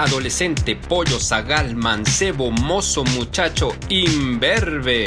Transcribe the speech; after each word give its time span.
adolescente, 0.00 0.76
pollo, 0.76 1.20
zagal, 1.20 1.76
mancebo, 1.76 2.50
mozo, 2.50 3.04
muchacho, 3.04 3.76
imberbe. 3.90 5.04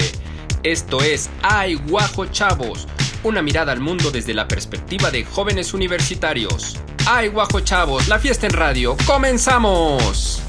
Esto 0.61 1.01
es 1.01 1.31
Ay 1.41 1.73
Guajo 1.73 2.27
Chavos, 2.27 2.87
una 3.23 3.41
mirada 3.41 3.71
al 3.71 3.79
mundo 3.79 4.11
desde 4.11 4.35
la 4.35 4.47
perspectiva 4.47 5.09
de 5.09 5.25
jóvenes 5.25 5.73
universitarios. 5.73 6.77
Ay 7.07 7.29
Guajo 7.29 7.61
Chavos, 7.61 8.07
la 8.07 8.19
fiesta 8.19 8.45
en 8.45 8.53
radio, 8.53 8.95
comenzamos. 9.07 10.43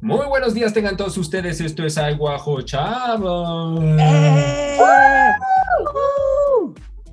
Muy 0.00 0.26
buenos 0.26 0.54
días 0.54 0.72
tengan 0.72 0.96
todos 0.96 1.16
ustedes, 1.16 1.60
esto 1.60 1.86
es 1.86 1.96
Ay 1.96 2.16
Guajo 2.16 2.62
Chavos. 2.62 3.78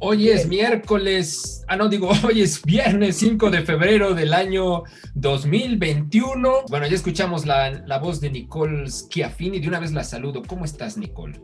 Hoy 0.02 0.30
es 0.30 0.48
miércoles, 0.48 1.66
ah 1.68 1.76
no 1.76 1.90
digo, 1.90 2.10
hoy 2.26 2.42
es 2.42 2.62
viernes 2.64 3.18
5 3.18 3.50
de 3.50 3.64
febrero 3.64 4.14
del 4.14 4.34
año 4.34 4.84
2021. 5.16 6.64
Bueno, 6.70 6.88
ya 6.88 6.96
escuchamos 6.96 7.46
la, 7.46 7.72
la 7.72 8.00
voz 8.00 8.22
de 8.22 8.30
Nicole 8.30 8.90
Schiaffini, 8.90 9.60
de 9.60 9.68
una 9.68 9.80
vez 9.80 9.92
la 9.92 10.06
saludo. 10.06 10.42
¿Cómo 10.48 10.64
estás, 10.64 10.98
Nicole? 10.98 11.42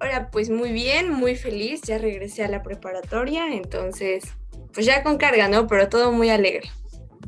Hola, 0.00 0.28
pues 0.32 0.50
muy 0.50 0.72
bien, 0.72 1.12
muy 1.12 1.36
feliz, 1.36 1.82
ya 1.82 1.98
regresé 1.98 2.44
a 2.44 2.48
la 2.48 2.64
preparatoria, 2.64 3.46
entonces, 3.52 4.24
pues 4.74 4.84
ya 4.84 5.04
con 5.04 5.16
carga, 5.16 5.48
¿no? 5.48 5.68
Pero 5.68 5.88
todo 5.88 6.10
muy 6.10 6.30
alegre. 6.30 6.68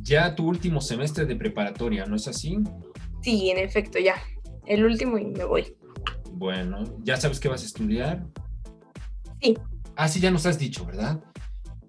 Ya 0.03 0.35
tu 0.35 0.49
último 0.49 0.81
semestre 0.81 1.27
de 1.27 1.37
preparatoria, 1.37 2.07
¿no 2.07 2.17
es 2.17 2.27
así? 2.27 2.59
Sí, 3.23 3.51
en 3.51 3.59
efecto, 3.59 4.01
ya. 4.01 4.17
El 4.67 4.85
último 4.85 5.17
y 5.17 5.27
me 5.27 5.45
voy. 5.45 5.77
Bueno, 6.33 6.83
¿ya 7.05 7.17
sabes 7.17 7.39
qué 7.39 7.49
vas 7.49 7.63
a 7.63 7.67
estudiar? 7.67 8.25
Sí. 9.41 9.57
Ah, 9.97 10.09
sí, 10.09 10.21
ya 10.21 10.31
nos 10.31 10.47
has 10.47 10.59
dicho, 10.59 10.85
¿verdad? 10.87 11.21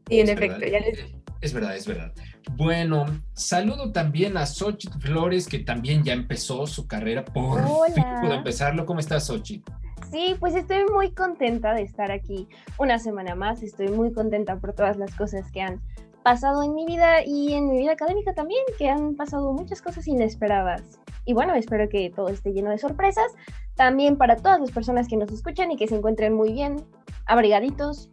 Sí, 0.07 0.20
en 0.20 0.27
Es 0.30 0.35
efecto, 0.35 0.60
verdad. 0.60 0.80
ya 0.80 0.85
les... 0.85 0.99
Es 1.41 1.54
verdad, 1.54 1.76
es 1.76 1.88
verdad. 1.88 2.12
Bueno, 2.55 3.05
saludo 3.34 3.91
también 3.91 4.38
a 4.38 4.46
Xochitl 4.46 4.99
Flores, 4.99 5.48
que 5.48 5.60
también 5.60 6.04
ya 6.04 6.13
empezó 6.13 6.68
su 6.68 6.88
carrera. 6.88 7.26
Por 7.26 7.62
Hola. 7.62 7.94
fin 7.94 8.04
pudo 8.22 8.34
empezarlo. 8.34 8.85
¿Cómo 8.85 8.99
estás, 8.99 9.26
Xochitl? 9.26 9.72
Sí, 10.12 10.35
pues 10.40 10.55
estoy 10.55 10.84
muy 10.94 11.12
contenta 11.13 11.74
de 11.74 11.84
estar 11.84 12.12
aquí 12.12 12.48
una 12.77 12.99
semana 12.99 13.34
más. 13.34 13.63
Estoy 13.63 13.88
muy 13.88 14.12
contenta 14.13 14.57
por 14.57 14.74
todas 14.74 14.98
las 14.98 15.16
cosas 15.16 15.49
que 15.52 15.62
han 15.62 15.82
pasado 16.24 16.62
en 16.63 16.76
mi 16.76 16.85
vida 16.85 17.26
y 17.26 17.54
en 17.54 17.70
mi 17.70 17.77
vida 17.79 17.94
académica 17.94 18.34
también, 18.34 18.62
que 18.77 18.90
han 18.90 19.16
pasado 19.16 19.54
muchas 19.54 19.82
cosas 19.82 20.07
inesperadas. 20.07 20.84
Y 21.26 21.34
bueno, 21.34 21.54
espero 21.55 21.88
que 21.90 22.10
todo 22.10 22.30
esté 22.30 22.54
lleno 22.54 22.72
de 22.72 22.77
sorpresas. 22.77 23.32
También 23.76 24.18
para 24.18 24.36
todas 24.36 24.60
las 24.60 24.72
personas 24.72 25.08
que 25.08 25.18
nos 25.18 25.32
escuchan 25.32 25.72
y 25.72 25.78
que 25.78 25.88
se 25.88 25.96
encuentren 25.96 26.34
muy 26.34 26.52
bien, 26.54 26.78
abrigaditos 27.26 28.10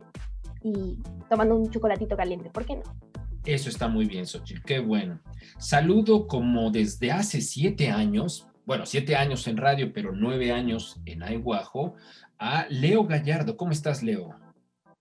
y 0.62 0.98
tomando 1.28 1.56
un 1.56 1.70
chocolatito 1.70 2.16
caliente, 2.16 2.50
¿por 2.50 2.64
qué 2.64 2.76
no? 2.76 2.82
Eso 3.44 3.68
está 3.68 3.88
muy 3.88 4.06
bien, 4.06 4.26
Xochitl. 4.26 4.62
Qué 4.62 4.78
bueno. 4.78 5.20
Saludo 5.58 6.26
como 6.26 6.70
desde 6.70 7.10
hace 7.12 7.40
siete 7.40 7.90
años, 7.90 8.46
bueno, 8.66 8.84
siete 8.84 9.16
años 9.16 9.46
en 9.48 9.56
radio, 9.56 9.92
pero 9.92 10.12
nueve 10.12 10.52
años 10.52 11.00
en 11.06 11.22
Aiguajo, 11.22 11.94
a 12.38 12.66
Leo 12.68 13.04
Gallardo. 13.04 13.56
¿Cómo 13.56 13.72
estás, 13.72 14.02
Leo? 14.02 14.34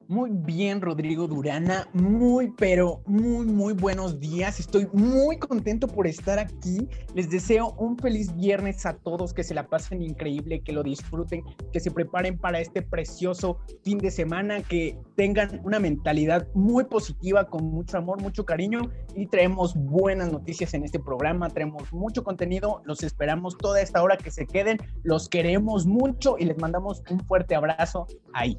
Muy 0.09 0.31
bien, 0.31 0.79
Rodrigo 0.79 1.27
Durana. 1.27 1.89
Muy, 1.91 2.53
pero 2.57 3.01
muy, 3.05 3.45
muy 3.45 3.73
buenos 3.73 4.21
días. 4.21 4.57
Estoy 4.57 4.87
muy 4.93 5.37
contento 5.37 5.85
por 5.85 6.07
estar 6.07 6.39
aquí. 6.39 6.87
Les 7.13 7.29
deseo 7.29 7.73
un 7.77 7.97
feliz 7.97 8.33
viernes 8.33 8.85
a 8.85 8.93
todos, 8.93 9.33
que 9.33 9.43
se 9.43 9.53
la 9.53 9.67
pasen 9.67 10.01
increíble, 10.01 10.61
que 10.61 10.71
lo 10.71 10.81
disfruten, 10.81 11.43
que 11.73 11.81
se 11.81 11.91
preparen 11.91 12.37
para 12.37 12.61
este 12.61 12.81
precioso 12.81 13.59
fin 13.83 13.97
de 13.97 14.09
semana, 14.09 14.61
que 14.61 14.97
tengan 15.17 15.59
una 15.65 15.77
mentalidad 15.77 16.47
muy 16.53 16.85
positiva, 16.85 17.49
con 17.49 17.65
mucho 17.65 17.97
amor, 17.97 18.21
mucho 18.21 18.45
cariño 18.45 18.89
y 19.13 19.27
traemos 19.27 19.75
buenas 19.75 20.31
noticias 20.31 20.73
en 20.73 20.85
este 20.85 20.99
programa. 20.99 21.49
Traemos 21.49 21.91
mucho 21.91 22.23
contenido. 22.23 22.81
Los 22.85 23.03
esperamos 23.03 23.57
toda 23.57 23.81
esta 23.81 24.01
hora 24.01 24.15
que 24.15 24.31
se 24.31 24.47
queden. 24.47 24.77
Los 25.03 25.27
queremos 25.27 25.85
mucho 25.85 26.37
y 26.39 26.45
les 26.45 26.57
mandamos 26.57 27.03
un 27.09 27.19
fuerte 27.25 27.55
abrazo 27.55 28.07
ahí. 28.31 28.57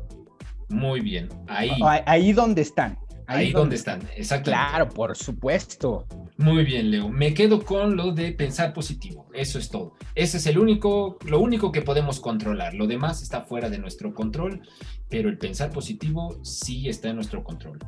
Muy 0.69 1.01
bien. 1.01 1.29
Ahí, 1.47 1.71
Ahí, 1.83 2.01
ahí 2.07 2.33
donde 2.33 2.63
están. 2.63 2.99
ahí 3.27 3.53
donde 3.53 3.77
están. 3.77 4.01
Exactamente. 4.17 4.69
Claro, 4.71 4.89
por 4.89 5.17
supuesto. 5.17 6.07
Muy 6.37 6.65
bien, 6.65 6.91
Leo. 6.91 7.09
Me 7.09 7.35
quedo 7.35 7.65
con 7.65 7.97
lo 7.97 8.13
de 8.13 8.33
pensar 8.33 8.73
positivo. 8.73 9.27
Eso 9.35 9.59
es 9.59 9.71
todo. 9.71 9.95
Ese 10.15 10.37
es 10.37 10.47
el 10.47 10.59
único, 10.59 11.19
lo 11.27 11.41
único 11.41 11.73
que 11.73 11.83
podemos 11.83 12.21
controlar. 12.21 12.75
Lo 12.75 12.87
demás 12.87 13.23
está 13.23 13.43
fuera 13.43 13.69
de 13.71 13.79
nuestro 13.79 14.15
control, 14.15 14.63
pero 15.09 15.29
el 15.29 15.37
pensar 15.39 15.71
positivo 15.71 16.39
sí 16.45 16.89
está 16.89 17.09
en 17.09 17.17
nuestro 17.17 17.43
control. 17.43 17.79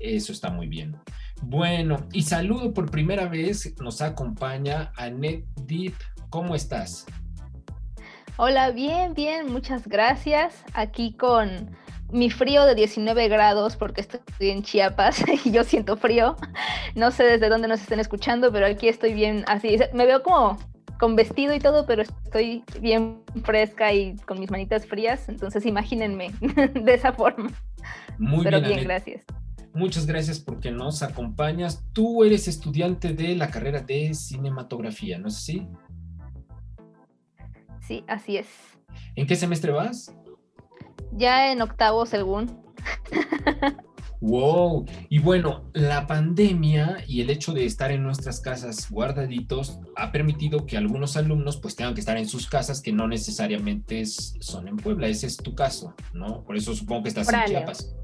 Eso 0.00 0.32
está 0.32 0.50
muy 0.50 0.66
bien. 0.66 0.96
Bueno, 1.42 2.06
y 2.12 2.22
saludo 2.22 2.72
por 2.72 2.90
primera 2.90 3.26
vez, 3.28 3.74
nos 3.80 4.00
acompaña 4.00 4.92
Annette 4.96 5.44
Deep. 5.66 5.94
¿Cómo 6.30 6.54
estás? 6.54 7.06
Hola, 8.36 8.70
bien, 8.70 9.14
bien, 9.14 9.52
muchas 9.52 9.86
gracias. 9.86 10.64
Aquí 10.72 11.12
con 11.16 11.70
mi 12.12 12.30
frío 12.30 12.64
de 12.64 12.74
19 12.74 13.28
grados 13.28 13.76
porque 13.76 14.02
estoy 14.02 14.50
en 14.50 14.62
Chiapas 14.62 15.24
y 15.44 15.50
yo 15.50 15.64
siento 15.64 15.96
frío. 15.96 16.36
No 16.94 17.10
sé 17.10 17.24
desde 17.24 17.48
dónde 17.48 17.68
nos 17.68 17.80
estén 17.80 18.00
escuchando, 18.00 18.52
pero 18.52 18.66
aquí 18.66 18.88
estoy 18.88 19.14
bien 19.14 19.44
así. 19.46 19.76
Me 19.92 20.06
veo 20.06 20.22
como 20.22 20.58
con 20.98 21.16
vestido 21.16 21.54
y 21.54 21.58
todo, 21.58 21.86
pero 21.86 22.02
estoy 22.02 22.64
bien 22.80 23.22
fresca 23.44 23.92
y 23.92 24.16
con 24.26 24.38
mis 24.38 24.50
manitas 24.50 24.86
frías, 24.86 25.28
entonces 25.28 25.66
imagínense 25.66 26.32
de 26.80 26.94
esa 26.94 27.12
forma. 27.12 27.50
Muy 28.18 28.44
pero 28.44 28.60
bien, 28.60 28.74
bien, 28.74 28.84
gracias. 28.84 29.24
Muchas 29.72 30.06
gracias 30.06 30.38
porque 30.38 30.70
nos 30.70 31.02
acompañas. 31.02 31.84
Tú 31.92 32.22
eres 32.22 32.46
estudiante 32.46 33.12
de 33.12 33.34
la 33.34 33.50
carrera 33.50 33.80
de 33.80 34.14
cinematografía, 34.14 35.18
¿no 35.18 35.28
es 35.28 35.36
así? 35.36 35.66
Sí, 37.80 38.04
así 38.06 38.36
es. 38.36 38.46
¿En 39.16 39.26
qué 39.26 39.34
semestre 39.34 39.72
vas? 39.72 40.14
Ya 41.16 41.52
en 41.52 41.62
octavo, 41.62 42.06
según. 42.06 42.62
Wow. 44.20 44.86
Y 45.10 45.18
bueno, 45.18 45.70
la 45.74 46.06
pandemia 46.06 46.98
y 47.06 47.20
el 47.20 47.28
hecho 47.28 47.52
de 47.52 47.66
estar 47.66 47.90
en 47.92 48.02
nuestras 48.02 48.40
casas 48.40 48.90
guardaditos 48.90 49.78
ha 49.96 50.12
permitido 50.12 50.64
que 50.64 50.78
algunos 50.78 51.16
alumnos 51.18 51.58
pues 51.58 51.76
tengan 51.76 51.92
que 51.94 52.00
estar 52.00 52.16
en 52.16 52.26
sus 52.26 52.48
casas 52.48 52.80
que 52.80 52.90
no 52.92 53.06
necesariamente 53.06 54.00
es- 54.00 54.34
son 54.40 54.66
en 54.68 54.76
Puebla. 54.76 55.08
Ese 55.08 55.26
es 55.26 55.36
tu 55.36 55.54
caso, 55.54 55.94
¿no? 56.14 56.42
Por 56.44 56.56
eso 56.56 56.74
supongo 56.74 57.02
que 57.02 57.08
estás 57.10 57.30
en. 57.32 57.44
Chiapas. 57.44 57.94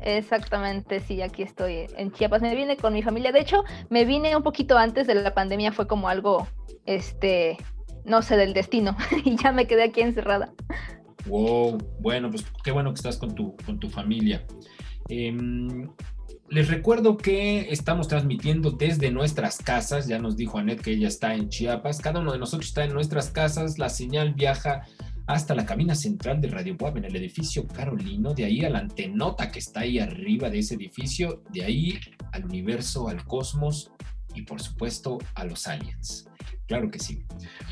Exactamente, 0.00 1.00
sí, 1.00 1.22
aquí 1.22 1.42
estoy 1.42 1.86
en 1.96 2.12
Chiapas. 2.12 2.42
Me 2.42 2.54
vine 2.54 2.76
con 2.76 2.92
mi 2.92 3.02
familia. 3.02 3.32
De 3.32 3.40
hecho, 3.40 3.64
me 3.90 4.04
vine 4.04 4.36
un 4.36 4.42
poquito 4.42 4.76
antes 4.76 5.06
de 5.06 5.14
la 5.14 5.32
pandemia. 5.34 5.72
Fue 5.72 5.86
como 5.86 6.08
algo, 6.08 6.46
este, 6.84 7.56
no 8.04 8.22
sé, 8.22 8.36
del 8.36 8.54
destino. 8.54 8.96
y 9.24 9.36
ya 9.36 9.52
me 9.52 9.66
quedé 9.66 9.84
aquí 9.84 10.00
encerrada. 10.00 10.52
Wow. 11.26 11.78
Bueno, 12.00 12.30
pues 12.30 12.44
qué 12.62 12.72
bueno 12.72 12.90
que 12.90 12.96
estás 12.96 13.16
con 13.16 13.34
tu, 13.34 13.56
con 13.64 13.78
tu 13.78 13.88
familia. 13.88 14.44
Em, 15.08 15.88
les 16.48 16.68
recuerdo 16.68 17.16
que 17.16 17.72
estamos 17.72 18.08
transmitiendo 18.08 18.70
desde 18.70 19.10
nuestras 19.10 19.58
casas. 19.58 20.06
Ya 20.06 20.18
nos 20.18 20.36
dijo 20.36 20.58
Anet 20.58 20.80
que 20.80 20.92
ella 20.92 21.08
está 21.08 21.34
en 21.34 21.48
Chiapas. 21.48 22.00
Cada 22.00 22.20
uno 22.20 22.32
de 22.32 22.38
nosotros 22.38 22.68
está 22.68 22.84
en 22.84 22.92
nuestras 22.92 23.30
casas. 23.30 23.78
La 23.78 23.88
señal 23.88 24.34
viaja 24.34 24.82
hasta 25.26 25.54
la 25.54 25.64
cabina 25.64 25.94
central 25.94 26.42
de 26.42 26.48
Radio 26.48 26.76
Web 26.78 26.98
en 26.98 27.06
el 27.06 27.16
edificio 27.16 27.66
Carolino. 27.66 28.34
De 28.34 28.44
ahí 28.44 28.64
a 28.64 28.70
la 28.70 28.80
antenota 28.80 29.50
que 29.50 29.58
está 29.58 29.80
ahí 29.80 29.98
arriba 29.98 30.50
de 30.50 30.58
ese 30.58 30.74
edificio. 30.74 31.42
De 31.50 31.64
ahí 31.64 31.98
al 32.32 32.44
universo, 32.44 33.08
al 33.08 33.24
cosmos 33.24 33.90
y 34.34 34.42
por 34.42 34.60
supuesto 34.60 35.18
a 35.34 35.44
los 35.44 35.66
aliens. 35.66 36.28
Claro 36.66 36.90
que 36.90 36.98
sí. 36.98 37.24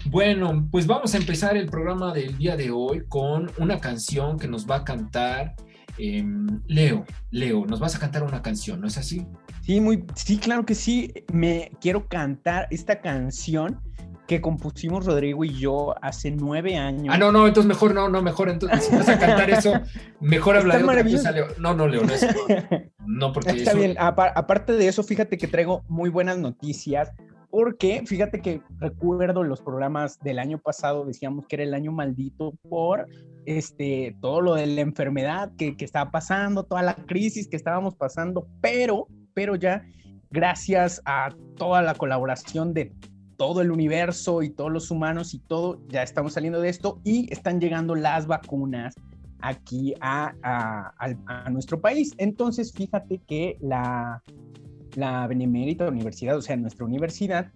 Bueno, 0.07 0.69
pues 0.71 0.87
vamos 0.87 1.15
a 1.15 1.17
empezar 1.19 1.57
el 1.57 1.67
programa 1.67 2.13
del 2.13 2.37
día 2.37 2.57
de 2.57 2.71
hoy 2.71 3.05
con 3.09 3.51
una 3.59 3.79
canción 3.81 4.39
que 4.39 4.49
nos 4.49 4.69
va 4.71 4.77
a 4.77 4.85
cantar 4.85 5.55
em, 5.99 6.61
Leo. 6.67 7.05
Leo, 7.31 7.65
nos 7.67 7.81
vas 7.81 7.95
a 7.97 7.99
cantar 7.99 8.23
una 8.23 8.43
canción, 8.43 8.81
¿no 8.81 8.87
es 8.87 8.99
así? 8.99 9.27
Sí, 9.63 9.81
muy, 9.81 10.05
sí, 10.15 10.39
claro 10.39 10.67
que 10.67 10.75
sí. 10.75 11.13
Me 11.33 11.71
quiero 11.81 12.07
cantar 12.09 12.67
esta 12.71 13.01
canción 13.01 13.81
que 14.27 14.41
compusimos 14.41 15.05
Rodrigo 15.05 15.45
y 15.45 15.59
yo 15.59 15.95
hace 16.03 16.31
nueve 16.31 16.77
años. 16.77 17.15
Ah, 17.15 17.19
no, 17.19 17.33
no, 17.33 17.47
entonces 17.47 17.69
mejor 17.69 17.95
no, 17.95 18.09
no, 18.09 18.23
mejor 18.23 18.49
entonces 18.51 18.85
si 18.85 18.95
vas 18.97 19.09
a 19.09 19.19
cantar 19.19 19.51
eso, 19.51 19.73
mejor 20.21 20.57
habla 20.59 20.77
de 20.79 20.85
otra 20.85 21.03
cosa, 21.05 21.33
Leo. 21.33 21.47
No, 21.59 21.75
no, 21.75 21.87
Leo, 21.89 22.05
no 22.05 22.13
es. 22.13 22.27
No, 23.07 23.33
porque 23.33 23.51
Está 23.51 23.71
eso- 23.73 23.79
bien. 23.81 23.97
Apar- 23.99 24.33
aparte 24.37 24.73
de 24.75 24.87
eso, 24.89 25.03
fíjate 25.03 25.37
que 25.37 25.49
traigo 25.49 25.85
muy 25.89 26.09
buenas 26.09 26.39
noticias. 26.39 27.11
Porque 27.53 28.03
fíjate 28.07 28.41
que 28.41 28.63
recuerdo 28.79 29.45
los 29.45 29.61
programas 29.61 30.19
del 30.21 30.39
año 30.39 30.59
pasado, 30.59 31.05
decíamos 31.05 31.47
que 31.47 31.57
era 31.57 31.65
el 31.65 31.75
año 31.75 31.93
maldito 31.93 32.55
por 32.67 33.07
este, 33.45 34.17
todo 34.23 34.41
lo 34.41 34.55
de 34.55 34.67
la 34.67 34.81
enfermedad 34.81 35.53
que, 35.59 35.77
que 35.77 35.85
estaba 35.85 36.11
pasando, 36.11 36.65
toda 36.65 36.81
la 36.81 36.95
crisis 36.95 37.49
que 37.49 37.57
estábamos 37.57 37.95
pasando, 37.95 38.49
pero, 38.63 39.07
pero 39.35 39.55
ya 39.55 39.85
gracias 40.31 41.03
a 41.05 41.29
toda 41.59 41.83
la 41.83 41.95
colaboración 41.95 42.73
de 42.73 42.91
todo 43.37 43.61
el 43.61 43.71
universo 43.71 44.43
y 44.43 44.49
todos 44.49 44.73
los 44.73 44.91
humanos 44.91 45.35
y 45.35 45.39
todo, 45.41 45.79
ya 45.89 46.03
estamos 46.03 46.33
saliendo 46.33 46.59
de 46.59 46.71
esto 46.71 47.03
y 47.05 47.31
están 47.31 47.61
llegando 47.61 47.95
las 47.95 48.27
vacunas 48.27 48.95
aquí 49.41 49.93
a, 50.01 50.33
a, 50.43 51.51
nuestro 51.51 51.83
país. 51.83 52.15
Entonces, 52.17 52.73
fíjate 52.73 53.21
que 53.27 53.59
la, 53.61 54.23
la 54.97 55.27
Benemérita 55.27 55.89
Universidad, 55.89 56.37
o 56.37 56.43
sea, 56.43 56.57
nuestra 56.57 56.85
universidad, 56.85 57.53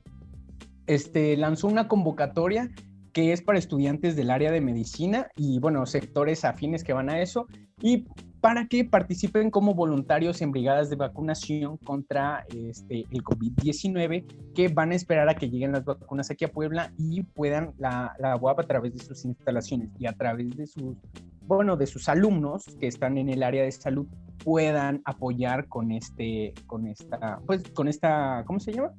este, 0.87 1.37
lanzó 1.37 1.69
una 1.69 1.89
convocatoria 1.89 2.71
que 3.13 3.33
es 3.33 3.41
para 3.41 3.59
estudiantes 3.59 4.15
del 4.15 4.31
área 4.31 4.51
de 4.51 4.61
medicina 4.61 5.29
y, 5.37 5.59
bueno, 5.59 5.87
sectores 5.87 6.45
afines 6.45 6.85
que 6.85 6.93
van 6.93 7.09
a 7.09 7.21
eso, 7.21 7.47
y 7.81 8.07
para 8.47 8.69
que 8.69 8.85
participen 8.85 9.51
como 9.51 9.75
voluntarios 9.75 10.41
en 10.41 10.53
brigadas 10.53 10.89
de 10.89 10.95
vacunación 10.95 11.79
contra 11.79 12.47
este, 12.55 13.05
el 13.11 13.25
COVID-19, 13.25 14.53
que 14.55 14.69
van 14.69 14.93
a 14.93 14.95
esperar 14.95 15.29
a 15.29 15.35
que 15.35 15.51
lleguen 15.51 15.73
las 15.73 15.85
vacunas 15.85 16.31
aquí 16.31 16.45
a 16.45 16.53
Puebla 16.53 16.93
y 16.97 17.25
puedan 17.25 17.73
la, 17.77 18.15
la 18.21 18.37
UAP 18.37 18.61
a 18.61 18.63
través 18.63 18.95
de 18.95 19.03
sus 19.03 19.25
instalaciones 19.25 19.91
y 19.99 20.07
a 20.07 20.13
través 20.13 20.57
de 20.57 20.69
sus, 20.69 20.97
bueno, 21.41 21.77
de 21.77 21.89
sus 21.89 22.09
alumnos 22.09 22.67
que 22.79 22.87
están 22.87 23.19
en 23.19 23.31
el 23.31 23.43
área 23.43 23.65
de 23.65 23.73
salud 23.73 24.07
puedan 24.45 25.03
apoyar 25.07 25.67
con 25.67 25.91
este, 25.91 26.55
con 26.69 26.87
esta, 26.87 27.41
pues, 27.47 27.69
con 27.71 27.89
esta, 27.89 28.45
¿cómo 28.47 28.61
se 28.61 28.75
llama? 28.75 28.93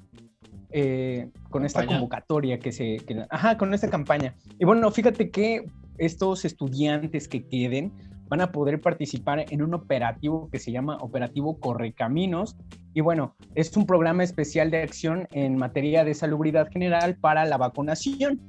Eh, 0.72 1.30
con 1.50 1.64
esta 1.64 1.86
convocatoria 1.86 2.60
que 2.60 2.74
se, 2.74 2.98
ajá, 3.30 3.58
con 3.58 3.74
esta 3.74 3.90
campaña. 3.90 4.36
Y 4.60 4.66
bueno, 4.66 4.92
fíjate 4.92 5.32
que 5.32 5.64
estos 5.98 6.44
estudiantes 6.44 7.30
que 7.30 7.48
queden 7.48 7.94
van 8.30 8.42
a 8.42 8.52
poder 8.52 8.82
participar 8.82 9.46
en 9.50 9.62
un 9.62 9.74
operativo 9.74 10.50
que 10.52 10.60
se 10.60 10.72
llama 10.72 10.98
Operativo 10.98 11.60
Correcaminos. 11.60 12.56
Y 12.94 13.02
bueno, 13.02 13.36
es 13.56 13.76
un 13.78 13.86
programa 13.86 14.24
especial 14.24 14.72
de 14.72 14.82
acción 14.82 15.28
en 15.32 15.58
materia 15.58 16.04
de 16.04 16.14
salubridad 16.14 16.70
general 16.72 17.16
para 17.16 17.46
la 17.46 17.58
vacunación. 17.58 18.40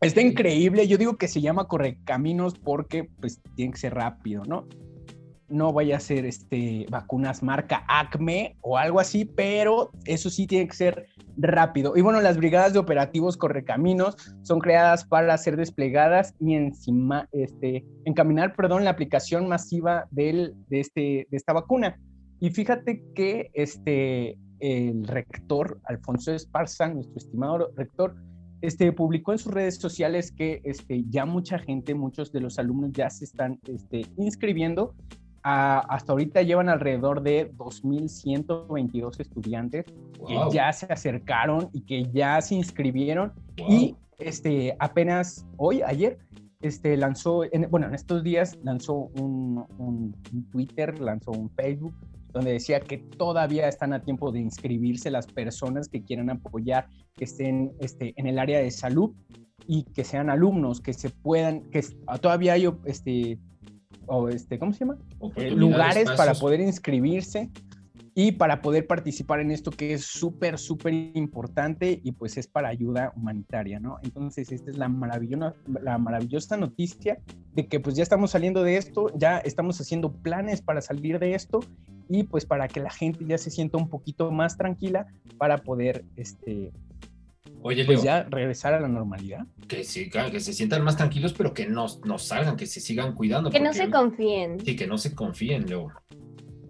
Está 0.00 0.20
increíble, 0.20 0.86
yo 0.86 0.98
digo 0.98 1.16
que 1.16 1.28
se 1.28 1.40
llama 1.40 1.66
Correcaminos 1.66 2.54
porque 2.58 3.08
pues 3.20 3.40
tiene 3.54 3.72
que 3.72 3.78
ser 3.78 3.94
rápido, 3.94 4.42
¿no? 4.44 4.66
No 5.48 5.72
vaya 5.72 5.96
a 5.96 6.00
ser 6.00 6.24
este, 6.24 6.86
vacunas 6.90 7.42
marca 7.42 7.84
ACME 7.88 8.56
o 8.60 8.78
algo 8.78 9.00
así, 9.00 9.24
pero 9.24 9.90
eso 10.04 10.30
sí 10.30 10.46
tiene 10.46 10.68
que 10.68 10.74
ser 10.74 11.06
rápido. 11.36 11.96
Y 11.96 12.00
bueno, 12.00 12.20
las 12.20 12.36
brigadas 12.36 12.72
de 12.72 12.78
operativos 12.78 13.36
correcaminos 13.36 14.16
son 14.42 14.60
creadas 14.60 15.04
para 15.04 15.36
ser 15.38 15.56
desplegadas 15.56 16.34
y 16.40 16.54
encima, 16.54 17.28
este, 17.32 17.84
encaminar, 18.04 18.54
perdón, 18.54 18.84
la 18.84 18.90
aplicación 18.90 19.48
masiva 19.48 20.06
del, 20.10 20.54
de, 20.68 20.80
este, 20.80 21.26
de 21.30 21.36
esta 21.36 21.52
vacuna. 21.52 21.98
Y 22.40 22.50
fíjate 22.50 23.02
que 23.14 23.50
este, 23.54 24.38
el 24.60 25.06
rector, 25.06 25.80
Alfonso 25.84 26.32
Esparza, 26.32 26.88
nuestro 26.88 27.16
estimado 27.16 27.70
rector, 27.76 28.16
este, 28.60 28.92
publicó 28.92 29.32
en 29.32 29.38
sus 29.38 29.52
redes 29.52 29.76
sociales 29.76 30.32
que 30.32 30.62
este, 30.64 31.04
ya 31.10 31.26
mucha 31.26 31.58
gente, 31.58 31.94
muchos 31.94 32.32
de 32.32 32.40
los 32.40 32.58
alumnos 32.58 32.92
ya 32.92 33.10
se 33.10 33.26
están 33.26 33.60
este, 33.66 34.06
inscribiendo 34.16 34.94
hasta 35.44 36.12
ahorita 36.12 36.40
llevan 36.40 36.70
alrededor 36.70 37.22
de 37.22 37.52
2.122 37.52 39.20
estudiantes 39.20 39.84
que 40.26 40.38
ya 40.50 40.72
se 40.72 40.86
acercaron 40.86 41.68
y 41.72 41.82
que 41.82 42.10
ya 42.12 42.40
se 42.40 42.54
inscribieron. 42.54 43.32
Y 43.56 43.94
este, 44.18 44.74
apenas 44.78 45.46
hoy, 45.58 45.82
ayer, 45.82 46.18
este, 46.62 46.96
lanzó, 46.96 47.42
bueno, 47.68 47.88
en 47.88 47.94
estos 47.94 48.24
días 48.24 48.58
lanzó 48.62 49.10
un, 49.20 49.66
un, 49.76 50.14
Twitter, 50.50 50.98
lanzó 50.98 51.32
un 51.32 51.50
Facebook, 51.50 51.94
donde 52.32 52.52
decía 52.52 52.80
que 52.80 52.96
todavía 52.96 53.68
están 53.68 53.92
a 53.92 54.00
tiempo 54.00 54.32
de 54.32 54.40
inscribirse 54.40 55.10
las 55.10 55.26
personas 55.26 55.88
que 55.88 56.02
quieran 56.02 56.30
apoyar, 56.30 56.88
que 57.14 57.24
estén 57.24 57.74
este, 57.80 58.14
en 58.16 58.26
el 58.26 58.38
área 58.38 58.60
de 58.60 58.70
salud 58.70 59.12
y 59.66 59.84
que 59.84 60.04
sean 60.04 60.30
alumnos, 60.30 60.80
que 60.80 60.94
se 60.94 61.10
puedan, 61.10 61.68
que 61.70 61.82
todavía 62.22 62.54
hay 62.54 62.66
este, 62.86 63.38
o 64.06 64.28
este, 64.28 64.58
¿cómo 64.58 64.72
se 64.72 64.80
llama? 64.80 64.98
Eh, 65.36 65.50
lugares 65.50 66.10
para 66.12 66.34
poder 66.34 66.60
inscribirse 66.60 67.50
y 68.14 68.32
para 68.32 68.62
poder 68.62 68.86
participar 68.86 69.40
en 69.40 69.50
esto 69.50 69.72
que 69.72 69.92
es 69.92 70.04
súper, 70.04 70.58
súper 70.58 70.94
importante 71.14 72.00
y 72.02 72.12
pues 72.12 72.36
es 72.36 72.46
para 72.46 72.68
ayuda 72.68 73.12
humanitaria, 73.16 73.80
¿no? 73.80 73.98
Entonces, 74.02 74.52
esta 74.52 74.70
es 74.70 74.78
la 74.78 74.88
maravillosa, 74.88 75.54
la 75.66 75.98
maravillosa 75.98 76.56
noticia 76.56 77.18
de 77.54 77.66
que 77.66 77.80
pues 77.80 77.96
ya 77.96 78.04
estamos 78.04 78.30
saliendo 78.30 78.62
de 78.62 78.76
esto, 78.76 79.10
ya 79.16 79.38
estamos 79.38 79.80
haciendo 79.80 80.12
planes 80.12 80.62
para 80.62 80.80
salir 80.80 81.18
de 81.18 81.34
esto 81.34 81.60
y 82.08 82.22
pues 82.22 82.46
para 82.46 82.68
que 82.68 82.80
la 82.80 82.90
gente 82.90 83.24
ya 83.26 83.38
se 83.38 83.50
sienta 83.50 83.78
un 83.78 83.88
poquito 83.88 84.30
más 84.30 84.56
tranquila 84.56 85.06
para 85.36 85.58
poder, 85.58 86.04
este, 86.16 86.72
Oye, 87.66 87.86
pues 87.86 88.02
ya 88.02 88.24
regresar 88.24 88.74
a 88.74 88.80
la 88.80 88.88
normalidad. 88.88 89.46
Que 89.66 89.84
sí, 89.84 90.10
que 90.10 90.40
se 90.40 90.52
sientan 90.52 90.84
más 90.84 90.98
tranquilos, 90.98 91.32
pero 91.32 91.54
que 91.54 91.66
no, 91.66 91.86
no 92.04 92.18
salgan, 92.18 92.58
que 92.58 92.66
se 92.66 92.78
sigan 92.78 93.14
cuidando. 93.14 93.50
Que 93.50 93.58
no 93.58 93.72
se 93.72 93.88
confíen. 93.88 94.60
Sí, 94.60 94.76
que 94.76 94.86
no 94.86 94.98
se 94.98 95.14
confíen, 95.14 95.66
Leo. 95.66 95.90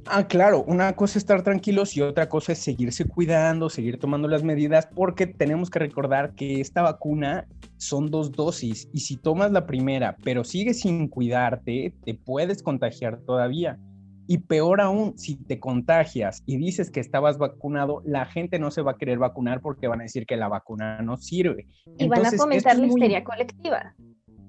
Ah, 0.07 0.29
claro, 0.29 0.63
una 0.63 0.93
cosa 0.93 1.19
es 1.19 1.25
estar 1.25 1.43
tranquilos 1.43 1.97
y 1.97 2.01
otra 2.01 2.29
cosa 2.29 2.53
es 2.53 2.61
seguirse 2.61 3.07
cuidando, 3.07 3.71
seguir 3.71 3.99
tomando 3.99 4.29
las 4.29 4.45
medidas, 4.45 4.87
porque 4.95 5.27
tenemos 5.27 5.69
que 5.69 5.81
recordar 5.81 6.37
que 6.37 6.61
esta 6.61 6.83
vacuna 6.83 7.49
son 7.77 8.09
dos 8.09 8.31
dosis 8.31 8.89
y 8.93 9.01
si 9.01 9.17
tomas 9.17 9.51
la 9.51 9.67
primera, 9.67 10.17
pero 10.23 10.45
sigues 10.45 10.83
sin 10.83 11.09
cuidarte, 11.09 11.93
te 12.05 12.15
puedes 12.15 12.63
contagiar 12.63 13.19
todavía. 13.23 13.81
Y 14.27 14.39
peor 14.39 14.81
aún, 14.81 15.19
si 15.19 15.37
te 15.37 15.61
contagias 15.61 16.43
y 16.47 16.57
dices 16.57 16.91
que 16.91 17.01
estabas 17.01 17.39
vacunado, 17.39 18.03
la 18.05 18.25
gente 18.25 18.59
no 18.59 18.71
se 18.71 18.83
va 18.83 18.93
a 18.93 18.97
querer 18.97 19.19
vacunar 19.19 19.61
porque 19.61 19.87
van 19.87 20.01
a 20.01 20.05
decir 20.05 20.27
que 20.27 20.37
la 20.37 20.49
vacuna 20.49 21.03
no 21.03 21.17
sirve. 21.17 21.67
Y 21.99 22.09
van 22.09 22.27
a 22.27 22.33
fomentar 22.33 22.79
la 22.79 22.87
histeria 22.87 23.25
colectiva. 23.25 23.95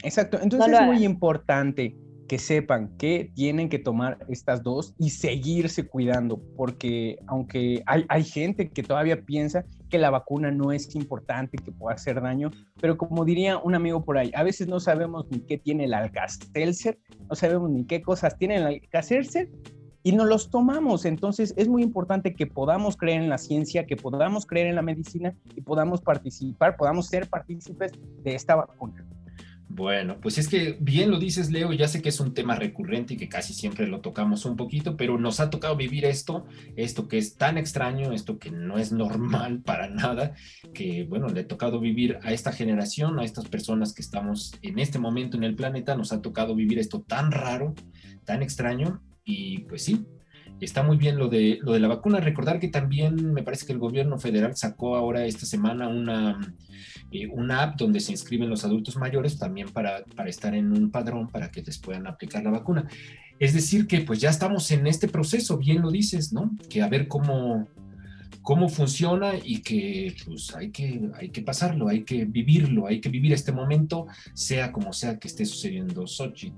Exacto, 0.04 0.40
entonces 0.42 0.74
es 0.74 0.86
muy 0.86 1.04
importante 1.04 1.98
que 2.28 2.40
sepan 2.40 2.98
que 2.98 3.32
tienen 3.36 3.70
que 3.70 3.80
tomar 3.80 4.18
estas 4.30 4.64
dos 4.64 4.96
y 4.98 5.12
seguirse 5.12 5.88
cuidando, 5.88 6.40
porque 6.56 7.20
aunque 7.28 7.84
hay, 7.86 8.06
hay, 8.10 8.24
gente 8.24 8.70
que 8.70 8.84
todavía 8.84 9.22
piensa 9.22 9.66
que 9.90 10.00
la 10.00 10.10
vacuna 10.10 10.52
no 10.52 10.72
es 10.72 10.96
importante, 10.96 11.58
que 11.58 11.72
puede 11.72 11.96
hacer 11.96 12.22
daño, 12.22 12.52
pero 12.82 12.98
como 12.98 13.26
diría 13.26 13.58
un 13.58 13.76
amigo 13.76 14.04
por 14.04 14.18
ahí, 14.18 14.32
a 14.36 14.44
veces 14.44 14.68
no 14.68 14.80
sabemos 14.80 15.26
ni 15.30 15.40
qué 15.40 15.58
tiene 15.58 15.86
el 15.86 15.94
Alka-Seltzer, 15.94 16.98
no 17.30 17.36
sabemos 17.36 17.70
ni 17.70 17.86
qué 17.86 18.02
cosas 18.02 18.38
tiene 18.38 18.56
el 18.56 18.66
Alka-Seltzer 18.66 19.50
y 20.06 20.12
no 20.12 20.24
los 20.26 20.50
tomamos. 20.52 21.06
Entonces 21.06 21.54
es 21.58 21.68
muy 21.68 21.82
importante 21.82 22.36
que 22.36 22.46
podamos 22.46 22.96
creer 22.96 23.22
en 23.22 23.30
la 23.30 23.40
ciencia, 23.40 23.86
que 23.86 23.96
podamos 23.96 24.46
creer 24.46 24.68
en 24.68 24.76
la 24.76 24.84
medicina 24.84 25.36
y 25.56 25.62
podamos 25.62 26.02
participar, 26.02 26.78
podamos 26.78 27.08
ser 27.08 27.28
partícipes 27.28 27.92
de 28.24 28.36
esta 28.36 28.56
vacuna. 28.56 29.06
Bueno, 29.76 30.22
pues 30.22 30.38
es 30.38 30.48
que 30.48 30.78
bien 30.80 31.12
lo 31.12 31.20
dices, 31.20 31.52
Leo, 31.52 31.74
ya 31.74 31.90
sé 31.90 32.02
que 32.02 32.08
es 32.08 32.22
un 32.22 32.34
tema 32.34 32.56
recurrente 32.56 33.16
y 33.16 33.18
que 33.18 33.28
casi 33.28 33.54
siempre 33.54 33.88
lo 33.88 34.00
tocamos 34.00 34.46
un 34.46 34.56
poquito, 34.56 34.96
pero 34.96 35.18
nos 35.18 35.42
ha 35.42 35.50
tocado 35.50 35.76
vivir 35.76 36.06
esto, 36.06 36.46
esto 36.78 37.10
que 37.10 37.18
es 37.18 37.36
tan 37.36 37.58
extraño, 37.58 38.14
esto 38.14 38.40
que 38.40 38.52
no 38.52 38.78
es 38.78 38.94
normal 38.94 39.62
para 39.66 39.90
nada, 39.90 40.34
que 40.74 41.04
bueno, 41.04 41.28
le 41.28 41.42
ha 41.42 41.48
tocado 41.50 41.82
vivir 41.82 42.20
a 42.24 42.32
esta 42.32 42.54
generación, 42.54 43.20
a 43.20 43.26
estas 43.26 43.50
personas 43.50 43.94
que 43.94 44.02
estamos 44.02 44.54
en 44.62 44.80
este 44.80 44.98
momento 44.98 45.36
en 45.36 45.44
el 45.44 45.56
planeta, 45.56 45.98
nos 45.98 46.14
ha 46.14 46.22
tocado 46.22 46.56
vivir 46.56 46.80
esto 46.80 47.02
tan 47.02 47.34
raro, 47.34 47.76
tan 48.24 48.44
extraño, 48.44 49.02
y 49.26 49.66
pues 49.66 49.84
sí, 49.84 50.06
está 50.62 50.84
muy 50.84 50.98
bien 50.98 51.18
lo 51.18 51.28
de, 51.28 51.60
lo 51.62 51.74
de 51.74 51.80
la 51.80 51.88
vacuna. 51.88 52.20
Recordar 52.20 52.60
que 52.60 52.68
también 52.68 53.34
me 53.34 53.44
parece 53.44 53.66
que 53.66 53.74
el 53.74 53.80
gobierno 53.80 54.18
federal 54.18 54.56
sacó 54.56 54.96
ahora 54.96 55.26
esta 55.26 55.46
semana 55.46 55.88
una, 55.88 56.40
eh, 57.12 57.28
una 57.28 57.64
app 57.64 57.78
donde 57.78 58.00
se 58.00 58.12
inscriben 58.12 58.50
los 58.50 58.64
adultos 58.64 58.98
mayores 58.98 59.38
también 59.38 59.70
para, 59.70 60.04
para 60.16 60.30
estar 60.30 60.56
en 60.56 60.72
un 60.72 60.92
padrón 60.92 61.30
para 61.30 61.52
que 61.52 61.62
les 61.62 61.78
puedan 61.78 62.08
aplicar 62.08 62.44
la 62.44 62.52
vacuna. 62.52 62.88
Es 63.40 63.54
decir, 63.54 63.88
que 63.88 64.02
pues 64.02 64.20
ya 64.20 64.30
estamos 64.30 64.72
en 64.72 64.88
este 64.88 65.08
proceso, 65.08 65.58
bien 65.58 65.82
lo 65.82 65.92
dices, 65.92 66.32
¿no? 66.32 66.52
Que 66.70 66.82
a 66.82 66.88
ver 66.88 67.08
cómo, 67.08 67.68
cómo 68.42 68.70
funciona 68.70 69.34
y 69.44 69.62
que 69.62 70.16
pues 70.26 70.56
hay 70.56 70.72
que, 70.72 71.10
hay 71.16 71.30
que 71.30 71.42
pasarlo, 71.42 71.90
hay 71.90 72.04
que 72.04 72.26
vivirlo, 72.26 72.88
hay 72.88 73.02
que 73.02 73.10
vivir 73.10 73.34
este 73.34 73.52
momento, 73.52 74.08
sea 74.34 74.72
como 74.72 74.94
sea 74.94 75.20
que 75.20 75.28
esté 75.28 75.46
sucediendo 75.46 76.08
Sochi. 76.08 76.54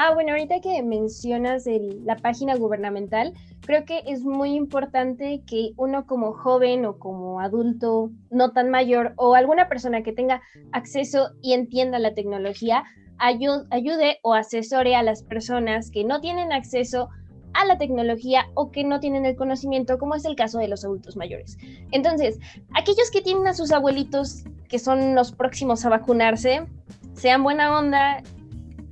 Ah, 0.00 0.14
bueno, 0.14 0.30
ahorita 0.30 0.60
que 0.60 0.80
mencionas 0.84 1.64
la 2.04 2.14
página 2.14 2.54
gubernamental, 2.54 3.34
creo 3.62 3.84
que 3.84 4.04
es 4.06 4.22
muy 4.22 4.54
importante 4.54 5.42
que 5.44 5.72
uno 5.76 6.06
como 6.06 6.34
joven 6.34 6.86
o 6.86 7.00
como 7.00 7.40
adulto 7.40 8.12
no 8.30 8.52
tan 8.52 8.70
mayor 8.70 9.14
o 9.16 9.34
alguna 9.34 9.68
persona 9.68 10.04
que 10.04 10.12
tenga 10.12 10.40
acceso 10.70 11.32
y 11.42 11.52
entienda 11.54 11.98
la 11.98 12.14
tecnología 12.14 12.84
ayude, 13.18 14.20
o 14.22 14.34
asesore 14.34 14.94
a 14.94 15.02
las 15.02 15.24
personas 15.24 15.90
que 15.90 16.04
no 16.04 16.20
tienen 16.20 16.52
acceso 16.52 17.08
a 17.52 17.64
la 17.64 17.76
tecnología 17.76 18.46
o 18.54 18.70
que 18.70 18.84
no 18.84 19.00
tienen 19.00 19.26
el 19.26 19.34
conocimiento, 19.34 19.98
como 19.98 20.14
es 20.14 20.24
el 20.24 20.36
caso 20.36 20.60
de 20.60 20.68
los 20.68 20.84
adultos 20.84 21.16
mayores. 21.16 21.58
Entonces, 21.90 22.38
aquellos 22.72 23.10
que 23.10 23.20
tienen 23.20 23.48
a 23.48 23.54
sus 23.54 23.72
abuelitos 23.72 24.44
que 24.68 24.78
son 24.78 25.16
los 25.16 25.32
próximos 25.32 25.84
a 25.84 25.88
vacunarse, 25.88 26.68
sean 27.14 27.42
buena 27.42 27.76
onda 27.76 28.22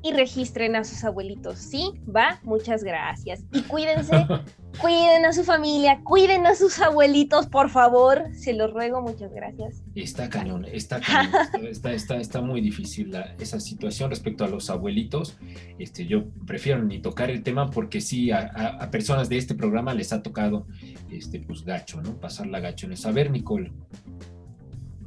y 0.06 0.12
registren 0.12 0.76
a 0.76 0.84
sus 0.84 1.04
abuelitos. 1.04 1.58
¿Sí? 1.58 1.92
¿Va? 2.14 2.40
Muchas 2.42 2.84
gracias. 2.84 3.44
Y 3.52 3.62
cuídense 3.62 4.26
Cuiden 4.80 5.24
a 5.24 5.32
su 5.32 5.42
familia, 5.42 6.00
cuiden 6.04 6.46
a 6.46 6.54
sus 6.54 6.78
abuelitos, 6.80 7.46
por 7.46 7.70
favor. 7.70 8.24
Se 8.34 8.52
los 8.52 8.72
ruego, 8.72 9.00
muchas 9.00 9.32
gracias. 9.32 9.82
Está 9.94 10.28
cañón, 10.28 10.66
está 10.66 11.00
cañón, 11.00 11.32
está, 11.70 11.92
está, 11.92 12.16
está, 12.16 12.42
muy 12.42 12.60
difícil 12.60 13.10
la, 13.10 13.34
esa 13.38 13.58
situación 13.58 14.10
respecto 14.10 14.44
a 14.44 14.48
los 14.48 14.68
abuelitos. 14.68 15.38
Este, 15.78 16.06
yo 16.06 16.24
prefiero 16.46 16.82
ni 16.82 16.98
tocar 16.98 17.30
el 17.30 17.42
tema 17.42 17.70
porque 17.70 18.02
sí, 18.02 18.30
a, 18.30 18.40
a, 18.78 18.90
personas 18.90 19.30
de 19.30 19.38
este 19.38 19.54
programa 19.54 19.94
les 19.94 20.12
ha 20.12 20.22
tocado 20.22 20.66
este, 21.10 21.40
pues 21.40 21.64
gacho, 21.64 22.02
¿no? 22.02 22.20
Pasar 22.20 22.46
la 22.46 22.60
gacho. 22.60 22.86
A 23.04 23.10
ver, 23.12 23.30
Nicole. 23.30 23.72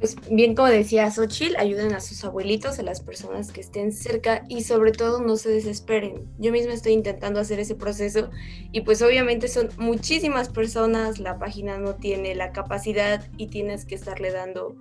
Pues 0.00 0.16
bien, 0.30 0.54
como 0.54 0.68
decía 0.68 1.10
Xochitl, 1.10 1.56
ayuden 1.58 1.92
a 1.92 2.00
sus 2.00 2.24
abuelitos, 2.24 2.78
a 2.78 2.82
las 2.82 3.02
personas 3.02 3.52
que 3.52 3.60
estén 3.60 3.92
cerca 3.92 4.44
y 4.48 4.62
sobre 4.62 4.92
todo 4.92 5.20
no 5.20 5.36
se 5.36 5.50
desesperen. 5.50 6.26
Yo 6.38 6.52
misma 6.52 6.72
estoy 6.72 6.92
intentando 6.92 7.38
hacer 7.38 7.60
ese 7.60 7.74
proceso 7.74 8.30
y 8.72 8.80
pues 8.80 9.02
obviamente 9.02 9.46
son 9.46 9.68
muchísimas 9.76 10.48
personas, 10.48 11.18
la 11.18 11.38
página 11.38 11.76
no 11.76 11.96
tiene 11.96 12.34
la 12.34 12.50
capacidad 12.52 13.28
y 13.36 13.48
tienes 13.48 13.84
que 13.84 13.94
estarle 13.94 14.32
dando 14.32 14.74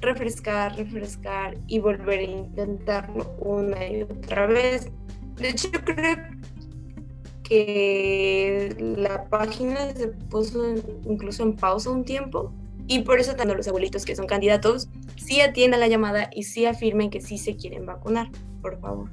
refrescar, 0.00 0.76
refrescar 0.76 1.56
y 1.68 1.78
volver 1.78 2.18
a 2.18 2.22
intentarlo 2.24 3.36
una 3.38 3.86
y 3.86 4.02
otra 4.02 4.46
vez. 4.46 4.90
De 5.36 5.50
hecho, 5.50 5.68
yo 5.70 5.84
creo 5.84 6.16
que 7.44 8.74
la 8.98 9.24
página 9.28 9.94
se 9.94 10.08
puso 10.08 10.74
incluso 11.04 11.44
en 11.44 11.54
pausa 11.54 11.90
un 11.90 12.04
tiempo 12.04 12.52
y 12.88 13.00
por 13.00 13.20
eso 13.20 13.36
tanto 13.36 13.54
los 13.54 13.68
abuelitos 13.68 14.04
que 14.04 14.16
son 14.16 14.26
candidatos 14.26 14.88
sí 15.16 15.40
atiendan 15.40 15.80
la 15.80 15.88
llamada 15.88 16.30
y 16.34 16.44
sí 16.44 16.64
afirmen 16.64 17.10
que 17.10 17.20
sí 17.20 17.38
se 17.38 17.54
quieren 17.54 17.86
vacunar, 17.86 18.30
por 18.62 18.80
favor. 18.80 19.10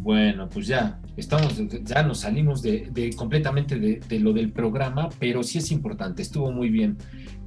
Bueno, 0.00 0.48
pues 0.48 0.66
ya 0.66 1.00
estamos, 1.16 1.60
ya 1.82 2.02
nos 2.02 2.20
salimos 2.20 2.62
de, 2.62 3.12
completamente 3.16 3.76
de, 3.76 4.20
lo 4.20 4.32
del 4.32 4.52
programa, 4.52 5.08
pero 5.18 5.42
sí 5.42 5.58
es 5.58 5.72
importante, 5.72 6.22
estuvo 6.22 6.52
muy 6.52 6.68
bien 6.68 6.98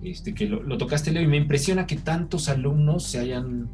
este, 0.01 0.33
que 0.33 0.47
lo, 0.47 0.77
tocaste, 0.77 1.11
Leo, 1.11 1.23
y 1.23 1.27
me 1.27 1.37
impresiona 1.37 1.85
que 1.85 1.95
tantos 1.95 2.49
alumnos 2.49 3.03
se 3.03 3.19
hayan 3.19 3.69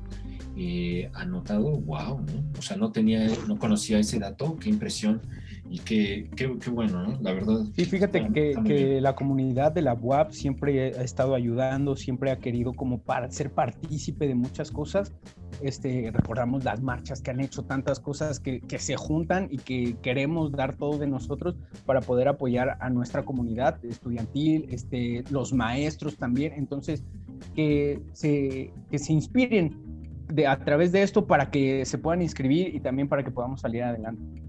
eh, 0.58 1.10
anotado, 1.14 1.72
wow, 1.72 2.20
¿no? 2.20 2.60
o 2.60 2.62
sea, 2.62 2.78
no 2.78 2.92
tenía, 2.92 3.28
no 3.48 3.58
conocía 3.58 3.98
ese 3.98 4.20
dato, 4.20 4.58
qué 4.58 4.70
impresión 4.70 5.22
y 5.70 5.80
qué, 5.80 6.30
qué, 6.36 6.48
bueno, 6.70 7.04
¿no? 7.04 7.20
La 7.22 7.34
verdad. 7.34 7.66
Sí, 7.76 7.86
fíjate 7.86 8.28
que, 8.34 8.56
que 8.66 9.02
la 9.02 9.16
comunidad 9.16 9.72
de 9.72 9.82
la 9.82 9.94
UAP 9.94 10.32
siempre 10.32 10.94
ha 10.94 11.02
estado 11.02 11.34
ayudando, 11.34 11.96
siempre 11.96 12.32
ha 12.32 12.38
querido 12.38 12.74
como 12.74 13.00
para 13.00 13.30
ser 13.32 13.52
partícipe 13.52 14.28
de 14.28 14.36
muchas 14.36 14.72
cosas. 14.72 15.12
Este, 15.62 16.12
recordamos 16.14 16.64
las 16.64 16.82
marchas 16.82 17.22
que 17.22 17.32
han 17.32 17.40
hecho, 17.40 17.64
tantas 17.64 18.00
cosas 18.00 18.40
que, 18.40 18.60
que 18.60 18.78
se 18.78 18.96
juntan 18.96 19.48
y 19.50 19.58
que 19.58 19.96
queremos 20.02 20.52
dar 20.52 20.76
todo 20.76 20.98
de 20.98 21.08
nosotros 21.08 21.56
para 21.86 22.02
poder 22.02 22.28
apoyar 22.28 22.78
a 22.80 22.90
nuestra 22.90 23.24
comunidad 23.24 23.84
estudiantil, 23.84 24.68
este, 24.70 25.24
los 25.32 25.54
maestros 25.54 26.18
también. 26.18 26.54
Entonces, 26.56 27.04
que 27.56 28.02
se, 28.14 28.72
que 28.92 29.00
se 29.00 29.14
inspiren 29.14 29.76
de, 30.28 30.48
a 30.48 30.58
través 30.60 30.92
de 30.92 31.04
esto 31.04 31.26
para 31.26 31.50
que 31.50 31.86
se 31.86 31.98
puedan 31.98 32.22
inscribir 32.22 32.76
y 32.76 32.80
también 32.80 33.08
para 33.08 33.24
que 33.24 33.32
podamos 33.32 33.62
salir 33.62 33.84
adelante. 33.84 34.45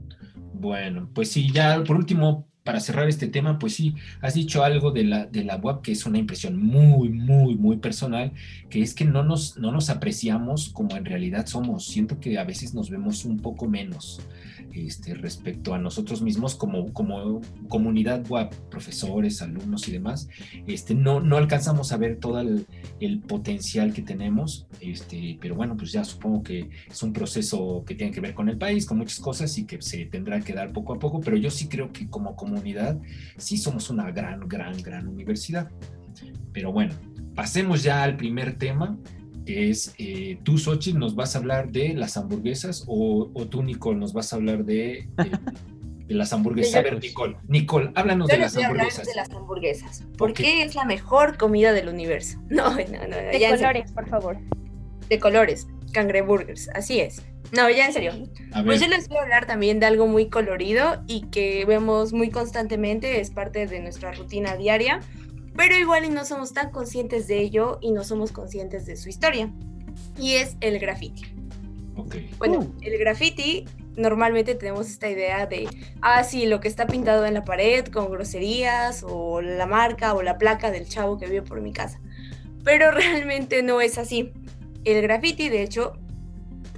Bueno, 0.58 1.10
pues 1.14 1.30
sí, 1.32 1.52
ya 1.52 1.82
por 1.84 1.96
último, 1.96 2.48
para 2.66 2.80
cerrar 2.80 3.08
este 3.08 3.28
tema, 3.28 3.60
pues 3.60 3.74
sí, 3.74 3.94
has 4.20 4.34
dicho 4.34 4.64
algo 4.64 4.90
de 4.90 5.04
la, 5.04 5.26
de 5.26 5.44
la 5.44 5.56
web 5.56 5.82
que 5.82 5.92
es 5.92 6.04
una 6.04 6.18
impresión 6.18 6.58
muy, 6.58 7.08
muy, 7.08 7.54
muy 7.54 7.76
personal, 7.76 8.32
que 8.68 8.82
es 8.82 8.92
que 8.92 9.04
no 9.04 9.22
nos, 9.22 9.56
no 9.56 9.70
nos 9.70 9.88
apreciamos 9.88 10.68
como 10.70 10.96
en 10.96 11.04
realidad 11.04 11.46
somos. 11.46 11.86
Siento 11.86 12.18
que 12.18 12.38
a 12.38 12.44
veces 12.44 12.74
nos 12.74 12.90
vemos 12.90 13.24
un 13.24 13.38
poco 13.38 13.68
menos. 13.68 14.20
Este, 14.76 15.14
respecto 15.14 15.72
a 15.72 15.78
nosotros 15.78 16.20
mismos 16.20 16.54
como, 16.54 16.92
como 16.92 17.40
comunidad 17.68 18.26
web, 18.28 18.50
profesores, 18.70 19.40
alumnos 19.40 19.88
y 19.88 19.92
demás, 19.92 20.28
este, 20.66 20.94
no, 20.94 21.20
no 21.20 21.38
alcanzamos 21.38 21.92
a 21.92 21.96
ver 21.96 22.18
todo 22.20 22.40
el, 22.40 22.66
potencial 23.26 23.94
que 23.94 24.02
tenemos, 24.02 24.66
este, 24.80 25.38
pero 25.40 25.54
bueno, 25.54 25.76
pues 25.76 25.92
ya 25.92 26.04
supongo 26.04 26.42
que 26.42 26.68
es 26.90 27.02
un 27.02 27.12
proceso 27.14 27.84
que 27.86 27.94
tiene 27.94 28.12
que 28.12 28.20
ver 28.20 28.34
con 28.34 28.50
el 28.50 28.58
país, 28.58 28.84
con 28.84 28.98
muchas 28.98 29.18
cosas 29.18 29.56
y 29.56 29.64
que 29.64 29.80
se 29.80 30.04
tendrá 30.04 30.40
que 30.40 30.52
dar 30.52 30.72
poco 30.72 30.92
a 30.94 30.98
poco, 30.98 31.20
pero 31.20 31.36
yo 31.38 31.50
sí 31.50 31.68
creo 31.68 31.92
que 31.92 32.08
como 32.08 32.36
comunidad 32.36 32.55
sí 33.36 33.56
somos 33.56 33.90
una 33.90 34.10
gran, 34.10 34.40
gran, 34.48 34.80
gran 34.82 35.08
universidad. 35.08 35.70
Pero 36.52 36.72
bueno, 36.72 36.94
pasemos 37.34 37.82
ya 37.82 38.02
al 38.02 38.16
primer 38.16 38.58
tema, 38.58 38.98
que 39.44 39.70
es 39.70 39.94
eh, 39.98 40.38
tú, 40.42 40.58
Xochitl, 40.58 40.98
nos 40.98 41.14
vas 41.14 41.36
a 41.36 41.38
hablar 41.38 41.70
de 41.70 41.94
las 41.94 42.16
hamburguesas 42.16 42.84
o, 42.86 43.30
tú, 43.48 43.62
Nicole, 43.62 43.98
nos 43.98 44.12
vas 44.12 44.32
a 44.32 44.36
hablar 44.36 44.64
de, 44.64 45.08
de, 46.06 46.14
las 46.14 46.32
hamburguesas. 46.32 46.74
A 46.76 46.82
ver, 46.82 47.00
Nicole, 47.00 47.36
Nicole, 47.46 47.92
háblanos 47.94 48.28
de 48.28 48.38
las 48.38 48.56
hamburguesas. 48.56 49.06
de 49.06 49.14
las 49.14 49.30
hamburguesas. 49.30 50.04
¿Por 50.18 50.32
qué 50.32 50.62
es 50.62 50.74
la 50.74 50.84
mejor 50.84 51.36
comida 51.36 51.72
del 51.72 51.88
universo? 51.88 52.38
No, 52.48 52.70
no, 52.70 52.76
no. 52.76 53.16
De 53.16 53.46
colores, 53.50 53.92
por 53.92 54.08
favor. 54.08 54.38
De 55.08 55.18
colores, 55.20 55.68
cangreburgers, 55.92 56.68
así 56.74 57.00
es. 57.00 57.22
No, 57.52 57.70
ya 57.70 57.86
en 57.86 57.92
serio. 57.92 58.12
Pues 58.64 58.80
yo 58.80 58.88
les 58.88 59.08
voy 59.08 59.18
a 59.18 59.22
hablar 59.22 59.46
también 59.46 59.80
de 59.80 59.86
algo 59.86 60.06
muy 60.06 60.28
colorido 60.28 61.02
y 61.06 61.22
que 61.28 61.64
vemos 61.64 62.12
muy 62.12 62.30
constantemente, 62.30 63.20
es 63.20 63.30
parte 63.30 63.66
de 63.66 63.80
nuestra 63.80 64.12
rutina 64.12 64.56
diaria 64.56 65.00
pero 65.56 65.76
igual 65.76 66.04
y 66.04 66.10
no 66.10 66.24
somos 66.24 66.52
tan 66.52 66.70
conscientes 66.70 67.26
de 67.26 67.40
ello 67.40 67.78
y 67.80 67.90
no 67.92 68.04
somos 68.04 68.30
conscientes 68.30 68.84
de 68.86 68.96
su 68.96 69.08
historia. 69.08 69.50
Y 70.18 70.34
es 70.34 70.56
el 70.60 70.78
graffiti. 70.78 71.24
Okay. 71.96 72.30
Bueno, 72.38 72.58
uh. 72.58 72.74
el 72.82 72.98
graffiti 72.98 73.64
normalmente 73.96 74.54
tenemos 74.54 74.88
esta 74.88 75.08
idea 75.08 75.46
de, 75.46 75.66
ah, 76.02 76.22
sí, 76.24 76.44
lo 76.44 76.60
que 76.60 76.68
está 76.68 76.86
pintado 76.86 77.24
en 77.24 77.32
la 77.32 77.44
pared 77.44 77.86
con 77.86 78.10
groserías 78.10 79.02
o 79.08 79.40
la 79.40 79.66
marca 79.66 80.12
o 80.12 80.22
la 80.22 80.36
placa 80.36 80.70
del 80.70 80.86
chavo 80.86 81.18
que 81.18 81.26
vive 81.26 81.42
por 81.42 81.62
mi 81.62 81.72
casa. 81.72 82.00
Pero 82.62 82.90
realmente 82.92 83.62
no 83.62 83.80
es 83.80 83.96
así. 83.96 84.32
El 84.84 85.00
graffiti, 85.00 85.48
de 85.48 85.62
hecho, 85.62 85.94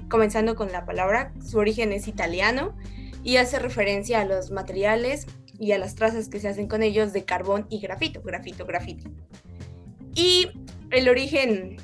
comenzando 0.09 0.55
con 0.55 0.73
la 0.73 0.85
palabra, 0.85 1.33
su 1.45 1.59
origen 1.59 1.93
es 1.93 2.09
italiano 2.09 2.77
y 3.23 3.37
hace 3.37 3.59
referencia 3.59 4.21
a 4.21 4.25
los 4.25 4.51
materiales 4.51 5.27
y 5.59 5.73
a 5.73 5.79
las 5.79 5.95
trazas 5.95 6.29
que 6.29 6.41
se 6.41 6.49
hacen 6.49 6.69
con 6.69 6.83
ellos 6.83 7.13
de 7.13 7.25
carbón 7.25 7.67
y 7.69 7.81
grafito, 7.81 8.23
grafito, 8.23 8.65
grafito. 8.65 9.11
Y 10.15 10.51
el 10.91 11.09
origen 11.09 11.77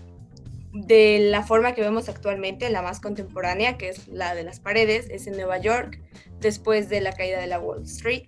de 0.73 1.29
la 1.31 1.43
forma 1.43 1.75
que 1.75 1.83
vemos 1.83 2.09
actualmente, 2.09 2.69
la 2.71 2.83
más 2.83 3.01
contemporánea, 3.01 3.79
que 3.79 3.91
es 3.91 4.09
la 4.09 4.35
de 4.35 4.43
las 4.43 4.61
paredes, 4.61 5.09
es 5.11 5.27
en 5.27 5.37
Nueva 5.37 5.59
York, 5.59 6.01
después 6.41 6.89
de 6.89 7.01
la 7.01 7.13
caída 7.13 7.41
de 7.41 7.47
la 7.47 7.61
Wall 7.61 7.83
Street, 7.83 8.25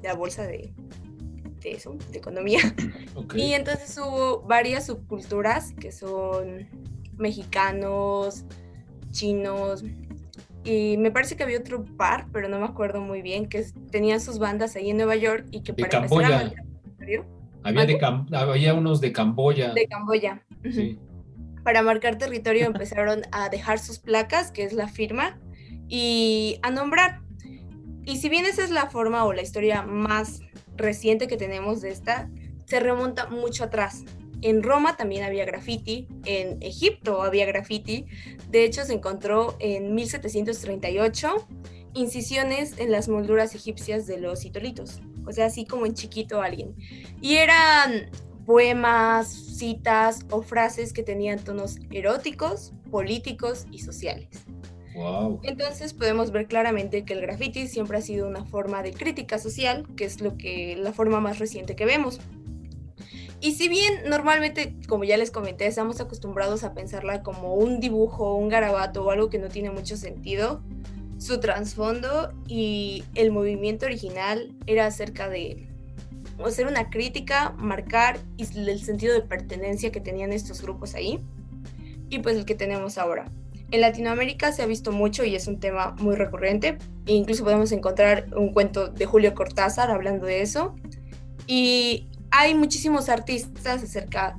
de 0.00 0.08
la 0.08 0.14
bolsa 0.14 0.46
de, 0.46 0.72
de 1.60 1.72
eso, 1.72 1.96
de 2.10 2.18
economía. 2.18 2.60
Y 3.34 3.52
entonces 3.52 3.96
hubo 3.98 4.40
varias 4.42 4.86
subculturas 4.86 5.72
que 5.78 5.92
son 5.92 6.68
mexicanos, 7.16 8.44
chinos, 9.10 9.84
y 10.64 10.96
me 10.98 11.10
parece 11.10 11.36
que 11.36 11.42
había 11.42 11.58
otro 11.58 11.84
par, 11.96 12.26
pero 12.32 12.48
no 12.48 12.58
me 12.58 12.66
acuerdo 12.66 13.00
muy 13.00 13.22
bien, 13.22 13.48
que 13.48 13.64
tenían 13.90 14.20
sus 14.20 14.38
bandas 14.38 14.76
ahí 14.76 14.90
en 14.90 14.98
Nueva 14.98 15.16
York 15.16 15.46
y 15.50 15.62
que 15.62 15.72
de 15.72 15.88
Camboya. 15.88 16.52
Había, 17.62 17.86
de 17.86 17.98
había 18.32 18.74
unos 18.74 19.00
de 19.00 19.12
Camboya. 19.12 19.72
De 19.72 19.86
Camboya. 19.86 20.42
Sí. 20.70 20.98
Para 21.64 21.82
marcar 21.82 22.16
territorio 22.16 22.66
empezaron 22.66 23.22
a 23.32 23.48
dejar 23.48 23.78
sus 23.78 23.98
placas, 23.98 24.50
que 24.50 24.64
es 24.64 24.72
la 24.72 24.88
firma, 24.88 25.38
y 25.88 26.58
a 26.62 26.70
nombrar. 26.70 27.20
Y 28.04 28.16
si 28.16 28.28
bien 28.28 28.44
esa 28.46 28.64
es 28.64 28.70
la 28.70 28.90
forma 28.90 29.24
o 29.24 29.32
la 29.32 29.42
historia 29.42 29.82
más 29.82 30.40
reciente 30.76 31.26
que 31.26 31.36
tenemos 31.36 31.80
de 31.80 31.90
esta, 31.90 32.30
se 32.66 32.80
remonta 32.80 33.28
mucho 33.28 33.64
atrás. 33.64 34.04
En 34.42 34.62
Roma 34.62 34.96
también 34.96 35.24
había 35.24 35.44
graffiti, 35.44 36.08
en 36.24 36.62
Egipto 36.62 37.22
había 37.22 37.46
graffiti. 37.46 38.06
De 38.48 38.64
hecho, 38.64 38.84
se 38.84 38.94
encontró 38.94 39.56
en 39.58 39.94
1738 39.94 41.46
incisiones 41.94 42.78
en 42.78 42.90
las 42.92 43.08
molduras 43.08 43.54
egipcias 43.54 44.06
de 44.06 44.18
los 44.18 44.44
itolitos. 44.44 45.00
O 45.26 45.32
sea, 45.32 45.46
así 45.46 45.64
como 45.64 45.86
en 45.86 45.94
chiquito 45.94 46.42
alguien. 46.42 46.74
Y 47.20 47.34
eran 47.34 48.10
poemas, 48.46 49.28
citas 49.28 50.26
o 50.30 50.42
frases 50.42 50.92
que 50.92 51.02
tenían 51.02 51.38
tonos 51.38 51.78
eróticos, 51.90 52.72
políticos 52.90 53.66
y 53.70 53.78
sociales. 53.78 54.28
Wow. 54.94 55.40
Entonces 55.44 55.94
podemos 55.94 56.32
ver 56.32 56.46
claramente 56.48 57.04
que 57.04 57.12
el 57.12 57.20
graffiti 57.20 57.68
siempre 57.68 57.98
ha 57.98 58.00
sido 58.00 58.26
una 58.26 58.44
forma 58.44 58.82
de 58.82 58.92
crítica 58.92 59.38
social, 59.38 59.86
que 59.96 60.04
es 60.04 60.20
lo 60.20 60.36
que 60.36 60.76
la 60.76 60.92
forma 60.92 61.20
más 61.20 61.38
reciente 61.38 61.76
que 61.76 61.84
vemos. 61.84 62.20
Y 63.40 63.52
si 63.52 63.68
bien 63.68 64.02
normalmente, 64.06 64.74
como 64.86 65.04
ya 65.04 65.16
les 65.16 65.30
comenté, 65.30 65.66
estamos 65.66 66.00
acostumbrados 66.00 66.62
a 66.62 66.74
pensarla 66.74 67.22
como 67.22 67.54
un 67.54 67.80
dibujo, 67.80 68.34
un 68.34 68.48
garabato 68.48 69.04
o 69.04 69.10
algo 69.10 69.30
que 69.30 69.38
no 69.38 69.48
tiene 69.48 69.70
mucho 69.70 69.96
sentido, 69.96 70.62
su 71.18 71.40
trasfondo 71.40 72.32
y 72.46 73.04
el 73.14 73.30
movimiento 73.30 73.86
original 73.86 74.54
era 74.66 74.86
acerca 74.86 75.28
de 75.28 75.68
hacer 76.44 76.66
una 76.66 76.90
crítica, 76.90 77.54
marcar 77.58 78.18
el 78.38 78.80
sentido 78.80 79.14
de 79.14 79.22
pertenencia 79.22 79.90
que 79.92 80.00
tenían 80.00 80.32
estos 80.32 80.62
grupos 80.62 80.94
ahí 80.94 81.20
y 82.10 82.18
pues 82.18 82.36
el 82.36 82.44
que 82.44 82.54
tenemos 82.54 82.98
ahora. 82.98 83.26
En 83.70 83.82
Latinoamérica 83.82 84.50
se 84.52 84.62
ha 84.62 84.66
visto 84.66 84.90
mucho 84.90 85.24
y 85.24 85.36
es 85.36 85.46
un 85.46 85.60
tema 85.60 85.94
muy 86.00 86.16
recurrente. 86.16 86.76
E 87.06 87.12
incluso 87.12 87.44
podemos 87.44 87.70
encontrar 87.70 88.26
un 88.36 88.52
cuento 88.52 88.88
de 88.88 89.06
Julio 89.06 89.32
Cortázar 89.34 89.92
hablando 89.92 90.26
de 90.26 90.42
eso. 90.42 90.74
Y 91.46 92.08
hay 92.30 92.54
muchísimos 92.54 93.08
artistas 93.08 93.82
acerca 93.82 94.38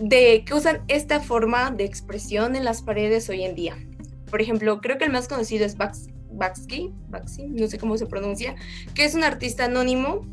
de 0.00 0.44
que 0.44 0.54
usan 0.54 0.82
esta 0.88 1.20
forma 1.20 1.70
de 1.70 1.84
expresión 1.84 2.56
en 2.56 2.64
las 2.64 2.82
paredes 2.82 3.28
hoy 3.28 3.44
en 3.44 3.54
día. 3.54 3.76
Por 4.30 4.40
ejemplo, 4.40 4.80
creo 4.80 4.96
que 4.96 5.04
el 5.04 5.12
más 5.12 5.28
conocido 5.28 5.66
es 5.66 5.76
Baxky, 5.76 6.92
Baxi, 7.08 7.46
no 7.48 7.66
sé 7.66 7.78
cómo 7.78 7.98
se 7.98 8.06
pronuncia, 8.06 8.54
que 8.94 9.04
es 9.04 9.14
un 9.14 9.24
artista 9.24 9.64
anónimo 9.64 10.26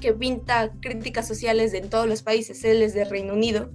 que 0.00 0.12
pinta 0.12 0.72
críticas 0.80 1.28
sociales 1.28 1.72
de 1.72 1.82
todos 1.82 2.08
los 2.08 2.22
países. 2.22 2.64
Él 2.64 2.82
es 2.82 2.94
de 2.94 3.04
Reino 3.04 3.34
Unido. 3.34 3.70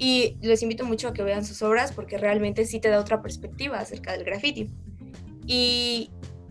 Y 0.00 0.36
les 0.42 0.62
invito 0.62 0.84
mucho 0.84 1.08
a 1.08 1.12
que 1.12 1.24
vean 1.24 1.44
sus 1.44 1.60
obras 1.62 1.90
porque 1.90 2.18
realmente 2.18 2.64
sí 2.66 2.78
te 2.78 2.88
da 2.88 3.00
otra 3.00 3.20
perspectiva 3.20 3.80
acerca 3.80 4.12
del 4.12 4.22
graffiti. 4.22 4.70
Y 5.44 6.10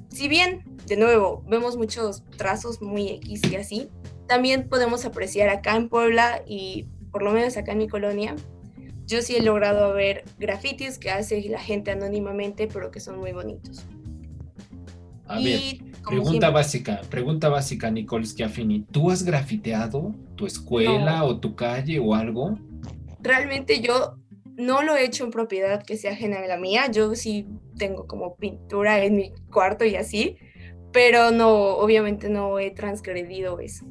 si 0.09 0.27
bien, 0.27 0.63
de 0.85 0.97
nuevo, 0.97 1.45
vemos 1.47 1.77
muchos 1.77 2.23
trazos 2.35 2.81
muy 2.81 3.07
X 3.07 3.41
y 3.49 3.55
así, 3.55 3.89
también 4.27 4.69
podemos 4.69 5.05
apreciar 5.05 5.49
acá 5.49 5.75
en 5.75 5.89
Puebla 5.89 6.41
y 6.45 6.87
por 7.11 7.23
lo 7.23 7.31
menos 7.31 7.57
acá 7.57 7.71
en 7.71 7.79
mi 7.79 7.87
colonia, 7.87 8.35
yo 9.05 9.21
sí 9.21 9.35
he 9.35 9.41
logrado 9.41 9.93
ver 9.93 10.25
grafitis 10.37 10.99
que 10.99 11.09
hace 11.09 11.41
la 11.49 11.59
gente 11.59 11.91
anónimamente, 11.91 12.67
pero 12.67 12.91
que 12.91 12.99
son 12.99 13.19
muy 13.19 13.31
bonitos. 13.31 13.85
A 15.25 15.39
ver, 15.39 15.59
pregunta 16.07 16.49
básica, 16.49 17.01
pregunta 17.09 17.49
básica, 17.49 17.89
Nicole 17.89 18.25
Schiaffini. 18.25 18.85
¿Tú 18.91 19.11
has 19.11 19.23
grafiteado 19.23 20.13
tu 20.35 20.45
escuela 20.45 21.23
o 21.23 21.39
tu 21.39 21.55
calle 21.55 21.99
o 21.99 22.13
algo? 22.13 22.57
Realmente 23.19 23.81
yo 23.81 24.17
no 24.55 24.83
lo 24.83 24.95
he 24.95 25.05
hecho 25.05 25.25
en 25.25 25.31
propiedad 25.31 25.83
que 25.83 25.97
sea 25.97 26.11
ajena 26.11 26.39
a 26.39 26.47
la 26.47 26.57
mía. 26.57 26.89
Yo 26.91 27.15
sí 27.15 27.47
tengo 27.77 28.07
como 28.07 28.35
pintura 28.35 29.03
en 29.03 29.15
mi 29.15 29.31
cuarto 29.51 29.85
y 29.85 29.95
así, 29.95 30.37
pero 30.91 31.31
no, 31.31 31.49
obviamente 31.77 32.29
no 32.29 32.59
he 32.59 32.71
transgredido 32.71 33.59
eso. 33.59 33.85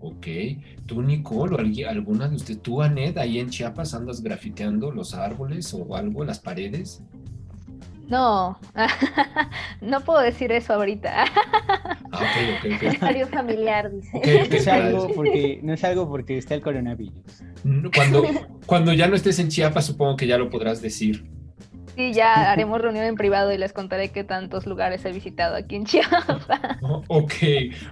Ok. 0.00 0.26
¿Tú, 0.86 1.02
Nicole, 1.02 1.54
o 1.54 1.88
alguna 1.88 2.28
de 2.28 2.36
ustedes, 2.36 2.62
tú, 2.62 2.82
Anet, 2.82 3.18
ahí 3.18 3.38
en 3.38 3.50
Chiapas 3.50 3.94
andas 3.94 4.22
grafiteando 4.22 4.90
los 4.90 5.14
árboles 5.14 5.74
o 5.74 5.96
algo, 5.96 6.24
las 6.24 6.38
paredes? 6.38 7.02
No, 8.08 8.58
no 9.82 10.00
puedo 10.00 10.20
decir 10.20 10.50
eso 10.50 10.72
ahorita. 10.72 11.24
Ah, 12.10 12.22
ok, 12.22 12.72
ok, 12.74 12.94
ok. 12.94 13.30
familiar, 13.30 13.90
dice. 13.90 14.18
no, 14.18 14.56
es 14.56 14.68
algo 14.68 15.08
porque, 15.14 15.60
no 15.62 15.74
es 15.74 15.84
algo 15.84 16.08
porque 16.08 16.38
está 16.38 16.54
el 16.54 16.62
coronavirus. 16.62 17.12
Cuando, 17.94 18.24
cuando 18.64 18.94
ya 18.94 19.08
no 19.08 19.14
estés 19.14 19.38
en 19.40 19.48
Chiapas, 19.48 19.84
supongo 19.86 20.16
que 20.16 20.26
ya 20.26 20.38
lo 20.38 20.48
podrás 20.48 20.80
decir. 20.80 21.37
Sí, 21.98 22.12
ya 22.12 22.52
haremos 22.52 22.80
reunión 22.80 23.04
en 23.06 23.16
privado 23.16 23.52
y 23.52 23.58
les 23.58 23.72
contaré 23.72 24.10
qué 24.10 24.22
tantos 24.22 24.66
lugares 24.66 25.04
he 25.04 25.10
visitado 25.10 25.56
aquí 25.56 25.74
en 25.74 25.84
Chiapas. 25.84 26.46
Oh, 26.80 27.02
ok, 27.08 27.32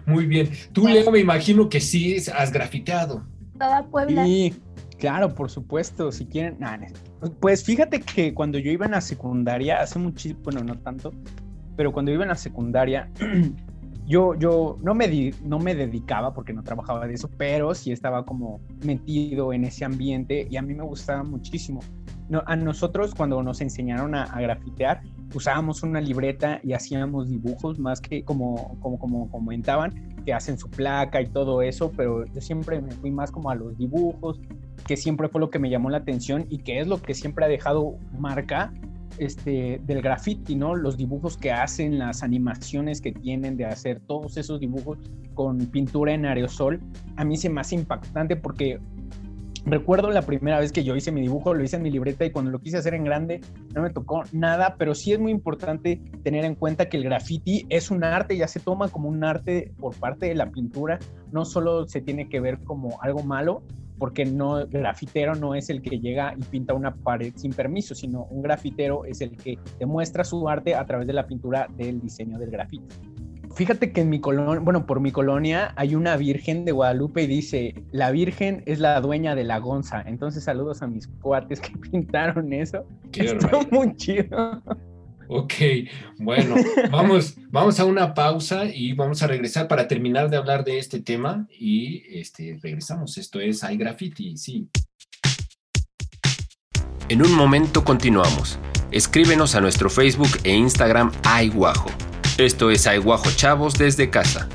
muy 0.07 0.27
bien. 0.27 0.49
Tú, 0.73 0.87
Leo, 0.87 1.11
me 1.11 1.19
imagino 1.19 1.69
que 1.69 1.81
sí 1.81 2.17
has 2.33 2.53
grafiteado. 2.53 3.27
Toda 3.59 3.83
Puebla. 3.87 4.25
Sí, 4.25 4.55
claro, 5.01 5.35
por 5.35 5.51
supuesto. 5.51 6.13
Si 6.13 6.25
quieren. 6.25 6.57
pues 7.41 7.65
fíjate 7.65 8.01
que 8.01 8.33
cuando 8.33 8.59
yo 8.59 8.71
iba 8.71 8.87
en 8.87 8.93
la 8.93 9.01
secundaria, 9.01 9.81
hace 9.81 9.99
muchísimo, 9.99 10.39
bueno, 10.45 10.63
no 10.63 10.79
tanto, 10.79 11.13
pero 11.77 11.91
cuando 11.91 12.13
iba 12.13 12.23
en 12.23 12.29
la 12.29 12.37
secundaria, 12.37 13.11
yo, 14.07 14.35
yo 14.35 14.79
no, 14.83 14.95
me 14.95 15.33
no 15.43 15.59
me 15.59 15.75
dedicaba 15.75 16.33
porque 16.33 16.53
no 16.53 16.63
trabajaba 16.63 17.07
de 17.07 17.15
eso, 17.15 17.29
pero 17.37 17.75
sí 17.75 17.91
estaba 17.91 18.25
como 18.25 18.61
metido 18.85 19.53
en 19.53 19.65
ese 19.65 19.85
ambiente 19.85 20.47
y 20.49 20.57
a 20.57 20.63
mí 20.63 20.75
me 20.75 20.85
gustaba 20.85 21.25
muchísimo. 21.25 21.81
A 22.47 22.57
nosotros 22.57 23.15
cuando 23.15 23.43
nos 23.43 23.61
enseñaron 23.61 24.15
a, 24.15 24.27
grafitear, 24.41 25.03
usábamos 25.35 25.83
una 25.83 26.01
libreta 26.01 26.61
y 26.63 26.73
hacíamos 26.73 27.29
dibujos 27.29 27.79
más 27.79 28.01
que 28.01 28.25
como, 28.25 28.79
como, 28.81 28.99
como 28.99 29.31
comentaban, 29.31 30.17
que 30.25 30.33
hacen 30.33 30.59
su 30.59 30.69
placa 30.69 31.21
y 31.21 31.27
todo 31.27 31.63
eso, 31.63 31.93
pero 31.97 32.25
yo 32.27 32.41
siempre 32.41 32.81
me 32.81 32.93
fui 32.93 33.11
más 33.11 33.31
como 33.31 33.51
a 33.51 33.55
los 33.55 33.77
dibujos, 33.77 34.41
que 34.87 34.97
siempre 34.97 35.29
fue 35.29 35.41
lo 35.41 35.51
que 35.51 35.59
me 35.59 35.71
llamó 35.71 35.91
la 35.91 35.99
atención 35.99 36.47
y 36.49 36.59
que 36.59 36.81
es 36.81 36.87
lo 36.87 37.01
que 37.01 37.15
siempre 37.15 37.45
ha 37.45 37.49
dejado 37.49 37.97
marca 38.19 38.73
este, 39.19 39.81
del 39.85 40.03
graffiti, 40.03 40.55
¿no? 40.55 40.75
Los 40.75 40.97
dibujos 40.97 41.37
que 41.37 41.53
hacen, 41.53 41.99
las 41.99 42.23
animaciones 42.23 43.01
que 43.01 43.13
tienen 43.13 43.57
de 43.57 43.67
hacer 43.67 44.01
todos 44.01 44.37
esos 44.37 44.61
dibujos 44.61 44.99
con 45.35 45.59
pintura 45.67 46.13
en 46.13 46.27
aerosol, 46.27 46.81
a 47.17 47.25
mí 47.25 47.37
se 47.37 47.49
me 47.49 47.61
hace 47.61 47.75
impactante 47.75 48.37
porque 48.37 48.81
Recuerdo 49.69 50.13
la 50.13 50.23
primera 50.23 50.61
vez 50.61 50.71
que 50.71 50.85
yo 50.85 50.95
hice 50.95 51.11
mi 51.11 51.21
dibujo, 51.21 51.53
lo 51.53 51.65
hice 51.65 51.75
en 51.75 51.83
mi 51.83 51.91
libreta 51.91 52.25
y 52.25 52.31
cuando 52.31 52.53
lo 52.53 52.61
quise 52.61 52.77
hacer 52.77 52.95
en 52.95 53.03
grande 53.03 53.41
no 53.75 53.83
me 53.83 53.91
tocó 53.91 54.23
nada, 54.31 54.77
pero 54.79 54.95
sí 54.95 55.13
es 55.13 55.19
muy 55.19 55.33
importante 55.33 56.01
tener 56.23 56.45
en 56.45 56.55
cuenta 56.55 56.89
que 56.89 56.97
el 56.97 57.03
graffiti 57.03 57.67
es 57.69 57.91
un 57.91 58.05
arte, 58.05 58.37
ya 58.37 58.47
se 58.47 58.61
toma 58.61 58.87
como 58.87 59.09
un 59.09 59.25
arte 59.25 59.73
por 59.81 59.97
parte 59.97 60.27
de 60.27 60.37
la 60.37 60.53
pintura, 60.53 61.01
no 61.33 61.45
solo 61.45 61.89
se 61.89 62.01
tiene 62.01 62.29
que 62.29 62.39
ver 62.39 62.61
como 62.61 63.03
algo 63.03 63.25
malo, 63.25 63.65
porque 63.99 64.25
no, 64.25 64.67
grafitero 64.67 65.35
no 65.35 65.55
es 65.55 65.71
el 65.71 65.83
que 65.83 65.99
llega 65.99 66.35
y 66.37 66.43
pinta 66.43 66.75
una 66.75 66.95
pared 66.95 67.33
sin 67.37 67.53
permiso, 67.53 67.95
sino 67.95 68.25
un 68.25 68.43
grafitero 68.43 69.05
es 69.05 69.21
el 69.21 69.37
que 69.37 69.59
demuestra 69.79 70.25
su 70.25 70.49
arte 70.49 70.75
a 70.75 70.85
través 70.85 71.07
de 71.07 71.13
la 71.13 71.27
pintura 71.27 71.69
del 71.77 72.01
diseño 72.01 72.39
del 72.39 72.51
grafiti. 72.51 72.95
Fíjate 73.57 73.91
que 73.91 74.03
en 74.03 74.11
mi 74.11 74.21
colonia, 74.21 74.61
bueno, 74.61 74.85
por 74.85 75.01
mi 75.01 75.11
colonia 75.11 75.73
hay 75.77 75.95
una 75.95 76.19
virgen 76.19 76.67
de 76.67 76.73
Guadalupe 76.73 77.23
y 77.23 77.27
dice, 77.27 77.75
la 77.91 78.11
virgen 78.11 78.63
es 78.67 78.81
la 78.81 79.01
dueña 79.01 79.35
de 79.35 79.45
la 79.45 79.59
gonza. 79.61 80.03
Entonces 80.05 80.45
saludos 80.45 80.83
a 80.83 80.87
mis 80.87 81.09
cuates 81.23 81.63
que 81.63 81.73
pintaron 81.91 82.53
eso. 82.53 82.85
Qué 83.13 83.25
Está 83.25 83.61
muy 83.71 83.97
chido. 83.97 84.63
Ok, 85.29 85.55
bueno, 86.19 86.55
vamos, 86.91 87.35
vamos 87.51 87.81
a 87.81 87.85
una 87.85 88.15
pausa 88.15 88.65
y 88.67 88.93
vamos 88.93 89.23
a 89.23 89.27
regresar 89.27 89.69
para 89.69 89.89
terminar 89.89 90.31
de 90.31 90.37
hablar 90.37 90.65
de 90.65 90.79
este 90.79 91.01
tema 91.01 91.47
y 91.51 92.03
este, 92.19 92.59
regresamos. 92.63 93.19
Esto 93.19 93.41
es 93.41 93.65
Hay 93.65 93.77
Graffiti, 93.77 94.37
sí. 94.37 94.69
En 97.09 97.23
un 97.23 97.33
momento 97.35 97.85
continuamos. 97.85 98.59
Escríbenos 98.91 99.55
a 99.55 99.61
nuestro 99.61 99.91
Facebook 99.91 100.31
e 100.45 100.55
Instagram 100.55 101.13
Hay 101.25 101.49
Guajo. 101.49 101.91
Esto 102.39 102.71
es 102.71 102.87
Aiguajo 102.87 103.31
Chavos 103.37 103.75
desde 103.75 104.11
casa. 104.11 104.49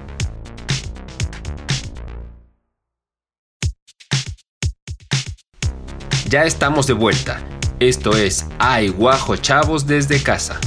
Ya 6.30 6.46
estamos 6.46 6.88
de 6.88 6.94
vuelta. 6.94 7.42
Esto 7.82 8.16
es 8.16 8.46
Aiguajo 8.60 9.36
Chavos 9.38 9.88
desde 9.88 10.22
casa. 10.22 10.62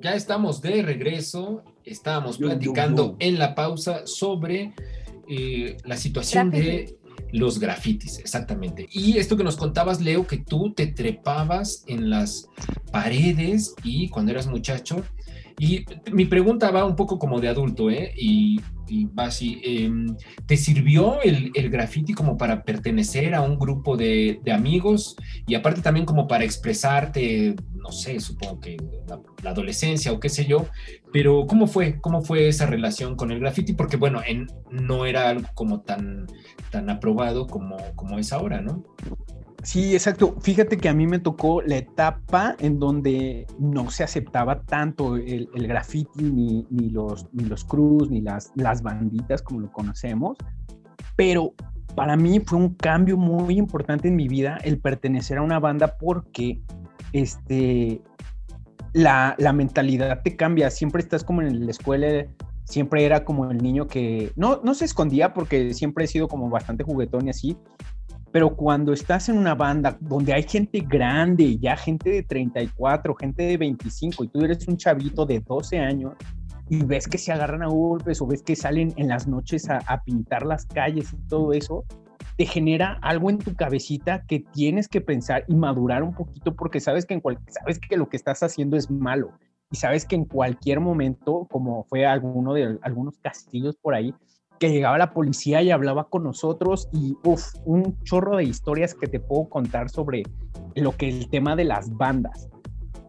Ya 0.00 0.14
estamos 0.14 0.62
de 0.62 0.80
regreso. 0.80 1.64
Estábamos 1.84 2.38
platicando 2.38 3.16
en 3.18 3.38
la 3.38 3.54
pausa 3.54 4.06
sobre 4.06 4.72
eh, 5.28 5.76
la 5.84 5.98
situación 5.98 6.50
de 6.50 6.96
los 7.32 7.60
grafitis, 7.60 8.20
exactamente. 8.20 8.88
Y 8.90 9.18
esto 9.18 9.36
que 9.36 9.44
nos 9.44 9.58
contabas, 9.58 10.00
Leo, 10.00 10.26
que 10.26 10.38
tú 10.38 10.72
te 10.72 10.86
trepabas 10.86 11.84
en 11.88 12.08
las 12.08 12.48
paredes 12.90 13.74
y 13.84 14.08
cuando 14.08 14.32
eras 14.32 14.46
muchacho. 14.46 15.04
Y 15.58 15.84
mi 16.12 16.26
pregunta 16.26 16.70
va 16.70 16.84
un 16.84 16.96
poco 16.96 17.18
como 17.18 17.40
de 17.40 17.48
adulto, 17.48 17.90
¿eh? 17.90 18.12
Y, 18.16 18.60
va 19.18 19.24
así, 19.24 19.60
em, 19.64 20.16
¿te 20.46 20.56
sirvió 20.56 21.20
el, 21.22 21.50
el 21.54 21.70
graffiti 21.70 22.12
como 22.12 22.36
para 22.36 22.62
pertenecer 22.62 23.34
a 23.34 23.42
un 23.42 23.58
grupo 23.58 23.96
de, 23.96 24.38
de, 24.44 24.52
amigos 24.52 25.16
y 25.44 25.56
aparte 25.56 25.82
también 25.82 26.06
como 26.06 26.28
para 26.28 26.44
expresarte, 26.44 27.56
no 27.74 27.90
sé, 27.90 28.20
supongo 28.20 28.60
que 28.60 28.76
la, 29.42 29.50
adolescencia 29.50 30.12
o 30.12 30.20
qué 30.20 30.28
sé 30.28 30.44
yo, 30.44 30.66
pero 31.12 31.46
¿cómo 31.48 31.66
fue? 31.66 32.00
¿Cómo 32.00 32.22
fue 32.22 32.46
esa 32.46 32.66
relación 32.66 33.16
con 33.16 33.32
el 33.32 33.40
graffiti? 33.40 33.72
Porque 33.72 33.96
bueno, 33.96 34.20
en, 34.24 34.46
no 34.70 35.04
era 35.04 35.30
algo 35.30 35.48
como 35.54 35.80
tan 35.80 36.26
tan 36.70 36.88
aprobado 36.90 37.46
como, 37.46 37.76
como 37.96 38.18
es 38.18 38.32
ahora, 38.32 38.60
¿no? 38.60 38.84
Sí, 39.66 39.94
exacto. 39.94 40.36
Fíjate 40.40 40.78
que 40.78 40.88
a 40.88 40.94
mí 40.94 41.08
me 41.08 41.18
tocó 41.18 41.60
la 41.60 41.78
etapa 41.78 42.54
en 42.60 42.78
donde 42.78 43.48
no 43.58 43.90
se 43.90 44.04
aceptaba 44.04 44.62
tanto 44.62 45.16
el, 45.16 45.48
graffiti, 45.54 46.22
ni, 46.22 46.64
ni, 46.70 46.88
los, 46.90 47.26
ni 47.32 47.42
los 47.46 47.64
cruz, 47.64 48.08
ni 48.08 48.20
las, 48.20 48.52
las 48.54 48.80
banditas 48.80 49.42
como 49.42 49.58
lo 49.58 49.72
conocemos, 49.72 50.38
pero 51.16 51.52
para 51.96 52.16
mí 52.16 52.38
fue 52.38 52.58
un 52.58 52.74
cambio 52.74 53.16
muy 53.16 53.58
importante 53.58 54.06
en 54.06 54.14
mi 54.14 54.28
vida 54.28 54.56
el 54.62 54.78
pertenecer 54.78 55.38
a 55.38 55.42
una 55.42 55.58
banda 55.58 55.96
porque 55.98 56.60
este, 57.12 58.00
la, 58.92 59.34
la 59.36 59.52
mentalidad 59.52 60.22
te 60.22 60.36
cambia. 60.36 60.70
Siempre 60.70 61.02
estás 61.02 61.24
como 61.24 61.42
en 61.42 61.64
la 61.64 61.72
escuela 61.72 62.28
siempre 62.66 63.04
era 63.04 63.24
como 63.24 63.50
el 63.50 63.58
niño 63.58 63.86
que 63.86 64.32
no, 64.36 64.60
no 64.62 64.74
se 64.74 64.84
escondía 64.84 65.32
porque 65.32 65.72
siempre 65.72 66.04
he 66.04 66.08
sido 66.08 66.28
como 66.28 66.50
bastante 66.50 66.84
juguetón 66.84 67.26
y 67.26 67.30
así, 67.30 67.56
pero 68.36 68.54
cuando 68.54 68.92
estás 68.92 69.30
en 69.30 69.38
una 69.38 69.54
banda 69.54 69.96
donde 69.98 70.34
hay 70.34 70.42
gente 70.42 70.80
grande, 70.80 71.56
ya 71.56 71.74
gente 71.74 72.10
de 72.10 72.22
34, 72.22 73.14
gente 73.14 73.44
de 73.44 73.56
25 73.56 74.24
y 74.24 74.28
tú 74.28 74.44
eres 74.44 74.68
un 74.68 74.76
chavito 74.76 75.24
de 75.24 75.40
12 75.40 75.78
años 75.78 76.12
y 76.68 76.84
ves 76.84 77.08
que 77.08 77.16
se 77.16 77.32
agarran 77.32 77.62
a 77.62 77.68
golpes 77.68 78.20
o 78.20 78.26
ves 78.26 78.42
que 78.42 78.54
salen 78.54 78.92
en 78.98 79.08
las 79.08 79.26
noches 79.26 79.70
a, 79.70 79.78
a 79.86 80.02
pintar 80.02 80.44
las 80.44 80.66
calles 80.66 81.14
y 81.14 81.28
todo 81.28 81.54
eso, 81.54 81.86
te 82.36 82.44
genera 82.44 82.98
algo 83.00 83.30
en 83.30 83.38
tu 83.38 83.56
cabecita 83.56 84.26
que 84.26 84.40
tienes 84.52 84.86
que 84.86 85.00
pensar 85.00 85.46
y 85.48 85.54
madurar 85.54 86.02
un 86.02 86.12
poquito 86.12 86.54
porque 86.54 86.78
sabes 86.78 87.06
que, 87.06 87.14
en 87.14 87.22
cual, 87.22 87.38
sabes 87.48 87.78
que 87.78 87.96
lo 87.96 88.10
que 88.10 88.18
estás 88.18 88.42
haciendo 88.42 88.76
es 88.76 88.90
malo 88.90 89.30
y 89.70 89.76
sabes 89.76 90.04
que 90.04 90.14
en 90.14 90.26
cualquier 90.26 90.80
momento, 90.80 91.46
como 91.50 91.84
fue 91.84 92.04
alguno 92.04 92.52
de 92.52 92.78
algunos 92.82 93.18
castillos 93.18 93.76
por 93.76 93.94
ahí, 93.94 94.14
que 94.58 94.70
llegaba 94.70 94.98
la 94.98 95.12
policía 95.12 95.62
y 95.62 95.70
hablaba 95.70 96.08
con 96.08 96.24
nosotros 96.24 96.88
y 96.92 97.16
un 97.64 98.02
chorro 98.04 98.36
de 98.36 98.44
historias 98.44 98.94
que 98.94 99.06
te 99.06 99.20
puedo 99.20 99.48
contar 99.48 99.90
sobre 99.90 100.22
lo 100.74 100.92
que 100.92 101.08
el 101.08 101.28
tema 101.28 101.56
de 101.56 101.64
las 101.64 101.94
bandas. 101.96 102.48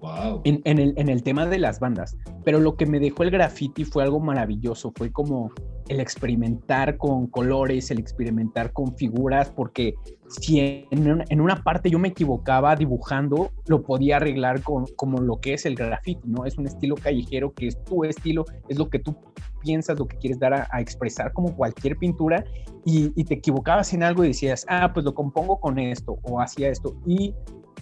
Wow. 0.08 0.42
En, 0.46 0.62
en, 0.64 0.80
el, 0.80 0.94
en 0.96 1.10
el 1.10 1.22
tema 1.22 1.46
de 1.46 1.60
las 1.60 1.80
bandas. 1.80 2.18
Pero 2.46 2.60
lo 2.60 2.78
que 2.78 2.86
me 2.86 3.00
dejó 3.00 3.24
el 3.24 3.32
graffiti 3.32 3.84
fue 3.84 4.04
algo 4.04 4.20
maravilloso, 4.20 4.94
fue 4.96 5.12
como 5.12 5.52
el 5.90 6.00
experimentar 6.00 6.98
con 6.98 7.28
colores, 7.28 7.92
el 7.92 8.00
experimentar 8.00 8.74
con 8.74 8.96
figuras, 8.96 9.52
porque 9.52 9.96
si 10.28 10.86
en, 10.92 11.42
una 11.42 11.64
parte 11.64 11.90
yo 11.90 12.00
me 12.00 12.10
equivocaba 12.10 12.76
dibujando, 12.76 13.52
lo 13.68 13.84
podía 13.84 14.18
arreglar 14.18 14.62
con 14.62 14.86
como 14.96 15.20
lo 15.20 15.40
que 15.40 15.54
es 15.54 15.66
el 15.66 15.76
graffiti, 15.76 16.28
¿no? 16.28 16.46
Es 16.46 16.58
un 16.58 16.68
estilo 16.68 16.96
callejero 16.96 17.54
que 17.54 17.68
es 17.68 17.84
tu 17.86 18.04
estilo, 18.04 18.46
es 18.68 18.78
lo 18.78 18.90
que 18.90 19.00
tú 19.00 19.16
piensas, 19.62 19.98
lo 19.98 20.08
que 20.08 20.18
quieres 20.18 20.40
dar 20.40 20.54
a, 20.54 20.82
expresar 20.82 21.34
como 21.34 21.56
cualquier 21.56 21.98
pintura 21.98 22.44
y, 22.86 23.12
y, 23.16 23.24
te 23.24 23.36
equivocabas 23.36 23.94
en 23.94 24.04
algo 24.04 24.24
y 24.24 24.30
decías, 24.30 24.66
ah, 24.70 24.92
pues 24.94 25.06
lo 25.06 25.14
compongo 25.14 25.60
con 25.60 25.80
esto 25.80 26.18
o 26.24 26.40
hacía 26.40 26.70
esto. 26.70 26.96
Y 27.06 27.34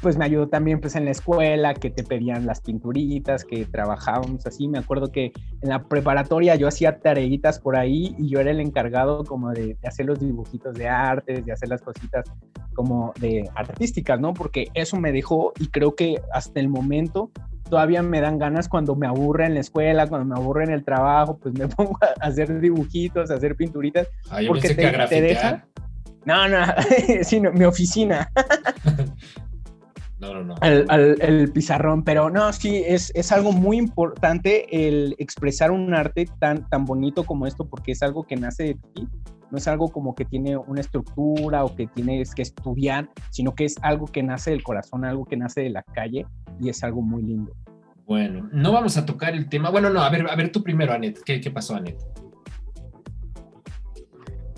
pues 0.01 0.17
me 0.17 0.25
ayudó 0.25 0.47
también 0.47 0.79
pues 0.79 0.95
en 0.95 1.05
la 1.05 1.11
escuela 1.11 1.73
que 1.73 1.89
te 1.89 2.03
pedían 2.03 2.45
las 2.45 2.61
pinturitas, 2.61 3.43
que 3.43 3.65
trabajábamos 3.65 4.45
así. 4.45 4.67
Me 4.67 4.77
acuerdo 4.77 5.11
que 5.11 5.31
en 5.61 5.69
la 5.69 5.83
preparatoria 5.83 6.55
yo 6.55 6.67
hacía 6.67 6.99
tareitas 6.99 7.59
por 7.59 7.75
ahí 7.75 8.15
y 8.17 8.29
yo 8.29 8.39
era 8.39 8.51
el 8.51 8.59
encargado 8.59 9.23
como 9.23 9.51
de, 9.51 9.77
hacer 9.83 10.05
los 10.05 10.19
dibujitos 10.19 10.75
de 10.75 10.87
artes, 10.87 11.45
de 11.45 11.51
hacer 11.51 11.69
las 11.69 11.81
cositas 11.81 12.25
como 12.73 13.13
de 13.19 13.49
artísticas, 13.55 14.19
¿no? 14.19 14.33
Porque 14.33 14.67
eso 14.73 14.97
me 14.97 15.11
dejó 15.11 15.53
y 15.59 15.67
creo 15.67 15.95
que 15.95 16.21
hasta 16.33 16.59
el 16.59 16.67
momento 16.67 17.31
todavía 17.69 18.03
me 18.03 18.21
dan 18.21 18.37
ganas 18.37 18.69
cuando 18.69 18.95
me 18.95 19.07
aburre 19.07 19.45
en 19.45 19.55
la 19.55 19.61
escuela, 19.61 20.07
cuando 20.07 20.35
me 20.35 20.39
aburre 20.39 20.65
en 20.65 20.71
el 20.71 20.83
trabajo, 20.83 21.37
pues 21.37 21.57
me 21.57 21.67
pongo 21.75 21.97
a 22.01 22.25
hacer 22.25 22.59
dibujitos, 22.59 23.31
a 23.31 23.35
hacer 23.35 23.55
pinturitas. 23.55 24.07
Ah, 24.29 24.39
porque 24.47 24.69
te, 24.73 25.07
te 25.07 25.21
deja... 25.21 25.65
No, 26.25 26.47
no, 26.47 26.57
sí, 27.21 27.39
mi 27.39 27.65
oficina. 27.65 28.31
No, 30.19 30.33
no, 30.33 30.43
no. 30.43 30.55
el 30.61 31.51
pizarrón, 31.51 32.03
pero 32.03 32.29
no, 32.29 32.53
sí, 32.53 32.83
es, 32.85 33.11
es, 33.15 33.33
algo 33.33 33.51
muy 33.51 33.77
importante 33.77 34.87
el 34.87 35.13
expresar 35.19 35.71
un 35.71 35.93
arte 35.93 36.25
tan, 36.39 36.69
tan 36.69 36.85
bonito 36.85 37.25
como 37.25 37.45
esto, 37.45 37.67
porque 37.67 37.91
es 37.91 38.01
algo 38.01 38.23
que 38.23 38.37
nace 38.37 38.63
de 38.63 38.73
ti, 38.93 39.09
no 39.51 39.57
es 39.57 39.67
algo 39.67 39.89
como 39.89 40.15
que 40.15 40.23
tiene 40.23 40.55
una 40.55 40.79
estructura 40.79 41.65
o 41.65 41.75
que 41.75 41.87
tienes 41.87 42.33
que 42.33 42.43
estudiar, 42.43 43.09
sino 43.29 43.53
que 43.55 43.65
es 43.65 43.75
algo 43.81 44.05
que 44.05 44.23
nace 44.23 44.51
del 44.51 44.63
corazón, 44.63 45.03
algo 45.03 45.25
que 45.25 45.35
nace 45.35 45.61
de 45.61 45.69
la 45.69 45.83
calle 45.83 46.25
y 46.61 46.69
es 46.69 46.81
algo 46.83 47.01
muy 47.01 47.21
lindo. 47.21 47.53
Bueno, 48.05 48.47
no 48.53 48.71
vamos 48.71 48.97
a 48.97 49.05
tocar 49.05 49.33
el 49.33 49.49
tema. 49.49 49.69
Bueno, 49.69 49.89
no, 49.89 50.01
a 50.01 50.09
ver, 50.09 50.29
a 50.29 50.35
ver 50.35 50.51
tú 50.51 50.63
primero, 50.63 50.93
Anet. 50.93 51.21
¿Qué, 51.23 51.41
qué 51.41 51.51
pasó, 51.51 51.75
Anet? 51.75 51.97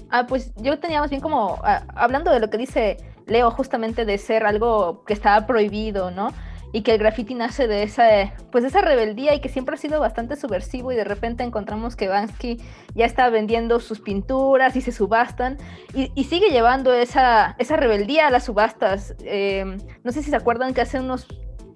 Ah, 0.09 0.25
pues 0.27 0.53
yo 0.57 0.79
tenía 0.79 1.01
más 1.01 1.09
bien 1.09 1.21
como, 1.21 1.59
ah, 1.63 1.83
hablando 1.95 2.31
de 2.31 2.39
lo 2.39 2.49
que 2.49 2.57
dice 2.57 2.97
Leo 3.27 3.51
justamente 3.51 4.05
de 4.05 4.17
ser 4.17 4.45
algo 4.45 5.03
que 5.05 5.13
estaba 5.13 5.45
prohibido, 5.45 6.11
¿no? 6.11 6.33
Y 6.73 6.81
que 6.81 6.93
el 6.93 6.97
graffiti 6.97 7.33
nace 7.33 7.67
de 7.67 7.83
esa, 7.83 8.33
pues 8.51 8.63
esa 8.65 8.81
rebeldía 8.81 9.33
y 9.33 9.39
que 9.39 9.49
siempre 9.49 9.75
ha 9.75 9.77
sido 9.77 9.99
bastante 9.99 10.35
subversivo 10.35 10.91
y 10.91 10.95
de 10.95 11.05
repente 11.05 11.43
encontramos 11.43 11.95
que 11.95 12.09
Bansky 12.09 12.61
ya 12.93 13.05
está 13.05 13.29
vendiendo 13.29 13.79
sus 13.79 14.01
pinturas 14.01 14.75
y 14.75 14.81
se 14.81 14.91
subastan 14.91 15.57
y, 15.93 16.23
sigue 16.25 16.49
llevando 16.49 16.93
esa, 16.93 17.55
esa 17.57 17.77
rebeldía 17.77 18.27
a 18.27 18.31
las 18.31 18.45
subastas. 18.45 19.15
Em, 19.23 19.77
no 20.03 20.11
sé 20.11 20.21
si 20.21 20.29
se 20.29 20.35
acuerdan 20.35 20.73
que 20.73 20.81
hace 20.81 20.99
unos 20.99 21.27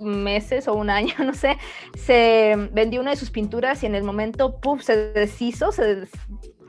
meses 0.01 0.67
o 0.67 0.73
un 0.73 0.89
año, 0.89 1.13
no 1.23 1.33
sé, 1.33 1.57
se 1.95 2.55
vendió 2.73 3.01
una 3.01 3.11
de 3.11 3.17
sus 3.17 3.31
pinturas 3.31 3.83
y 3.83 3.85
en 3.85 3.95
el 3.95 4.03
momento, 4.03 4.59
puff, 4.59 4.81
se 4.83 5.11
deshizo 5.11 5.69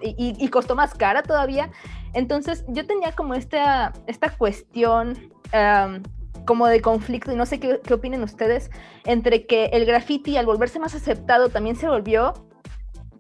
y, 0.02 0.48
costó 0.48 0.74
más 0.74 0.94
cara 0.94 1.22
todavía. 1.22 1.70
Entonces 2.14 2.64
yo 2.68 2.86
tenía 2.86 3.12
como 3.12 3.34
esta, 3.34 3.92
esta 4.06 4.30
cuestión 4.30 5.32
como 6.46 6.66
de 6.66 6.80
conflicto 6.80 7.32
y 7.32 7.36
no 7.36 7.46
sé 7.46 7.60
qué, 7.60 7.80
qué 7.84 7.94
opinen 7.94 8.22
ustedes 8.22 8.70
entre 9.04 9.46
que 9.46 9.66
el 9.66 9.84
graffiti 9.84 10.36
al 10.36 10.46
volverse 10.46 10.78
más 10.78 10.94
aceptado 10.94 11.50
también 11.50 11.76
se 11.76 11.88
volvió 11.88 12.32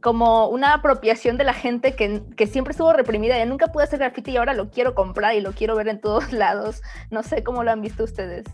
como 0.02 0.48
una 0.48 0.74
apropiación 0.74 1.38
de 1.38 1.44
la 1.44 1.54
gente 1.54 1.94
que, 1.94 2.22
que, 2.36 2.46
siempre 2.46 2.72
estuvo 2.72 2.92
reprimida. 2.92 3.38
Ya 3.38 3.46
nunca 3.46 3.68
pude 3.68 3.84
hacer 3.84 4.00
graffiti 4.00 4.32
y 4.32 4.36
ahora 4.36 4.52
lo 4.52 4.68
quiero 4.68 4.94
comprar 4.94 5.34
y 5.34 5.40
lo 5.40 5.52
quiero 5.52 5.76
ver 5.76 5.88
en 5.88 6.00
todos 6.00 6.32
lados. 6.32 6.82
No 7.10 7.22
sé 7.22 7.42
cómo 7.42 7.62
lo 7.64 7.70
han 7.70 7.80
visto 7.80 8.04
ustedes. 8.04 8.44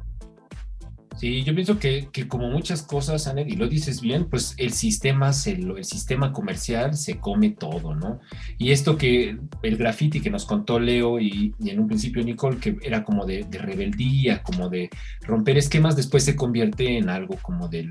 Sí, 1.18 1.42
yo 1.42 1.52
pienso 1.52 1.80
que, 1.80 2.10
que, 2.12 2.28
como 2.28 2.48
muchas 2.48 2.82
cosas, 2.82 3.26
Anet, 3.26 3.48
y 3.48 3.56
lo 3.56 3.66
dices 3.66 4.00
bien, 4.00 4.30
pues 4.30 4.54
el 4.56 4.72
sistema, 4.72 5.32
se, 5.32 5.50
el 5.50 5.84
sistema 5.84 6.32
comercial 6.32 6.94
se 6.94 7.18
come 7.18 7.50
todo, 7.50 7.96
¿no? 7.96 8.20
Y 8.56 8.70
esto 8.70 8.96
que 8.96 9.36
el 9.62 9.76
graffiti 9.76 10.20
que 10.20 10.30
nos 10.30 10.46
contó 10.46 10.78
Leo 10.78 11.18
y, 11.18 11.56
en 11.58 11.80
un 11.80 11.88
principio 11.88 12.22
Nicole, 12.22 12.58
que 12.58 12.76
era 12.82 13.02
como 13.02 13.26
de, 13.26 13.44
rebeldía, 13.50 14.44
como 14.44 14.68
de 14.68 14.90
romper 15.22 15.58
esquemas, 15.58 15.96
después 15.96 16.22
se 16.22 16.36
convierte 16.36 16.98
en 16.98 17.08
algo 17.08 17.34
como 17.42 17.66
del, 17.66 17.90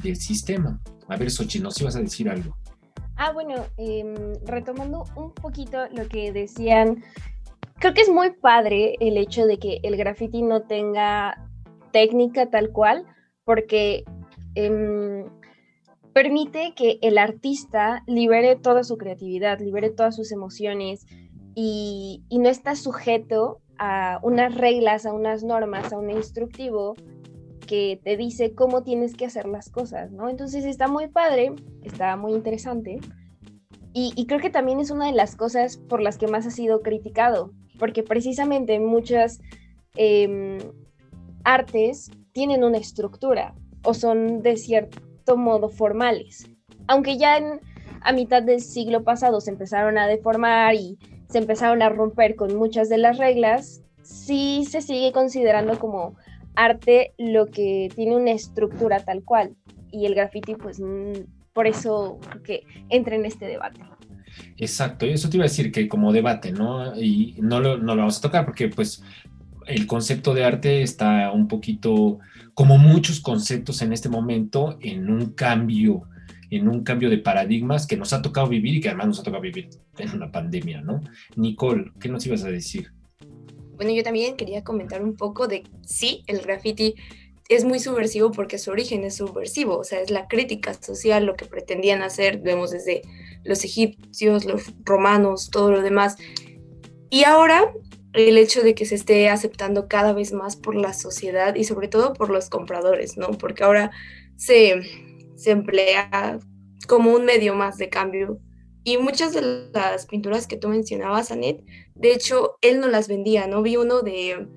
del 0.00 0.14
sistema. 0.14 0.80
A 1.08 1.16
ver, 1.16 1.32
Sochi, 1.32 1.58
¿nos 1.58 1.80
ibas 1.80 1.96
a 1.96 2.00
decir 2.00 2.30
algo? 2.30 2.56
Ah, 3.16 3.32
bueno, 3.32 3.66
em, 3.76 4.14
retomando 4.46 5.04
un 5.16 5.32
poquito 5.32 5.78
lo 5.92 6.06
que 6.06 6.30
decían, 6.30 7.02
creo 7.80 7.92
que 7.92 8.02
es 8.02 8.08
muy 8.08 8.30
padre 8.30 8.94
el 9.00 9.16
hecho 9.16 9.46
de 9.46 9.58
que 9.58 9.80
el 9.82 9.96
graffiti 9.96 10.42
no 10.42 10.62
tenga 10.62 11.48
técnica 11.92 12.50
tal 12.50 12.70
cual, 12.70 13.06
porque 13.44 14.04
em, 14.54 15.24
permite 16.12 16.74
que 16.74 16.98
el 17.02 17.18
artista 17.18 18.02
libere 18.06 18.56
toda 18.56 18.84
su 18.84 18.96
creatividad, 18.96 19.60
libere 19.60 19.90
todas 19.90 20.16
sus 20.16 20.32
emociones 20.32 21.06
y, 21.54 22.22
no 22.30 22.48
está 22.48 22.74
sujeto 22.74 23.60
a 23.78 24.20
unas 24.22 24.54
reglas, 24.54 25.06
a 25.06 25.12
unas 25.12 25.42
normas, 25.42 25.92
a 25.92 25.98
un 25.98 26.10
instructivo 26.10 26.94
que 27.66 28.00
te 28.02 28.16
dice 28.16 28.54
cómo 28.54 28.82
tienes 28.82 29.14
que 29.14 29.24
hacer 29.26 29.46
las 29.46 29.70
cosas, 29.70 30.10
¿no? 30.12 30.28
Entonces 30.28 30.64
está 30.64 30.88
muy 30.88 31.08
padre, 31.08 31.54
está 31.82 32.16
muy 32.16 32.32
interesante. 32.32 33.00
Y, 33.94 34.24
creo 34.26 34.40
que 34.40 34.48
también 34.48 34.80
es 34.80 34.90
una 34.90 35.06
de 35.06 35.12
las 35.12 35.36
cosas 35.36 35.76
por 35.76 36.00
las 36.00 36.16
que 36.16 36.26
más 36.26 36.46
ha 36.46 36.50
sido 36.50 36.80
criticado, 36.80 37.52
porque 37.78 38.02
precisamente 38.02 38.80
muchas 38.80 39.40
em, 39.96 40.58
artes 41.44 42.10
tienen 42.32 42.64
una 42.64 42.78
estructura 42.78 43.54
o 43.84 43.94
son 43.94 44.42
de 44.42 44.56
cierto 44.56 45.36
modo 45.36 45.68
formales. 45.68 46.48
Aunque 46.86 47.18
ya 47.18 47.38
a 48.00 48.12
mitad 48.12 48.42
del 48.42 48.60
siglo 48.60 49.04
pasado 49.04 49.40
se 49.40 49.50
empezaron 49.50 49.98
a 49.98 50.06
deformar 50.06 50.74
y 50.74 50.98
se 51.28 51.38
empezaron 51.38 51.82
a 51.82 51.88
romper 51.88 52.36
con 52.36 52.56
muchas 52.56 52.88
de 52.88 52.98
las 52.98 53.18
reglas, 53.18 53.82
sí 54.02 54.64
se 54.68 54.80
sigue 54.80 55.12
considerando 55.12 55.78
como 55.78 56.16
arte 56.54 57.14
lo 57.18 57.46
que 57.46 57.88
tiene 57.94 58.16
una 58.16 58.32
estructura 58.32 59.00
tal 59.04 59.22
cual. 59.24 59.56
Y 59.90 60.06
el 60.06 60.14
graffiti, 60.14 60.54
pues, 60.54 60.80
mm, 60.80 61.12
por 61.52 61.66
eso 61.66 62.18
que 62.44 62.64
entra 62.88 63.14
en 63.14 63.26
este 63.26 63.46
debate. 63.46 63.80
Exacto, 64.56 65.06
y 65.06 65.10
eso 65.10 65.28
te 65.28 65.36
iba 65.36 65.44
a 65.44 65.48
decir 65.48 65.70
que 65.70 65.88
como 65.88 66.12
debate, 66.12 66.52
¿no? 66.52 66.98
Y 66.98 67.36
no 67.40 67.60
lo, 67.60 67.76
no 67.76 67.94
lo 67.94 68.02
vamos 68.02 68.18
a 68.18 68.22
tocar 68.22 68.44
porque 68.44 68.68
pues 68.68 69.02
el 69.66 69.86
concepto 69.86 70.34
de 70.34 70.44
arte 70.44 70.82
está 70.82 71.30
un 71.32 71.48
poquito, 71.48 72.18
como 72.54 72.78
muchos 72.78 73.20
conceptos 73.20 73.82
en 73.82 73.92
este 73.92 74.08
momento, 74.08 74.78
en 74.80 75.10
un 75.10 75.32
cambio, 75.32 76.02
en 76.50 76.68
un 76.68 76.84
cambio 76.84 77.10
de 77.10 77.18
paradigmas 77.18 77.86
que 77.86 77.96
nos 77.96 78.12
ha 78.12 78.22
tocado 78.22 78.48
vivir 78.48 78.76
y 78.76 78.80
que 78.80 78.88
además 78.88 79.08
nos 79.08 79.20
ha 79.20 79.22
tocado 79.22 79.42
vivir 79.42 79.70
en 79.98 80.10
una 80.10 80.30
pandemia, 80.30 80.80
¿no? 80.82 81.00
Nicole, 81.36 81.92
¿qué 82.00 82.08
nos 82.08 82.26
ibas 82.26 82.44
a 82.44 82.50
decir? 82.50 82.92
Bueno, 83.76 83.92
yo 83.92 84.02
también 84.02 84.36
quería 84.36 84.62
comentar 84.62 85.02
un 85.02 85.16
poco 85.16 85.48
de, 85.48 85.64
sí, 85.84 86.22
el 86.26 86.40
graffiti 86.40 86.94
es 87.48 87.64
muy 87.64 87.80
subversivo 87.80 88.30
porque 88.30 88.58
su 88.58 88.70
origen 88.70 89.04
es 89.04 89.16
subversivo, 89.16 89.78
o 89.78 89.84
sea, 89.84 90.00
es 90.00 90.10
la 90.10 90.26
crítica 90.28 90.74
social, 90.74 91.26
lo 91.26 91.36
que 91.36 91.46
pretendían 91.46 92.02
hacer, 92.02 92.38
vemos 92.38 92.70
desde 92.70 93.02
los 93.44 93.64
egipcios, 93.64 94.44
los 94.44 94.72
romanos, 94.84 95.50
todo 95.50 95.70
lo 95.70 95.82
demás. 95.82 96.16
Y 97.10 97.24
ahora 97.24 97.72
el 98.12 98.36
hecho 98.36 98.62
de 98.62 98.74
que 98.74 98.84
se 98.84 98.94
esté 98.94 99.28
aceptando 99.28 99.88
cada 99.88 100.12
vez 100.12 100.32
más 100.32 100.56
por 100.56 100.74
la 100.74 100.92
sociedad 100.92 101.54
y 101.54 101.64
sobre 101.64 101.88
todo 101.88 102.12
por 102.12 102.30
los 102.30 102.50
compradores, 102.50 103.16
¿no? 103.16 103.30
Porque 103.32 103.64
ahora 103.64 103.90
se, 104.36 104.82
se 105.34 105.50
emplea 105.50 106.38
como 106.88 107.12
un 107.12 107.24
medio 107.24 107.54
más 107.54 107.78
de 107.78 107.88
cambio. 107.88 108.38
Y 108.84 108.98
muchas 108.98 109.32
de 109.32 109.70
las 109.72 110.06
pinturas 110.06 110.46
que 110.46 110.56
tú 110.56 110.68
mencionabas, 110.68 111.30
Anet, 111.30 111.64
de 111.94 112.12
hecho, 112.12 112.58
él 112.62 112.80
no 112.80 112.88
las 112.88 113.08
vendía, 113.08 113.46
¿no? 113.46 113.62
Vi 113.62 113.76
uno 113.76 114.02
de... 114.02 114.48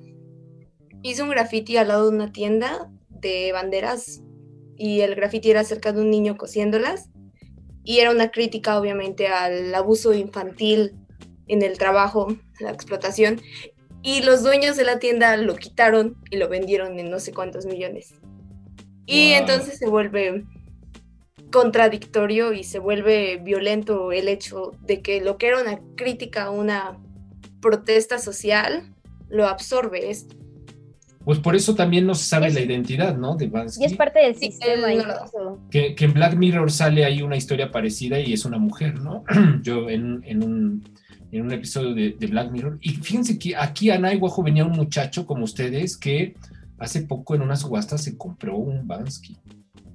Hizo 1.03 1.23
un 1.23 1.29
graffiti 1.29 1.77
al 1.77 1.89
lado 1.89 2.09
de 2.09 2.15
una 2.15 2.31
tienda 2.31 2.91
de 3.09 3.51
banderas 3.51 4.23
y 4.75 5.01
el 5.01 5.15
graffiti 5.15 5.51
era 5.51 5.63
cerca 5.63 5.93
de 5.93 6.01
un 6.01 6.09
niño 6.09 6.35
cosiéndolas 6.35 7.09
y 7.83 7.99
era 7.99 8.11
una 8.11 8.31
crítica 8.31 8.79
obviamente 8.79 9.27
al 9.27 9.73
abuso 9.73 10.13
infantil 10.13 10.95
en 11.47 11.61
el 11.61 11.77
trabajo, 11.77 12.35
la 12.59 12.71
explotación, 12.71 13.41
y 14.01 14.21
los 14.21 14.43
dueños 14.43 14.77
de 14.77 14.83
la 14.83 14.99
tienda 14.99 15.35
lo 15.37 15.55
quitaron 15.55 16.15
y 16.29 16.37
lo 16.37 16.47
vendieron 16.47 16.99
en 16.99 17.09
no 17.09 17.19
sé 17.19 17.33
cuántos 17.33 17.65
millones. 17.65 18.13
Y 19.05 19.31
entonces 19.31 19.77
se 19.77 19.87
vuelve 19.87 20.45
contradictorio 21.51 22.53
y 22.53 22.63
se 22.63 22.79
vuelve 22.79 23.37
violento 23.37 24.11
el 24.11 24.27
hecho 24.27 24.71
de 24.81 25.01
que 25.01 25.21
lo 25.21 25.37
que 25.37 25.47
era 25.47 25.61
una 25.61 25.79
crítica 25.95 26.45
a 26.45 26.49
una 26.49 26.97
protesta 27.61 28.19
social 28.19 28.93
lo 29.29 29.47
absorbe 29.47 30.09
esto. 30.09 30.35
Pues 31.23 31.39
por 31.39 31.55
eso 31.55 31.73
también 31.73 32.05
no 32.05 32.13
se 32.13 32.25
sabe 32.25 32.51
la 32.51 32.59
identidad, 32.59 33.17
¿no? 33.17 33.35
De 33.35 33.47
Bansky. 33.47 33.81
Y 33.81 33.85
es 33.87 33.95
parte 33.95 34.19
del 34.19 34.35
sistema. 34.35 34.87
que, 35.71 35.95
que, 35.95 36.05
en 36.05 36.13
Black 36.13 36.35
Mirror 36.35 36.71
sale 36.71 37.03
ahí 37.03 37.23
una 37.23 37.35
historia 37.35 37.71
parecida 37.71 38.19
y 38.19 38.33
es 38.33 38.45
una 38.45 38.59
mujer, 38.59 38.99
¿no? 38.99 39.23
Yo 39.63 39.89
en, 39.89 40.21
en, 40.23 40.43
un, 40.43 40.83
en 41.37 41.45
un, 41.45 41.51
episodio 41.51 41.93
de, 41.93 42.15
de, 42.19 42.27
Black 42.27 42.51
Mirror. 42.51 42.77
Y 42.81 42.91
fíjense 42.91 43.37
que 43.37 43.55
aquí 43.55 43.89
a 43.89 43.99
Naiwajo 43.99 44.43
venía 44.43 44.65
un 44.65 44.71
muchacho 44.71 45.25
como 45.25 45.43
ustedes 45.43 45.97
que 45.97 46.35
hace 46.77 47.01
poco 47.01 47.35
en 47.35 47.41
una 47.41 47.55
subasta 47.55 47.97
se 47.97 48.17
compró 48.17 48.57
un 48.57 48.87
Bansky. 48.87 49.37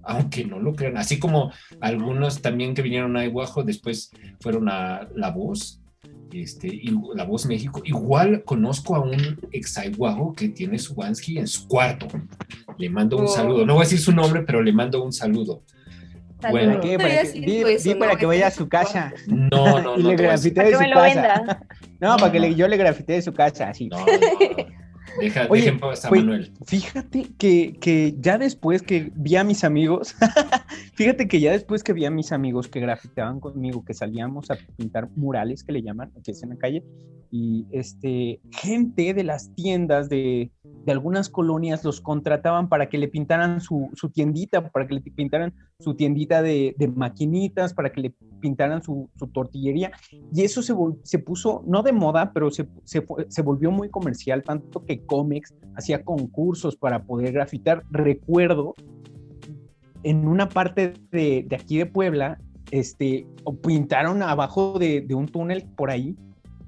Aunque 0.02 0.44
no 0.44 0.58
lo 0.58 0.74
crean, 0.74 0.96
así 0.96 1.18
como 1.18 1.52
algunos 1.80 2.40
también 2.40 2.74
que 2.74 2.82
vinieron 2.82 3.16
a 3.16 3.20
Naiwajo 3.20 3.62
después 3.62 4.10
fueron 4.40 4.68
a 4.68 5.06
La 5.14 5.30
Voz 5.30 5.80
este, 6.32 6.68
y 6.68 6.94
La 7.14 7.24
Voz 7.24 7.46
México. 7.46 7.82
Igual 7.84 8.42
conozco 8.44 8.96
a 8.96 9.00
un 9.00 9.38
exaiguajo 9.52 10.32
que 10.32 10.48
tiene 10.48 10.78
su 10.78 10.94
Wansky 10.94 11.38
en 11.38 11.46
su 11.46 11.68
cuarto. 11.68 12.08
Le 12.78 12.88
mando 12.88 13.18
un 13.18 13.24
oh. 13.24 13.28
saludo. 13.28 13.66
No 13.66 13.74
voy 13.74 13.82
a 13.82 13.84
decir 13.84 14.00
su 14.00 14.12
nombre, 14.12 14.42
pero 14.42 14.62
le 14.62 14.72
mando 14.72 15.02
un 15.02 15.12
saludo. 15.12 15.62
Bueno, 16.50 16.72
¿Para 16.72 16.80
qué? 16.80 16.98
Para 16.98 17.78
que, 17.82 17.96
para 17.96 18.16
que 18.16 18.26
vaya 18.26 18.46
a 18.46 18.50
su 18.50 18.68
casa. 18.68 19.12
No, 19.26 19.80
no, 19.80 19.96
y 19.98 20.02
le 20.02 20.16
grafite 20.16 20.72
su 20.72 20.78
casa. 20.78 21.60
No, 22.00 22.16
para 22.16 22.32
que 22.32 22.54
yo 22.54 22.68
le 22.68 22.76
grafite 22.76 23.20
su 23.22 23.32
casa, 23.32 23.68
así. 23.68 23.88
No, 23.88 23.98
no, 23.98 24.06
Deja, 25.18 25.46
Oye, 25.48 25.78
Manuel. 26.10 26.52
Fíjate 26.66 27.26
que, 27.38 27.76
que, 27.80 28.14
ya 28.20 28.38
después 28.38 28.82
que 28.82 29.10
vi 29.14 29.36
a 29.36 29.44
mis 29.44 29.64
amigos, 29.64 30.14
fíjate 30.94 31.28
que 31.28 31.40
ya 31.40 31.52
después 31.52 31.82
que 31.82 31.92
vi 31.92 32.04
a 32.04 32.10
mis 32.10 32.32
amigos 32.32 32.68
que 32.68 32.80
grafiteaban 32.80 33.40
conmigo, 33.40 33.84
que 33.84 33.94
salíamos 33.94 34.50
a 34.50 34.58
pintar 34.76 35.08
murales 35.16 35.64
que 35.64 35.72
le 35.72 35.82
llaman, 35.82 36.12
que 36.22 36.32
es 36.32 36.42
en 36.42 36.50
la 36.50 36.56
calle, 36.56 36.84
y 37.30 37.66
este, 37.70 38.40
gente 38.50 39.14
de 39.14 39.22
las 39.22 39.54
tiendas 39.54 40.08
de, 40.08 40.50
de 40.64 40.92
algunas 40.92 41.28
colonias 41.28 41.84
los 41.84 42.00
contrataban 42.00 42.68
para 42.68 42.88
que 42.88 42.98
le 42.98 43.08
pintaran 43.08 43.60
su, 43.60 43.88
su 43.94 44.10
tiendita, 44.10 44.68
para 44.70 44.86
que 44.86 44.94
le 44.94 45.00
pintaran 45.00 45.54
su 45.78 45.94
tiendita 45.94 46.42
de, 46.42 46.74
de 46.76 46.88
maquinitas, 46.88 47.72
para 47.72 47.92
que 47.92 48.00
le 48.00 48.14
pintaran 48.40 48.82
su, 48.82 49.08
su 49.16 49.28
tortillería. 49.28 49.92
Y 50.34 50.42
eso 50.42 50.62
se, 50.62 50.74
se, 51.04 51.18
puso, 51.20 51.62
no 51.66 51.82
de 51.82 51.92
moda, 51.92 52.32
pero 52.32 52.50
se, 52.50 52.66
se, 52.84 53.04
se, 53.28 53.42
volvió 53.42 53.70
muy 53.70 53.90
comercial, 53.90 54.42
tanto 54.42 54.84
que 54.84 55.04
Comex 55.04 55.54
hacía 55.76 56.02
concursos 56.02 56.76
para 56.76 57.04
poder 57.04 57.32
grafitar. 57.32 57.84
Recuerdo 57.90 58.74
en 60.02 60.26
una 60.26 60.48
parte 60.48 60.94
de, 61.10 61.46
aquí 61.54 61.78
de 61.78 61.86
Puebla, 61.86 62.38
este, 62.70 63.26
pintaron 63.66 64.22
abajo 64.22 64.78
de, 64.78 65.06
un 65.14 65.26
túnel 65.26 65.64
por 65.76 65.90
ahí 65.90 66.16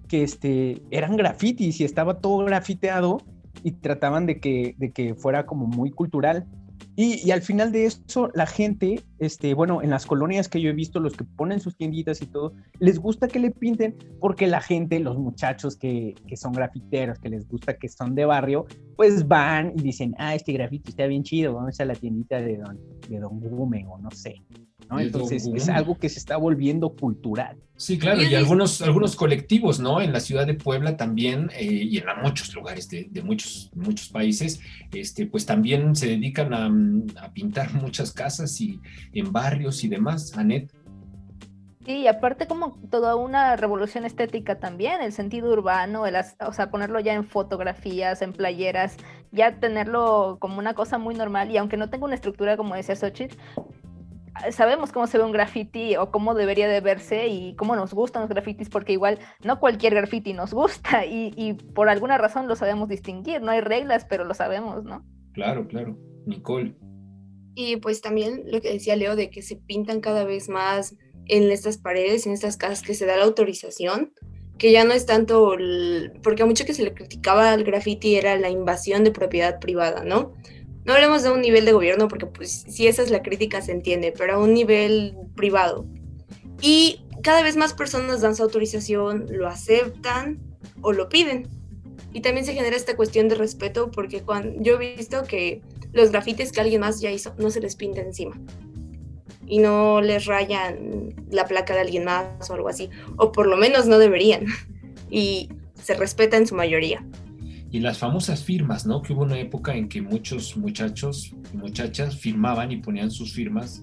que 0.08 0.24
este, 0.24 0.82
eran 0.90 1.16
grafitis 1.16 1.80
y 1.80 1.84
estaba 1.84 2.18
todo 2.18 2.44
grafiteado 2.44 3.22
y 3.62 3.72
trataban 3.72 4.26
de 4.26 4.40
que, 4.40 4.74
de 4.78 4.92
que 4.92 5.14
fuera 5.14 5.46
como 5.46 5.66
muy 5.66 5.90
cultural. 5.90 6.46
Y, 6.96 7.30
al 7.30 7.40
final 7.40 7.72
de 7.72 7.86
eso, 7.86 8.30
la 8.34 8.46
gente, 8.46 9.00
este, 9.22 9.54
bueno, 9.54 9.82
en 9.82 9.90
las 9.90 10.04
colonias 10.04 10.48
que 10.48 10.60
yo 10.60 10.68
he 10.68 10.72
visto, 10.72 10.98
los 10.98 11.16
que 11.16 11.22
ponen 11.22 11.60
sus 11.60 11.76
tienditas 11.76 12.20
y 12.22 12.26
todo, 12.26 12.54
les 12.80 12.98
gusta 12.98 13.28
que 13.28 13.38
le 13.38 13.52
pinten 13.52 13.96
porque 14.18 14.48
la 14.48 14.60
gente, 14.60 14.98
los 14.98 15.16
muchachos 15.16 15.76
que, 15.76 16.16
que 16.26 16.36
son 16.36 16.52
grafiteros, 16.52 17.20
que 17.20 17.28
les 17.28 17.46
gusta 17.46 17.74
que 17.74 17.88
son 17.88 18.16
de 18.16 18.24
barrio, 18.24 18.66
pues 18.96 19.28
van 19.28 19.74
y 19.76 19.82
dicen, 19.82 20.16
ah, 20.18 20.34
este 20.34 20.52
grafito 20.52 20.90
está 20.90 21.06
bien 21.06 21.22
chido, 21.22 21.54
vamos 21.54 21.78
a 21.80 21.84
la 21.84 21.94
tiendita 21.94 22.40
de 22.40 22.56
Don, 22.56 22.80
de 23.08 23.18
don 23.20 23.38
Gumen 23.38 23.86
o 23.86 23.98
no 23.98 24.10
sé. 24.10 24.42
Entonces 24.90 25.48
es 25.54 25.68
algo 25.68 25.98
que 25.98 26.08
se 26.08 26.18
está 26.18 26.36
volviendo 26.36 26.90
cultural. 26.90 27.56
Sí, 27.76 27.98
claro, 27.98 28.22
y 28.22 28.34
algunos, 28.34 28.80
algunos 28.82 29.16
colectivos, 29.16 29.80
¿no? 29.80 30.00
En 30.00 30.12
la 30.12 30.20
ciudad 30.20 30.46
de 30.46 30.54
Puebla 30.54 30.96
también, 30.96 31.50
eh, 31.58 31.64
y 31.64 31.98
en 31.98 32.04
muchos 32.22 32.54
lugares 32.54 32.88
de, 32.88 33.08
muchos, 33.24 33.70
muchos 33.74 34.08
países, 34.08 34.60
este, 34.92 35.26
pues 35.26 35.46
también 35.46 35.96
se 35.96 36.06
dedican 36.06 36.52
a, 36.54 37.32
pintar 37.32 37.72
muchas 37.82 38.12
casas 38.12 38.60
y 38.60 38.78
en 39.12 39.32
barrios 39.32 39.82
y 39.84 39.88
demás, 39.88 40.36
Anet. 40.36 40.72
Sí, 41.84 41.98
y 41.98 42.06
aparte 42.06 42.46
como 42.46 42.78
toda 42.90 43.16
una 43.16 43.56
revolución 43.56 44.04
estética 44.04 44.60
también, 44.60 45.00
el 45.02 45.12
sentido 45.12 45.50
urbano, 45.50 46.06
el, 46.06 46.14
o 46.46 46.52
sea, 46.52 46.70
ponerlo 46.70 47.00
ya 47.00 47.12
en 47.12 47.24
fotografías, 47.24 48.22
en 48.22 48.32
playeras, 48.32 48.96
ya 49.32 49.58
tenerlo 49.58 50.36
como 50.40 50.60
una 50.60 50.74
cosa 50.74 50.98
muy 50.98 51.16
normal 51.16 51.50
y 51.50 51.56
aunque 51.56 51.76
no 51.76 51.90
tenga 51.90 52.04
una 52.04 52.14
estructura 52.14 52.56
como 52.56 52.76
decía 52.76 52.94
Xochitl, 52.94 53.36
sabemos 54.50 54.92
cómo 54.92 55.06
se 55.06 55.18
ve 55.18 55.24
un 55.24 55.32
graffiti 55.32 55.96
o 55.96 56.10
cómo 56.10 56.34
debería 56.34 56.68
de 56.68 56.80
verse 56.80 57.26
y 57.26 57.54
cómo 57.56 57.76
nos 57.76 57.92
gustan 57.92 58.22
los 58.22 58.30
grafitis, 58.30 58.68
porque 58.68 58.92
igual 58.92 59.18
no 59.44 59.60
cualquier 59.60 59.94
graffiti 59.94 60.32
nos 60.32 60.54
gusta 60.54 61.04
y, 61.04 61.32
y, 61.36 61.54
por 61.54 61.88
alguna 61.88 62.18
razón 62.18 62.48
lo 62.48 62.56
sabemos 62.56 62.88
distinguir. 62.88 63.42
No 63.42 63.50
hay 63.50 63.60
reglas, 63.60 64.06
pero 64.08 64.24
lo 64.24 64.34
sabemos, 64.34 64.84
¿no? 64.84 65.04
Claro, 65.32 65.66
claro. 65.66 65.96
Nicole. 66.26 66.74
Y 67.54 67.76
pues 67.76 68.00
también 68.00 68.44
lo 68.46 68.60
que 68.60 68.72
decía 68.72 68.96
Leo 68.96 69.16
de 69.16 69.30
que 69.30 69.42
se 69.42 69.56
pintan 69.56 70.00
cada 70.00 70.24
vez 70.24 70.48
más 70.48 70.96
en 71.26 71.50
estas 71.50 71.78
paredes, 71.78 72.26
en 72.26 72.32
estas 72.32 72.56
casas 72.56 72.82
que 72.82 72.94
se 72.94 73.06
da 73.06 73.16
la 73.16 73.24
autorización, 73.24 74.12
que 74.58 74.72
ya 74.72 74.84
no 74.84 74.92
es 74.92 75.06
tanto, 75.06 75.56
porque 76.22 76.42
a 76.42 76.46
mucho 76.46 76.64
que 76.64 76.74
se 76.74 76.82
le 76.82 76.94
criticaba 76.94 77.52
al 77.52 77.64
graffiti 77.64 78.16
era 78.16 78.36
la 78.38 78.50
invasión 78.50 79.04
de 79.04 79.10
propiedad 79.10 79.58
privada, 79.60 80.04
¿no? 80.04 80.34
no 80.84 80.94
hablemos 80.94 81.22
de 81.22 81.30
un 81.30 81.40
nivel 81.40 81.64
de 81.64 81.72
gobierno, 81.72 82.08
porque 82.08 82.26
pues 82.26 82.64
si 82.68 82.86
esa 82.86 83.02
es 83.02 83.10
la 83.10 83.22
crítica 83.22 83.62
se 83.62 83.72
entiende, 83.72 84.12
pero 84.16 84.34
a 84.34 84.38
un 84.38 84.52
nivel 84.52 85.14
privado. 85.36 85.86
Y 86.60 87.04
cada 87.22 87.42
vez 87.42 87.56
más 87.56 87.72
personas 87.72 88.20
dan 88.20 88.34
su 88.34 88.42
autorización, 88.42 89.26
lo 89.30 89.48
aceptan 89.48 90.40
o 90.80 90.92
lo 90.92 91.08
piden. 91.08 91.48
Y 92.12 92.20
también 92.20 92.44
se 92.44 92.52
genera 92.52 92.76
esta 92.76 92.96
cuestión 92.96 93.28
de 93.28 93.36
respeto 93.36 93.90
porque 93.90 94.22
cuando 94.22 94.60
yo 94.60 94.74
he 94.80 94.96
visto 94.96 95.22
que 95.24 95.62
los 95.92 96.10
grafites 96.10 96.52
que 96.52 96.60
alguien 96.60 96.80
más 96.80 97.00
ya 97.00 97.10
hizo 97.10 97.34
no 97.38 97.50
se 97.50 97.60
les 97.60 97.76
pinta 97.76 98.00
encima. 98.00 98.40
Y 99.46 99.58
no 99.58 100.00
les 100.00 100.26
rayan 100.26 101.14
la 101.30 101.44
placa 101.46 101.74
de 101.74 101.80
alguien 101.80 102.04
más 102.04 102.48
o 102.48 102.54
algo 102.54 102.68
así. 102.68 102.88
O 103.16 103.32
por 103.32 103.46
lo 103.46 103.56
menos 103.56 103.86
no 103.86 103.98
deberían. 103.98 104.46
Y 105.14 105.50
se 105.74 105.92
respeta 105.92 106.38
en 106.38 106.46
su 106.46 106.54
mayoría 106.54 107.04
y 107.72 107.80
las 107.80 107.98
famosas 107.98 108.44
firmas, 108.44 108.86
¿no? 108.86 109.00
Que 109.00 109.14
hubo 109.14 109.22
una 109.22 109.40
época 109.40 109.74
en 109.74 109.88
que 109.88 110.02
muchos 110.02 110.58
muchachos 110.58 111.34
y 111.52 111.56
muchachas 111.56 112.16
firmaban 112.16 112.70
y 112.70 112.76
ponían 112.76 113.10
sus 113.10 113.32
firmas 113.32 113.82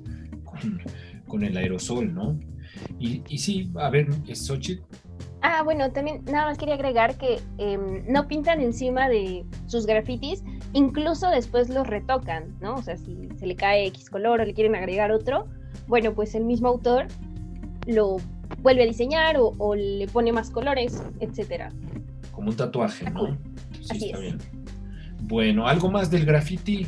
con, 1.27 1.43
el 1.43 1.57
aerosol, 1.57 2.13
¿no? 2.13 2.39
Y, 2.99 3.23
y 3.27 3.39
sí, 3.39 3.71
a 3.75 3.89
ver, 3.89 4.07
Xochitl. 4.31 4.83
Ah, 5.41 5.61
bueno, 5.63 5.91
también 5.91 6.23
nada 6.25 6.45
más 6.45 6.57
quería 6.57 6.75
agregar 6.75 7.17
que 7.17 7.39
em, 7.57 8.03
no 8.07 8.27
pintan 8.27 8.59
encima 8.59 9.07
de 9.07 9.45
sus 9.67 9.85
grafitis, 9.85 10.43
incluso 10.73 11.29
después 11.29 11.69
los 11.69 11.87
retocan, 11.87 12.57
¿no? 12.59 12.75
O 12.75 12.81
sea, 12.81 12.97
si 12.97 13.29
se 13.37 13.47
le 13.47 13.55
cae 13.55 13.87
X 13.87 14.09
color 14.09 14.41
o 14.41 14.45
le 14.45 14.53
quieren 14.53 14.75
agregar 14.75 15.11
otro, 15.11 15.47
bueno, 15.87 16.13
pues 16.13 16.35
el 16.35 16.43
mismo 16.43 16.67
autor 16.67 17.07
lo 17.85 18.17
vuelve 18.61 18.83
a 18.83 18.85
diseñar 18.85 19.37
o, 19.37 19.53
o 19.57 19.75
le 19.75 20.07
pone 20.07 20.33
más 20.33 20.49
colores, 20.49 21.01
etcétera. 21.19 21.71
Como 22.31 22.49
un 22.49 22.57
tatuaje, 22.57 23.09
¿no? 23.09 23.37
Sí, 23.81 24.07
está 24.07 24.19
bien. 24.19 24.37
Bueno, 25.21 25.67
¿algo 25.67 25.89
más 25.89 26.11
del 26.11 26.25
graffiti? 26.25 26.87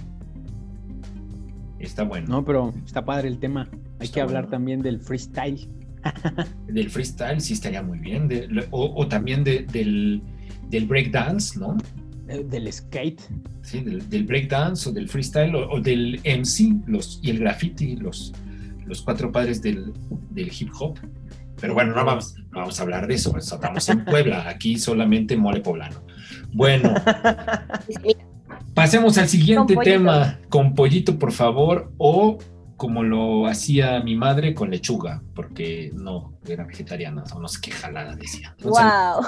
Está 1.79 2.03
bueno. 2.03 2.27
No, 2.27 2.45
pero 2.45 2.73
está 2.85 3.03
padre 3.03 3.27
el 3.27 3.39
tema. 3.39 3.69
Hay 3.99 4.09
que 4.09 4.21
hablar 4.21 4.47
también 4.47 4.81
del 4.81 4.99
freestyle. 4.99 5.69
Del 6.67 6.89
freestyle, 6.89 7.41
sí 7.41 7.53
estaría 7.53 7.81
muy 7.81 7.99
bien. 7.99 8.29
o, 8.71 9.07
también 9.07 9.43
del, 9.43 10.21
del 10.69 10.85
breakdance, 10.87 11.59
¿no? 11.59 11.77
Eh, 12.27 12.45
del 12.49 12.71
skate. 12.71 13.21
Sí, 13.61 13.81
del, 13.81 14.07
del 14.09 14.23
breakdance 14.23 14.89
o 14.89 14.91
del 14.91 15.09
freestyle 15.09 15.55
o, 15.55 15.79
del 15.79 16.19
MC 16.23 16.87
los, 16.87 17.19
y 17.21 17.29
el 17.29 17.39
graffiti, 17.39 17.95
los, 17.97 18.33
los 18.85 19.01
cuatro 19.01 19.31
padres 19.31 19.61
del, 19.61 19.93
del 20.29 20.51
hip 20.57 20.69
hop. 20.79 20.97
Pero 21.59 21.73
bueno, 21.73 21.93
no 21.93 22.03
vamos, 22.03 22.35
no 22.51 22.61
vamos 22.61 22.79
a 22.79 22.83
hablar 22.83 23.05
de 23.05 23.15
eso, 23.15 23.37
estamos 23.37 23.87
en 23.89 24.03
Puebla, 24.03 24.49
aquí 24.49 24.79
solamente 24.79 25.37
mole 25.37 25.61
poblano. 25.61 26.01
Bueno, 26.53 26.95
pasemos 28.73 29.17
al 29.19 29.27
siguiente 29.27 29.75
tema, 29.83 30.39
con 30.49 30.73
pollito, 30.73 31.19
por 31.19 31.31
favor, 31.31 31.91
o 31.97 32.39
como 32.81 33.03
lo 33.03 33.45
hacía 33.45 33.99
mi 33.99 34.15
madre 34.15 34.55
con 34.55 34.71
lechuga, 34.71 35.21
porque 35.35 35.91
no, 35.93 36.33
era 36.47 36.63
vegetariana, 36.63 37.23
o 37.35 37.39
no 37.39 37.47
sé 37.47 37.59
qué 37.61 37.69
jalada 37.69 38.15
decía. 38.15 38.55
wow. 38.63 39.23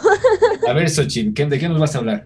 A 0.68 0.74
ver, 0.74 0.89
Xochitl, 0.89 1.50
¿de 1.50 1.60
qué 1.60 1.70
nos 1.70 1.80
vas 1.80 1.94
a 1.94 2.00
hablar? 2.00 2.26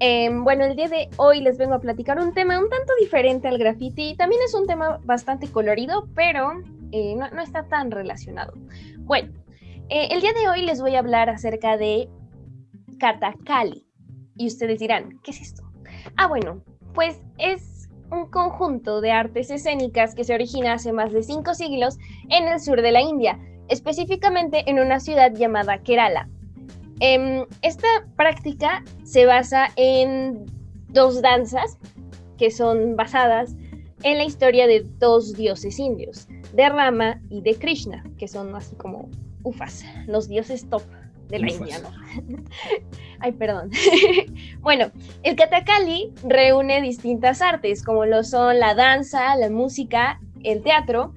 Em, 0.00 0.42
bueno, 0.42 0.64
el 0.64 0.74
día 0.74 0.88
de 0.88 1.10
hoy 1.18 1.42
les 1.42 1.58
vengo 1.58 1.74
a 1.74 1.78
platicar 1.78 2.18
un 2.18 2.32
tema 2.32 2.58
un 2.58 2.70
tanto 2.70 2.94
diferente 2.98 3.48
al 3.48 3.58
graffiti. 3.58 4.16
También 4.16 4.40
es 4.46 4.54
un 4.54 4.66
tema 4.66 4.98
bastante 5.04 5.46
colorido, 5.46 6.08
pero 6.14 6.52
eh, 6.90 7.16
no, 7.16 7.42
está 7.42 7.64
tan 7.64 7.90
relacionado. 7.90 8.54
Bueno, 9.00 9.30
eh, 9.90 10.08
el 10.10 10.22
día 10.22 10.32
de 10.32 10.48
hoy 10.48 10.62
les 10.62 10.80
voy 10.80 10.94
a 10.94 11.00
hablar 11.00 11.28
acerca 11.28 11.76
de 11.76 12.08
Katakali. 12.98 13.86
Y 14.38 14.46
ustedes 14.46 14.80
dirán, 14.80 15.20
¿qué 15.22 15.32
es 15.32 15.42
esto? 15.42 15.64
Ah, 16.16 16.28
bueno, 16.28 16.64
pues 16.94 17.20
es 17.36 17.71
un 18.12 18.26
conjunto 18.26 19.00
de 19.00 19.10
artes 19.10 19.50
escénicas 19.50 20.14
que 20.14 20.24
se 20.24 20.34
origina 20.34 20.74
hace 20.74 20.92
más 20.92 21.12
de 21.12 21.22
cinco 21.22 21.54
siglos 21.54 21.98
en 22.28 22.46
el 22.46 22.60
sur 22.60 22.82
de 22.82 22.92
la 22.92 23.00
India, 23.00 23.38
específicamente 23.68 24.68
en 24.70 24.78
una 24.78 25.00
ciudad 25.00 25.32
llamada 25.32 25.78
Kerala. 25.78 26.28
Em, 27.00 27.46
esta 27.62 27.88
práctica 28.16 28.84
se 29.02 29.24
basa 29.24 29.68
en 29.76 30.44
dos 30.88 31.22
danzas 31.22 31.78
que 32.36 32.50
son 32.50 32.96
basadas 32.96 33.56
en 34.02 34.18
la 34.18 34.24
historia 34.24 34.66
de 34.66 34.84
dos 34.98 35.32
dioses 35.34 35.78
indios, 35.78 36.28
de 36.52 36.68
Rama 36.68 37.20
y 37.30 37.40
de 37.40 37.54
Krishna, 37.54 38.04
que 38.18 38.28
son 38.28 38.54
así 38.54 38.76
como 38.76 39.08
ufas, 39.42 39.84
los 40.06 40.28
dioses 40.28 40.68
top 40.68 40.82
de 41.32 41.38
la 41.38 41.50
India, 41.50 41.78
¿no? 41.80 41.88
Ay, 43.20 43.32
perdón. 43.32 43.70
bueno, 44.60 44.92
el 45.22 45.34
Kathakali 45.34 46.12
reúne 46.22 46.82
distintas 46.82 47.40
artes, 47.40 47.82
como 47.82 48.04
lo 48.04 48.22
son 48.22 48.58
la 48.58 48.74
danza, 48.74 49.34
la 49.36 49.48
música, 49.48 50.20
el 50.44 50.62
teatro, 50.62 51.14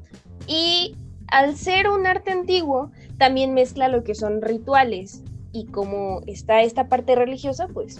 y 0.47 0.95
al 1.27 1.57
ser 1.57 1.89
un 1.89 2.07
arte 2.07 2.31
antiguo, 2.31 2.91
también 3.17 3.53
mezcla 3.53 3.89
lo 3.89 4.03
que 4.03 4.15
son 4.15 4.41
rituales, 4.41 5.21
y 5.51 5.65
como 5.65 6.21
está 6.27 6.61
esta 6.61 6.87
parte 6.87 7.15
religiosa, 7.15 7.67
pues 7.67 7.99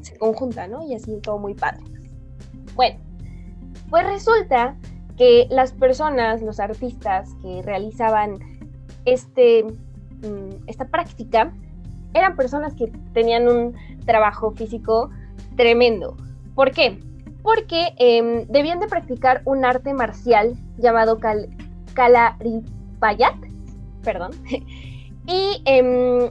se 0.00 0.16
conjunta, 0.16 0.66
¿no? 0.66 0.86
Y 0.86 0.94
así 0.94 1.18
todo 1.22 1.38
muy 1.38 1.54
padre. 1.54 1.82
Bueno, 2.74 2.98
pues 3.90 4.06
resulta 4.06 4.76
que 5.18 5.46
las 5.50 5.72
personas, 5.72 6.40
los 6.40 6.58
artistas 6.60 7.28
que 7.42 7.60
realizaban 7.62 8.38
este, 9.04 9.66
esta 10.66 10.86
práctica, 10.86 11.52
eran 12.14 12.36
personas 12.36 12.74
que 12.74 12.92
tenían 13.12 13.48
un 13.48 13.74
trabajo 14.04 14.50
físico 14.52 15.10
tremendo. 15.56 16.16
¿Por 16.54 16.72
qué? 16.72 16.98
Porque 17.42 17.94
em, 17.98 18.46
debían 18.48 18.80
de 18.80 18.88
practicar 18.88 19.42
un 19.44 19.64
arte 19.64 19.94
marcial 19.94 20.54
llamado 20.78 21.18
Kal 21.18 21.48
Kalaripayat, 21.94 23.36
perdón, 24.02 24.32
y 25.26 25.62
em, 25.64 26.30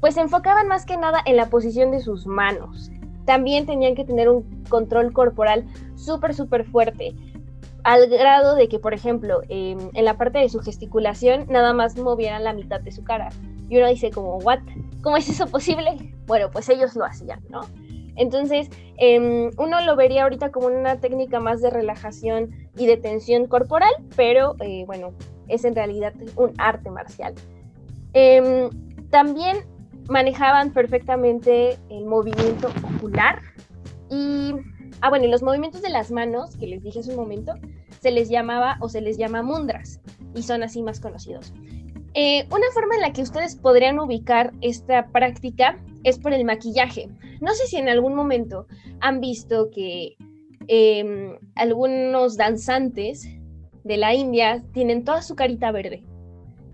pues 0.00 0.14
se 0.14 0.20
enfocaban 0.20 0.68
más 0.68 0.86
que 0.86 0.96
nada 0.96 1.20
en 1.24 1.36
la 1.36 1.46
posición 1.46 1.90
de 1.90 2.00
sus 2.00 2.26
manos. 2.26 2.90
También 3.24 3.66
tenían 3.66 3.94
que 3.94 4.04
tener 4.04 4.28
un 4.28 4.64
control 4.68 5.12
corporal 5.12 5.66
súper, 5.96 6.34
súper 6.34 6.64
fuerte, 6.64 7.14
al 7.88 8.06
grado 8.06 8.54
de 8.54 8.68
que, 8.68 8.78
por 8.78 8.92
ejemplo, 8.92 9.40
em, 9.48 9.78
en 9.94 10.04
la 10.04 10.18
parte 10.18 10.40
de 10.40 10.50
su 10.50 10.60
gesticulación 10.60 11.46
nada 11.48 11.72
más 11.72 11.96
movieran 11.96 12.44
la 12.44 12.52
mitad 12.52 12.82
de 12.82 12.92
su 12.92 13.02
cara. 13.02 13.30
Y 13.70 13.78
uno 13.78 13.88
dice 13.88 14.10
como, 14.10 14.36
¿what? 14.36 14.58
¿Cómo 15.02 15.16
es 15.16 15.26
eso 15.30 15.46
posible? 15.46 16.12
Bueno, 16.26 16.50
pues 16.50 16.68
ellos 16.68 16.94
lo 16.96 17.06
hacían, 17.06 17.40
¿no? 17.48 17.62
Entonces, 18.16 18.68
em, 18.98 19.50
uno 19.56 19.80
lo 19.80 19.96
vería 19.96 20.24
ahorita 20.24 20.50
como 20.50 20.66
una 20.66 21.00
técnica 21.00 21.40
más 21.40 21.62
de 21.62 21.70
relajación 21.70 22.50
y 22.76 22.84
de 22.84 22.98
tensión 22.98 23.46
corporal, 23.46 23.94
pero 24.16 24.54
eh, 24.60 24.84
bueno, 24.86 25.14
es 25.48 25.64
en 25.64 25.74
realidad 25.74 26.12
un 26.36 26.52
arte 26.58 26.90
marcial. 26.90 27.32
Em, 28.12 28.68
también 29.08 29.64
manejaban 30.10 30.74
perfectamente 30.74 31.78
el 31.88 32.04
movimiento 32.04 32.68
ocular 32.96 33.40
y, 34.10 34.52
ah, 35.00 35.10
bueno, 35.10 35.26
y 35.26 35.28
los 35.28 35.42
movimientos 35.42 35.82
de 35.82 35.90
las 35.90 36.10
manos, 36.10 36.56
que 36.56 36.66
les 36.66 36.82
dije 36.82 37.00
hace 37.00 37.10
un 37.10 37.16
momento, 37.16 37.54
se 38.00 38.10
les 38.10 38.28
llamaba 38.28 38.78
o 38.80 38.88
se 38.88 39.00
les 39.00 39.18
llama 39.18 39.42
mundras 39.42 40.00
y 40.34 40.42
son 40.42 40.62
así 40.62 40.82
más 40.82 41.00
conocidos. 41.00 41.52
Eh, 42.14 42.46
una 42.50 42.66
forma 42.72 42.94
en 42.96 43.02
la 43.02 43.12
que 43.12 43.22
ustedes 43.22 43.56
podrían 43.56 43.98
ubicar 43.98 44.52
esta 44.60 45.08
práctica 45.08 45.78
es 46.04 46.18
por 46.18 46.32
el 46.32 46.44
maquillaje. 46.44 47.08
No 47.40 47.52
sé 47.54 47.66
si 47.66 47.76
en 47.76 47.88
algún 47.88 48.14
momento 48.14 48.66
han 49.00 49.20
visto 49.20 49.70
que 49.70 50.16
em, 50.68 51.38
algunos 51.54 52.36
danzantes 52.36 53.28
de 53.84 53.96
la 53.96 54.14
India 54.14 54.64
tienen 54.72 55.04
toda 55.04 55.22
su 55.22 55.34
carita 55.34 55.70
verde 55.70 56.04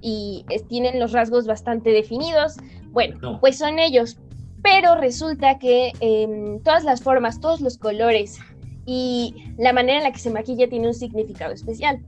y 0.00 0.44
tienen 0.68 1.00
los 1.00 1.12
rasgos 1.12 1.46
bastante 1.46 1.90
definidos. 1.90 2.56
Bueno, 2.92 3.38
pues 3.40 3.58
son 3.58 3.78
ellos. 3.78 4.18
Pero 4.64 4.94
resulta 4.94 5.58
que 5.58 5.92
em, 6.00 6.58
todas 6.62 6.84
las 6.84 7.02
formas, 7.02 7.38
todos 7.38 7.60
los 7.60 7.76
colores 7.76 8.38
y 8.86 9.52
la 9.58 9.74
manera 9.74 9.98
en 9.98 10.04
la 10.04 10.10
que 10.10 10.18
se 10.18 10.30
maquilla 10.30 10.68
tiene 10.70 10.88
un 10.88 10.94
significado 10.94 11.52
especial. 11.52 12.00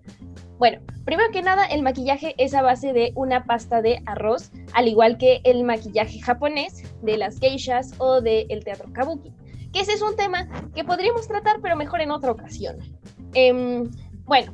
Bueno, 0.58 0.80
primero 1.04 1.30
que 1.32 1.42
nada, 1.42 1.66
el 1.66 1.82
maquillaje 1.82 2.34
es 2.38 2.54
a 2.54 2.62
base 2.62 2.94
de 2.94 3.12
una 3.14 3.44
pasta 3.44 3.82
de 3.82 4.02
arroz, 4.06 4.50
al 4.72 4.88
igual 4.88 5.18
que 5.18 5.42
el 5.44 5.64
maquillaje 5.64 6.18
japonés 6.18 6.82
de 7.02 7.18
las 7.18 7.38
geishas 7.38 7.92
o 7.98 8.22
del 8.22 8.64
teatro 8.64 8.90
kabuki. 8.90 9.34
Que 9.74 9.80
ese 9.80 9.92
es 9.92 10.00
un 10.00 10.16
tema 10.16 10.48
que 10.74 10.82
podríamos 10.82 11.28
tratar, 11.28 11.60
pero 11.60 11.76
mejor 11.76 12.00
en 12.00 12.10
otra 12.10 12.30
ocasión. 12.30 12.78
Em, 13.34 13.90
bueno, 14.24 14.50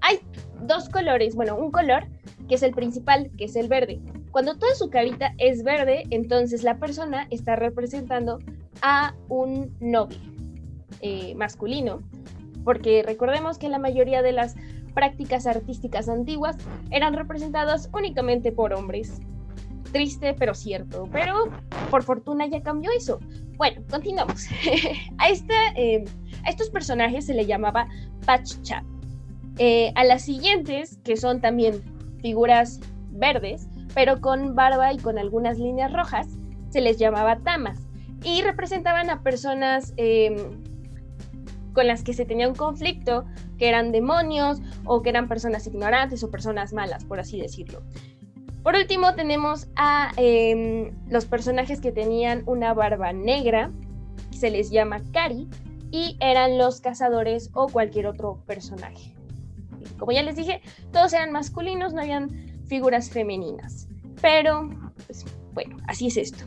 hay 0.00 0.18
dos 0.62 0.88
colores, 0.88 1.34
bueno, 1.34 1.56
un 1.56 1.70
color 1.70 2.06
que 2.48 2.54
es 2.54 2.62
el 2.62 2.72
principal, 2.72 3.30
que 3.36 3.44
es 3.44 3.54
el 3.54 3.68
verde. 3.68 4.00
Cuando 4.34 4.56
toda 4.56 4.74
su 4.74 4.90
carita 4.90 5.32
es 5.38 5.62
verde, 5.62 6.08
entonces 6.10 6.64
la 6.64 6.80
persona 6.80 7.28
está 7.30 7.54
representando 7.54 8.40
a 8.82 9.14
un 9.28 9.76
novio 9.78 10.18
eh, 11.02 11.36
masculino, 11.36 12.00
porque 12.64 13.04
recordemos 13.06 13.58
que 13.58 13.68
la 13.68 13.78
mayoría 13.78 14.22
de 14.22 14.32
las 14.32 14.56
prácticas 14.92 15.46
artísticas 15.46 16.08
antiguas 16.08 16.56
eran 16.90 17.14
representadas 17.14 17.88
únicamente 17.92 18.50
por 18.50 18.72
hombres. 18.72 19.20
Triste, 19.92 20.34
pero 20.36 20.52
cierto. 20.52 21.08
Pero 21.12 21.44
por 21.88 22.02
fortuna 22.02 22.48
ya 22.48 22.60
cambió 22.60 22.90
eso. 22.90 23.20
Bueno, 23.56 23.82
continuamos. 23.88 24.48
a, 25.18 25.28
eh, 25.76 26.04
a 26.44 26.50
estos 26.50 26.70
personajes 26.70 27.26
se 27.26 27.34
le 27.34 27.46
llamaba 27.46 27.86
Pachcha. 28.26 28.82
Eh, 29.58 29.92
a 29.94 30.02
las 30.02 30.22
siguientes, 30.22 30.98
que 31.04 31.16
son 31.16 31.40
también 31.40 31.80
figuras 32.20 32.80
verdes, 33.12 33.68
pero 33.94 34.20
con 34.20 34.54
barba 34.54 34.92
y 34.92 34.98
con 34.98 35.18
algunas 35.18 35.58
líneas 35.58 35.92
rojas, 35.92 36.26
se 36.70 36.80
les 36.80 36.98
llamaba 36.98 37.38
tamas. 37.38 37.78
Y 38.24 38.42
representaban 38.42 39.10
a 39.10 39.22
personas 39.22 39.94
em, 39.96 40.36
con 41.72 41.86
las 41.86 42.02
que 42.02 42.14
se 42.14 42.24
tenía 42.24 42.48
un 42.48 42.54
conflicto, 42.54 43.24
que 43.58 43.68
eran 43.68 43.92
demonios 43.92 44.60
o 44.84 45.02
que 45.02 45.10
eran 45.10 45.28
personas 45.28 45.66
ignorantes 45.66 46.22
o 46.24 46.30
personas 46.30 46.72
malas, 46.72 47.04
por 47.04 47.20
así 47.20 47.40
decirlo. 47.40 47.82
Por 48.62 48.76
último 48.76 49.14
tenemos 49.14 49.68
a 49.76 50.10
em, 50.16 50.90
los 51.08 51.26
personajes 51.26 51.80
que 51.80 51.92
tenían 51.92 52.42
una 52.46 52.72
barba 52.72 53.12
negra, 53.12 53.70
se 54.30 54.50
les 54.50 54.70
llama 54.70 55.02
Kari, 55.12 55.48
y 55.90 56.16
eran 56.18 56.58
los 56.58 56.80
cazadores 56.80 57.50
o 57.52 57.68
cualquier 57.68 58.06
otro 58.06 58.42
personaje. 58.46 59.14
Como 59.98 60.12
ya 60.12 60.22
les 60.22 60.34
dije, 60.34 60.60
todos 60.92 61.12
eran 61.12 61.30
masculinos, 61.30 61.92
no 61.92 62.00
habían 62.00 62.53
figuras 62.66 63.10
femeninas. 63.10 63.88
Pero, 64.20 64.70
pues, 65.06 65.24
bueno, 65.52 65.76
así 65.86 66.08
es 66.08 66.16
esto. 66.16 66.44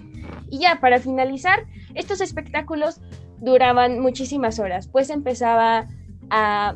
Y 0.49 0.59
ya, 0.59 0.79
para 0.79 0.99
finalizar, 0.99 1.65
estos 1.95 2.21
espectáculos 2.21 3.01
duraban 3.39 3.99
muchísimas 3.99 4.59
horas, 4.59 4.87
pues 4.87 5.09
empezaba 5.09 5.87
a 6.29 6.75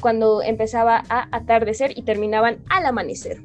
cuando 0.00 0.42
empezaba 0.42 1.02
a 1.08 1.28
atardecer 1.30 1.96
y 1.96 2.02
terminaban 2.02 2.58
al 2.68 2.86
amanecer. 2.86 3.42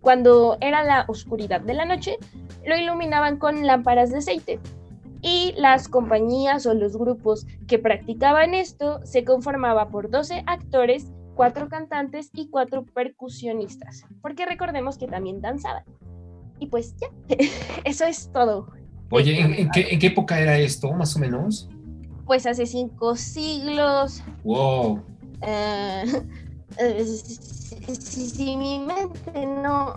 Cuando 0.00 0.58
era 0.60 0.82
la 0.82 1.04
oscuridad 1.06 1.60
de 1.60 1.74
la 1.74 1.84
noche, 1.84 2.18
lo 2.66 2.76
iluminaban 2.76 3.38
con 3.38 3.66
lámparas 3.66 4.10
de 4.10 4.18
aceite. 4.18 4.58
Y 5.20 5.54
las 5.56 5.88
compañías 5.88 6.66
o 6.66 6.74
los 6.74 6.96
grupos 6.96 7.46
que 7.68 7.78
practicaban 7.78 8.54
esto 8.54 9.00
se 9.04 9.24
conformaba 9.24 9.88
por 9.90 10.10
12 10.10 10.42
actores, 10.46 11.12
4 11.34 11.68
cantantes 11.68 12.30
y 12.34 12.48
4 12.48 12.84
percusionistas, 12.86 14.04
porque 14.20 14.46
recordemos 14.46 14.98
que 14.98 15.06
también 15.06 15.40
danzaban. 15.40 15.84
Y 16.58 16.66
pues 16.66 16.94
ya, 16.96 17.08
eso 17.84 18.04
es 18.04 18.30
todo. 18.32 18.68
Oye, 19.10 19.40
¿en, 19.40 19.68
qué, 19.70 20.06
época 20.06 20.40
era 20.40 20.58
esto, 20.58 20.90
más 20.92 21.14
o 21.16 21.18
menos? 21.18 21.68
Pues 22.24 22.46
hace 22.46 22.64
cinco 22.64 23.14
siglos. 23.14 24.22
Wow. 24.42 25.02
Eh, 25.42 26.04
eh, 26.78 27.04
si, 27.04 28.56
mi 28.56 28.78
mente 28.78 29.46
no, 29.46 29.94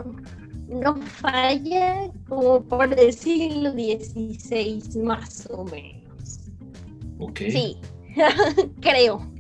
no 0.68 0.98
falla, 0.98 2.12
como 2.28 2.62
por 2.64 2.92
el 3.00 3.14
siglo 3.14 3.72
XVI 3.72 5.02
más 5.02 5.48
o 5.50 5.64
menos. 5.64 6.50
Ok. 7.20 7.40
Sí, 7.50 7.78
creo. 8.82 9.35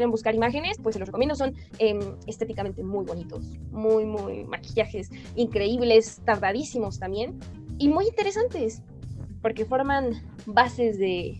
Quieren 0.00 0.12
buscar 0.12 0.34
imágenes, 0.34 0.78
pues 0.82 0.94
se 0.94 0.98
los 0.98 1.08
recomiendo, 1.08 1.34
son 1.34 1.54
em, 1.78 2.00
estéticamente 2.26 2.82
muy 2.82 3.04
bonitos, 3.04 3.44
muy, 3.70 4.06
muy 4.06 4.44
maquillajes 4.44 5.10
increíbles, 5.36 6.22
tardadísimos 6.24 6.98
también, 6.98 7.38
y 7.76 7.88
muy 7.88 8.06
interesantes, 8.06 8.80
porque 9.42 9.66
forman 9.66 10.22
bases 10.46 10.98
de, 10.98 11.38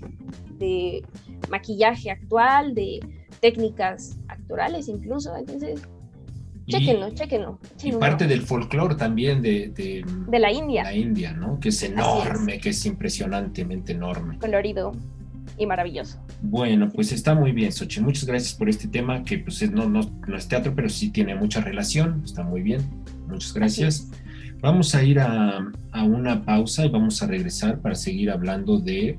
de 0.59 1.03
maquillaje 1.49 2.11
actual, 2.11 2.75
de 2.75 3.01
técnicas 3.41 4.19
actorales 4.29 4.89
incluso, 4.89 5.35
entonces 5.35 5.81
chéquenlo, 6.67 7.15
chéquenlo. 7.15 7.59
Y 7.83 7.93
parte 7.93 8.27
del 8.27 8.43
folclore 8.43 8.95
también 8.95 9.41
de, 9.41 9.69
de, 9.69 10.39
la 10.39 10.53
India. 10.53 10.83
La 10.83 10.95
India, 10.95 11.33
¿no? 11.33 11.59
Que 11.59 11.71
es 11.71 11.83
enorme, 11.83 12.59
que 12.61 12.69
es 12.69 12.85
impresionantemente 12.85 13.93
enorme. 13.93 14.39
Colorido. 14.39 14.93
Y 15.61 15.67
maravilloso. 15.67 16.19
Bueno, 16.41 16.89
pues 16.89 17.13
está 17.13 17.35
muy 17.35 17.53
bien, 17.53 17.71
Xochitl. 17.71 18.03
Muchas 18.03 18.25
gracias 18.25 18.55
por 18.55 18.69
este 18.69 18.89
tema 18.89 19.23
que 19.23 19.39
pues 19.39 19.71
no, 19.71 19.89
no, 19.89 20.01
no 20.27 20.37
es 20.37 20.49
teatro, 20.49 20.73
pero 20.75 20.89
sí 20.89 21.11
tiene 21.11 21.35
mucha 21.35 21.61
relación. 21.61 22.23
Está 22.25 22.43
muy 22.43 22.63
bien. 22.63 22.81
Muchas 23.29 23.53
gracias. 23.53 24.09
Vamos 24.63 24.95
a 24.95 25.03
ir 25.03 25.21
a, 25.21 25.71
a, 25.93 26.03
una 26.03 26.45
pausa 26.45 26.87
y 26.87 26.89
vamos 26.89 27.23
a 27.23 27.27
regresar 27.27 27.79
para 27.81 27.95
seguir 27.95 28.31
hablando 28.31 28.79
de 28.79 29.19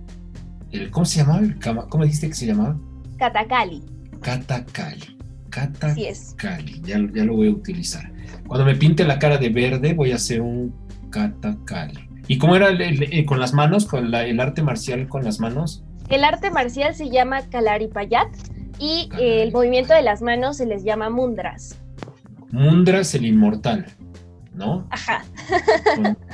el, 0.72 0.90
¿cómo 0.90 1.06
se 1.06 1.20
llamaba? 1.20 1.42
¿Cómo 1.90 2.04
dijiste 2.04 2.28
que 2.28 2.34
se 2.34 2.48
llamaba? 2.48 2.78
Catacali. 3.18 3.84
Catacali. 4.22 5.18
Catacali. 5.52 6.08
es. 6.08 6.36
Ya, 6.84 7.00
ya 7.14 7.24
lo 7.24 7.36
voy 7.36 7.50
a 7.50 7.52
utilizar. 7.52 8.12
Cuando 8.48 8.66
me 8.66 8.76
pinte 8.76 9.04
la 9.04 9.20
cara 9.20 9.38
de 9.38 9.50
verde 9.50 9.94
voy 9.94 10.12
a 10.12 10.16
hacer 10.16 10.42
un 10.42 10.74
Catacali. 11.12 12.00
¿Y 12.28 12.38
cómo 12.38 12.56
era 12.56 12.70
el, 12.70 13.26
con 13.26 13.40
las 13.40 13.54
manos, 13.54 13.86
con 13.86 14.14
el 14.14 14.40
arte 14.40 14.64
marcial 14.64 15.08
con 15.08 15.24
las 15.24 15.40
manos? 15.40 15.84
El 16.12 16.26
arte 16.26 16.52
marcial 16.52 16.94
se 16.94 17.10
llama 17.10 17.42
Kalaripayat 17.50 18.28
y 18.80 19.10
el 19.18 19.54
movimiento 19.54 19.94
de 19.94 20.02
las 20.02 20.22
manos 20.22 20.58
se 20.58 20.66
les 20.66 20.84
llama 20.84 21.10
Mundras. 21.10 21.82
Mundras 22.52 23.16
el 23.16 23.26
inmortal, 23.26 23.86
¿no? 24.54 24.86
Ajá. 24.90 25.24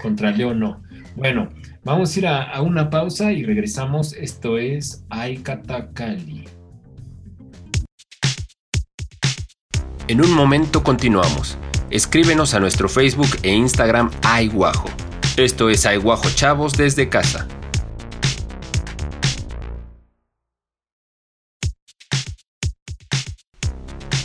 contra 0.02 0.32
León 0.32 0.60
no. 0.60 0.82
Bueno, 1.16 1.50
vamos 1.84 2.16
a 2.16 2.20
ir 2.20 2.28
a, 2.28 2.62
una 2.64 2.90
pausa 2.90 3.32
y 3.32 3.44
regresamos. 3.44 4.14
Esto 4.14 4.58
es 4.58 5.06
Katakali. 5.44 6.46
En 10.08 10.22
un 10.22 10.34
momento 10.34 10.82
continuamos. 10.82 11.56
Escríbenos 11.92 12.56
a 12.56 12.60
nuestro 12.60 12.90
Facebook 12.90 13.30
e 13.44 13.54
Instagram 13.54 14.10
Aiguajo. 14.24 14.90
Esto 15.38 15.70
es 15.70 15.86
Aiguajo 15.86 16.30
Chavos 16.34 16.74
desde 16.74 17.10
casa. 17.10 17.48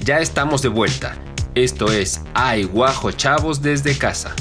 Ya 0.04 0.18
estamos 0.18 0.62
de 0.62 0.68
vuelta. 0.68 1.14
Esto 1.54 1.92
es 1.92 2.24
Aiguajo 2.34 3.12
Chavos 3.12 3.62
desde 3.62 3.96
casa. 3.96 4.34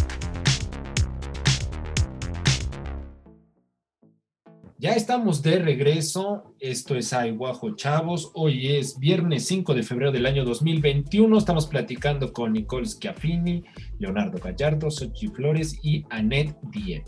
Ya 4.80 4.94
estamos 4.94 5.44
de 5.44 5.60
regreso. 5.60 6.56
Esto 6.60 6.96
es 6.96 7.14
Aiguajo 7.14 7.76
Chavos. 7.76 8.32
Hoy 8.34 8.76
es 8.76 8.98
viernes 8.98 9.46
5 9.46 9.76
de 9.76 9.84
febrero 9.84 10.12
del 10.12 10.26
año 10.26 10.46
2021. 10.46 11.38
Estamos 11.38 11.68
platicando 11.68 12.34
con 12.34 12.54
Nicole 12.54 12.88
Schiaffini, 12.88 13.64
Leonardo 14.00 14.40
Gallardo, 14.40 14.90
Sochi 14.90 15.28
Flores 15.28 15.78
y 15.84 16.04
Annette 16.10 16.58
Diep. 16.72 17.04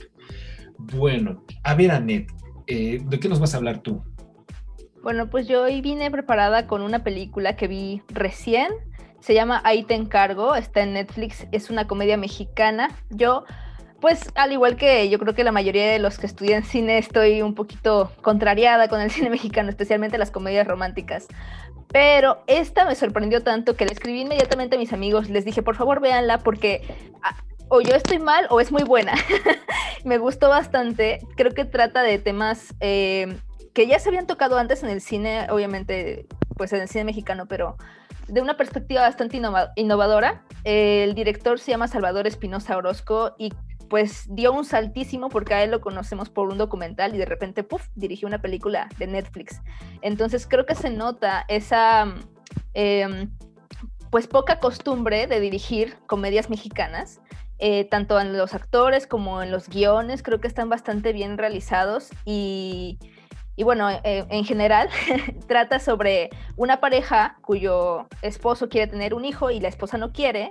Bueno, 0.77 1.43
a 1.63 1.73
ver, 1.73 1.89
Annette, 1.89 2.31
eh, 2.67 3.01
¿de 3.03 3.19
qué 3.19 3.27
nos 3.27 3.39
vas 3.39 3.55
a 3.55 3.57
hablar 3.57 3.81
tú? 3.81 4.03
Bueno, 5.03 5.29
pues 5.29 5.49
yo 5.49 5.63
hoy 5.63 5.81
vine 5.81 6.09
preparada 6.09 6.65
con 6.65 6.81
una 6.81 7.03
película 7.03 7.57
que 7.57 7.67
vi 7.67 8.01
recién. 8.07 8.71
Se 9.19 9.33
llama 9.33 9.61
Ahí 9.65 9.83
te 9.83 9.95
encargo, 9.95 10.55
está 10.55 10.81
en 10.81 10.93
Netflix, 10.93 11.45
es 11.51 11.69
una 11.69 11.87
comedia 11.87 12.15
mexicana. 12.15 12.89
Yo 13.09 13.43
pues 13.99 14.31
al 14.35 14.53
igual 14.53 14.77
que 14.77 15.09
yo 15.09 15.19
creo 15.19 15.33
que 15.33 15.43
la 15.43 15.51
mayoría 15.51 15.91
de 15.91 15.99
los 15.99 16.17
que 16.17 16.25
estudian 16.25 16.63
cine 16.63 16.97
estoy 16.97 17.41
un 17.41 17.53
poquito 17.53 18.13
contrariada 18.21 18.87
con 18.87 19.01
el 19.01 19.11
cine 19.11 19.29
mexicano, 19.29 19.69
especialmente 19.69 20.17
las 20.17 20.31
comedias 20.31 20.65
románticas. 20.65 21.27
Pero 21.89 22.41
esta 22.47 22.85
me 22.85 22.95
sorprendió 22.95 23.43
tanto 23.43 23.75
que 23.75 23.85
le 23.85 23.91
escribí 23.91 24.21
inmediatamente 24.21 24.77
a 24.77 24.79
mis 24.79 24.93
amigos, 24.93 25.29
les 25.29 25.43
dije, 25.43 25.61
por 25.61 25.75
favor 25.75 25.99
véanla 25.99 26.39
porque 26.39 26.81
ah, 27.23 27.35
o 27.67 27.81
yo 27.81 27.93
estoy 27.93 28.19
mal 28.19 28.47
o 28.49 28.61
es 28.61 28.71
muy 28.71 28.83
buena. 28.83 29.15
me 30.05 30.17
gustó 30.17 30.47
bastante, 30.47 31.19
creo 31.35 31.51
que 31.51 31.65
trata 31.65 32.03
de 32.03 32.19
temas 32.19 32.73
eh, 32.79 33.37
que 33.73 33.87
ya 33.87 33.99
se 33.99 34.09
habían 34.09 34.27
tocado 34.27 34.57
antes 34.57 34.83
en 34.83 34.89
el 34.89 35.01
cine, 35.01 35.47
obviamente, 35.49 36.27
pues 36.55 36.71
en 36.73 36.81
el 36.81 36.87
cine 36.87 37.05
mexicano, 37.05 37.47
pero 37.47 37.77
de 38.27 38.41
una 38.41 38.55
perspectiva 38.55 39.01
bastante 39.01 39.41
innovadora. 39.75 40.43
el 40.63 41.13
director 41.15 41.59
se 41.59 41.71
llama 41.71 41.87
Salvador 41.87 42.27
Espinosa 42.27 42.77
Orozco 42.77 43.35
y 43.37 43.51
pues 43.89 44.25
dio 44.29 44.53
un 44.53 44.65
saltísimo 44.65 45.29
porque 45.29 45.53
a 45.53 45.63
él 45.63 45.71
lo 45.71 45.81
conocemos 45.81 46.29
por 46.29 46.49
un 46.49 46.57
documental 46.57 47.13
y 47.13 47.17
de 47.17 47.25
repente, 47.25 47.63
puff, 47.63 47.89
dirigió 47.95 48.27
una 48.27 48.41
película 48.41 48.89
de 48.97 49.07
Netflix. 49.07 49.61
Entonces 50.01 50.47
creo 50.47 50.65
que 50.65 50.75
se 50.75 50.89
nota 50.89 51.45
esa, 51.47 52.13
em, 52.73 53.29
pues 54.09 54.27
poca 54.27 54.59
costumbre 54.59 55.27
de 55.27 55.39
dirigir 55.39 55.97
comedias 56.07 56.49
mexicanas. 56.49 57.21
Eh, 57.59 57.85
tanto 57.85 58.19
en 58.19 58.35
los 58.35 58.53
actores 58.55 59.05
como 59.05 59.41
en 59.41 59.51
los 59.51 59.69
guiones, 59.69 60.23
creo 60.23 60.41
que 60.41 60.47
están 60.47 60.69
bastante 60.69 61.13
bien 61.13 61.37
realizados 61.37 62.09
y, 62.25 62.97
y 63.55 63.63
bueno, 63.63 63.89
eh, 63.89 64.25
en 64.29 64.45
general 64.45 64.89
trata 65.47 65.79
sobre 65.79 66.29
una 66.55 66.79
pareja 66.79 67.37
cuyo 67.41 68.07
esposo 68.21 68.69
quiere 68.69 68.87
tener 68.87 69.13
un 69.13 69.25
hijo 69.25 69.51
y 69.51 69.59
la 69.59 69.69
esposa 69.69 69.97
no 69.97 70.11
quiere, 70.11 70.49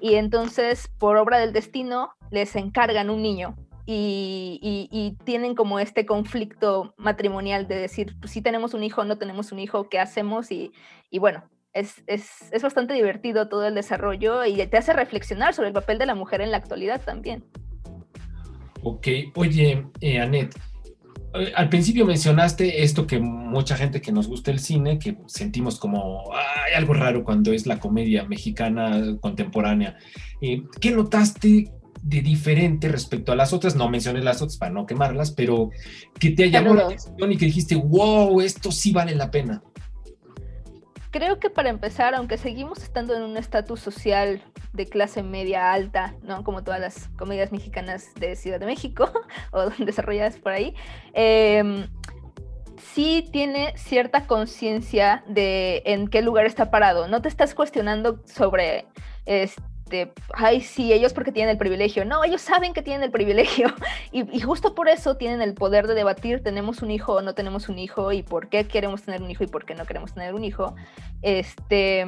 y 0.00 0.14
entonces 0.14 0.88
por 0.98 1.16
obra 1.16 1.38
del 1.38 1.52
destino 1.52 2.14
les 2.30 2.56
encargan 2.56 3.10
un 3.10 3.22
niño 3.22 3.56
y, 3.86 5.16
tienen 5.24 5.54
como 5.54 5.78
este 5.78 6.06
conflicto 6.06 6.94
matrimonial 6.96 7.66
de 7.66 7.76
decir, 7.76 8.14
pues, 8.20 8.32
si 8.32 8.42
tenemos 8.42 8.74
un 8.74 8.82
hijo, 8.84 9.04
no 9.04 9.18
tenemos 9.18 9.52
un 9.52 9.58
hijo, 9.58 9.88
¿qué 9.88 9.98
hacemos? 9.98 10.50
Y, 10.50 10.72
bueno, 11.18 11.44
es, 11.72 12.02
es, 12.06 12.52
es, 12.52 12.62
bastante 12.62 12.94
divertido 12.94 13.48
todo 13.48 13.66
el 13.66 13.74
desarrollo 13.74 14.44
y 14.44 14.64
te 14.66 14.76
hace 14.76 14.92
reflexionar 14.92 15.54
sobre 15.54 15.68
el 15.68 15.74
papel 15.74 15.98
de 15.98 16.06
la 16.06 16.14
mujer 16.14 16.40
en 16.40 16.50
la 16.50 16.58
actualidad 16.58 17.00
también. 17.04 17.44
Ok, 18.82 19.06
oye, 19.36 19.86
eh, 20.00 20.18
eh, 20.18 20.50
al 21.54 21.68
principio 21.68 22.04
mencionaste 22.04 22.82
esto 22.82 23.06
que 23.06 23.18
mucha 23.18 23.76
gente 23.76 24.00
que 24.00 24.12
nos 24.12 24.28
gusta 24.28 24.50
el 24.50 24.58
cine, 24.58 24.98
que 24.98 25.16
sentimos 25.26 25.78
como 25.78 26.24
hay 26.32 26.74
algo 26.74 26.94
raro 26.94 27.24
cuando 27.24 27.52
es 27.52 27.66
la 27.66 27.80
comedia 27.80 28.24
mexicana 28.24 29.16
contemporánea. 29.20 29.96
Eh, 30.40 30.62
¿Qué 30.80 30.90
notaste 30.90 31.72
de 32.02 32.20
diferente 32.20 32.88
respecto 32.88 33.32
a 33.32 33.36
las 33.36 33.52
otras? 33.52 33.76
No 33.76 33.88
mencioné 33.88 34.22
las 34.22 34.42
otras 34.42 34.58
para 34.58 34.72
no 34.72 34.86
quemarlas, 34.86 35.30
pero 35.30 35.70
que 36.18 36.30
te 36.30 36.50
llamó 36.50 36.74
la 36.74 36.84
atención 36.84 37.32
y 37.32 37.36
que 37.36 37.46
dijiste, 37.46 37.76
wow, 37.76 38.40
esto 38.40 38.70
sí 38.70 38.92
vale 38.92 39.14
la 39.14 39.30
pena. 39.30 39.62
Creo 41.12 41.38
que 41.38 41.50
para 41.50 41.68
empezar, 41.68 42.14
aunque 42.14 42.38
seguimos 42.38 42.82
estando 42.82 43.14
en 43.14 43.22
un 43.22 43.36
estatus 43.36 43.80
social 43.80 44.42
de 44.72 44.86
clase 44.86 45.22
media 45.22 45.70
alta, 45.70 46.14
¿no? 46.22 46.42
Como 46.42 46.64
todas 46.64 46.80
las 46.80 47.08
comedias 47.18 47.52
mexicanas 47.52 48.14
de 48.14 48.34
Ciudad 48.34 48.58
de 48.58 48.64
México 48.64 49.12
o 49.52 49.68
desarrolladas 49.84 50.38
por 50.38 50.52
ahí, 50.52 50.74
em, 51.12 51.86
sí 52.94 53.28
tiene 53.30 53.74
cierta 53.76 54.26
conciencia 54.26 55.22
de 55.28 55.82
en 55.84 56.08
qué 56.08 56.22
lugar 56.22 56.46
está 56.46 56.70
parado. 56.70 57.06
No 57.08 57.20
te 57.20 57.28
estás 57.28 57.54
cuestionando 57.54 58.22
sobre 58.24 58.86
este, 59.92 60.12
ay, 60.32 60.62
sí, 60.62 60.92
ellos 60.92 61.12
porque 61.12 61.32
tienen 61.32 61.50
el 61.50 61.58
privilegio. 61.58 62.04
No, 62.04 62.24
ellos 62.24 62.40
saben 62.40 62.72
que 62.72 62.82
tienen 62.82 63.02
el 63.02 63.10
privilegio 63.10 63.68
y, 64.12 64.40
justo 64.40 64.74
por 64.74 64.88
eso 64.88 65.16
tienen 65.16 65.42
el 65.42 65.54
poder 65.54 65.86
de 65.86 65.94
debatir, 65.94 66.42
tenemos 66.42 66.82
un 66.82 66.90
hijo 66.90 67.14
o 67.14 67.22
no 67.22 67.34
tenemos 67.34 67.68
un 67.68 67.78
hijo 67.78 68.12
y 68.12 68.22
por 68.22 68.48
qué 68.48 68.66
queremos 68.66 69.02
tener 69.02 69.22
un 69.22 69.30
hijo 69.30 69.44
y 69.44 69.48
por 69.48 69.66
qué 69.66 69.74
no 69.74 69.84
queremos 69.84 70.14
tener 70.14 70.34
un 70.34 70.44
hijo. 70.44 70.74
Este, 71.20 72.06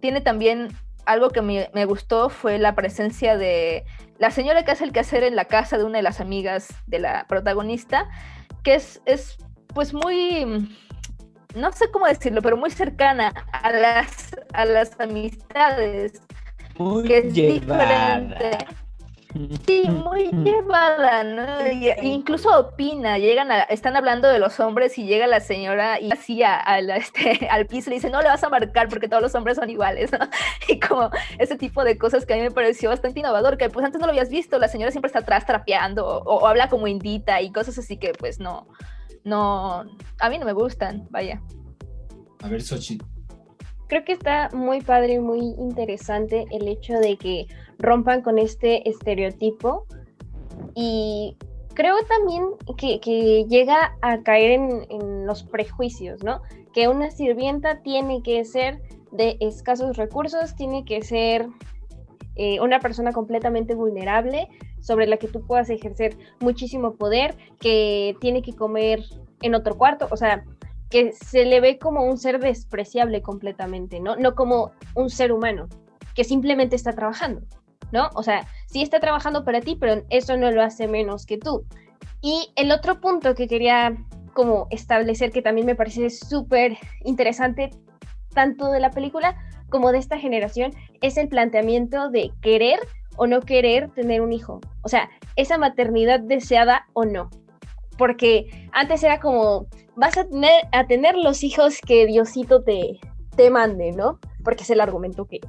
tiene 0.00 0.20
también 0.20 0.68
algo 1.06 1.30
que 1.30 1.40
me, 1.42 1.70
me 1.72 1.86
gustó 1.86 2.28
fue 2.28 2.58
la 2.58 2.74
presencia 2.74 3.36
de 3.36 3.84
la 4.18 4.30
señora 4.30 4.64
que 4.64 4.72
hace 4.72 4.84
el 4.84 4.92
quehacer 4.92 5.24
en 5.24 5.36
la 5.36 5.46
casa 5.46 5.78
de 5.78 5.84
una 5.84 5.98
de 5.98 6.02
las 6.02 6.20
amigas 6.20 6.68
de 6.86 6.98
la 6.98 7.26
protagonista, 7.26 8.08
que 8.62 8.74
es, 8.74 9.00
es 9.06 9.38
pues 9.74 9.94
muy 9.94 10.68
no 11.54 11.70
sé 11.70 11.88
cómo 11.90 12.06
decirlo, 12.06 12.42
pero 12.42 12.56
muy 12.56 12.70
cercana 12.70 13.32
a 13.52 13.70
las, 13.70 14.34
a 14.52 14.64
las 14.64 14.98
amistades 14.98 16.20
muy 16.78 17.04
que 17.04 17.18
es 17.18 17.34
diferente. 17.34 18.58
Sí, 19.66 19.82
muy 19.88 20.30
llevada, 20.44 21.24
¿no? 21.24 21.44
incluso 22.02 22.56
opina, 22.56 23.18
llegan 23.18 23.50
a, 23.50 23.62
están 23.62 23.96
hablando 23.96 24.28
de 24.28 24.38
los 24.38 24.60
hombres 24.60 24.96
y 24.96 25.06
llega 25.06 25.26
la 25.26 25.40
señora 25.40 26.00
y 26.00 26.12
así 26.12 26.40
este, 26.96 27.48
al 27.48 27.66
piso 27.66 27.90
le 27.90 27.96
dice, 27.96 28.10
no 28.10 28.22
le 28.22 28.28
vas 28.28 28.44
a 28.44 28.48
marcar 28.48 28.88
porque 28.88 29.08
todos 29.08 29.22
los 29.22 29.34
hombres 29.34 29.56
son 29.56 29.68
iguales, 29.70 30.12
¿no? 30.12 30.18
Y 30.68 30.78
como 30.78 31.10
ese 31.38 31.56
tipo 31.56 31.84
de 31.84 31.98
cosas 31.98 32.24
que 32.24 32.34
a 32.34 32.36
mí 32.36 32.42
me 32.42 32.50
pareció 32.52 32.90
bastante 32.90 33.20
innovador, 33.20 33.58
que 33.58 33.68
pues 33.70 33.84
antes 33.84 34.00
no 34.00 34.06
lo 34.06 34.12
habías 34.12 34.30
visto, 34.30 34.58
la 34.58 34.68
señora 34.68 34.92
siempre 34.92 35.08
está 35.08 35.20
atrás 35.20 35.44
trapeando 35.46 36.06
o, 36.06 36.46
habla 36.46 36.68
como 36.68 36.86
indita 36.86 37.42
y 37.42 37.50
cosas 37.50 37.76
así 37.78 37.96
que 37.96 38.12
pues 38.12 38.38
no, 38.38 38.68
no, 39.24 39.84
a 40.20 40.30
mí 40.30 40.38
no 40.38 40.46
me 40.46 40.52
gustan, 40.52 41.08
vaya. 41.10 41.42
A 42.42 42.48
ver, 42.48 42.62
Sochi, 42.62 42.98
creo 43.94 44.04
que 44.04 44.12
está 44.12 44.50
muy 44.52 44.80
padre 44.80 45.12
y 45.12 45.18
muy 45.20 45.54
interesante 45.56 46.46
el 46.50 46.66
hecho 46.66 46.94
de 46.94 47.16
que 47.16 47.46
rompan 47.78 48.22
con 48.22 48.40
este 48.40 48.88
estereotipo 48.90 49.86
y 50.74 51.36
creo 51.74 51.94
también 52.08 52.42
que, 52.76 53.44
llega 53.48 53.96
a 54.02 54.20
caer 54.24 54.58
en, 54.90 55.26
los 55.26 55.44
prejuicios, 55.44 56.24
¿no? 56.24 56.42
Que 56.72 56.88
una 56.88 57.12
sirvienta 57.12 57.82
tiene 57.82 58.20
que 58.24 58.44
ser 58.44 58.82
de 59.12 59.36
escasos 59.38 59.96
recursos, 59.96 60.56
tiene 60.56 60.84
que 60.84 61.00
ser 61.02 61.46
eh, 62.34 62.58
una 62.58 62.80
persona 62.80 63.12
completamente 63.12 63.76
vulnerable 63.76 64.48
sobre 64.80 65.06
la 65.06 65.18
que 65.18 65.28
tú 65.28 65.46
puedas 65.46 65.70
ejercer 65.70 66.16
muchísimo 66.40 66.96
poder, 66.96 67.36
que 67.60 68.16
tiene 68.20 68.42
que 68.42 68.54
comer 68.54 69.04
en 69.40 69.54
otro 69.54 69.78
cuarto, 69.78 70.08
o 70.10 70.16
sea, 70.16 70.44
que 70.94 71.10
se 71.12 71.44
le 71.44 71.60
ve 71.60 71.80
como 71.80 72.04
un 72.04 72.16
ser 72.16 72.38
despreciable 72.38 73.20
completamente, 73.20 73.98
¿no? 73.98 74.14
No 74.14 74.36
como 74.36 74.70
un 74.94 75.10
ser 75.10 75.32
humano 75.32 75.66
que 76.14 76.22
simplemente 76.22 76.76
está 76.76 76.92
trabajando, 76.92 77.40
¿no? 77.90 78.10
O 78.14 78.22
sea, 78.22 78.46
sí 78.68 78.80
está 78.80 79.00
trabajando 79.00 79.44
para 79.44 79.60
ti, 79.60 79.74
pero 79.74 80.04
eso 80.08 80.36
no 80.36 80.52
lo 80.52 80.62
hace 80.62 80.86
menos 80.86 81.26
que 81.26 81.36
tú. 81.36 81.66
Y 82.20 82.52
el 82.54 82.70
otro 82.70 83.00
punto 83.00 83.34
que 83.34 83.48
quería 83.48 83.96
como 84.34 84.68
establecer, 84.70 85.32
que 85.32 85.42
también 85.42 85.66
me 85.66 85.74
parece 85.74 86.10
súper 86.10 86.78
interesante, 87.02 87.70
tanto 88.32 88.70
de 88.70 88.78
la 88.78 88.92
película 88.92 89.36
como 89.70 89.90
de 89.90 89.98
esta 89.98 90.16
generación, 90.20 90.70
es 91.00 91.16
el 91.16 91.26
planteamiento 91.26 92.08
de 92.08 92.30
querer 92.40 92.78
o 93.16 93.26
no 93.26 93.40
querer 93.40 93.90
tener 93.90 94.20
un 94.20 94.32
hijo. 94.32 94.60
O 94.82 94.88
sea, 94.88 95.10
esa 95.34 95.58
maternidad 95.58 96.20
deseada 96.20 96.86
o 96.92 97.04
no. 97.04 97.30
Porque 97.98 98.68
antes 98.70 99.02
era 99.02 99.18
como, 99.18 99.66
vas 99.96 100.16
a 100.18 100.28
tener, 100.28 100.64
a 100.72 100.86
tener 100.86 101.16
los 101.16 101.42
hijos 101.42 101.80
que 101.80 102.06
Diosito 102.06 102.62
te, 102.62 102.98
te 103.36 103.50
mande, 103.50 103.92
¿no? 103.92 104.18
Porque 104.42 104.62
es 104.62 104.70
el 104.70 104.80
argumento 104.80 105.26
que, 105.26 105.40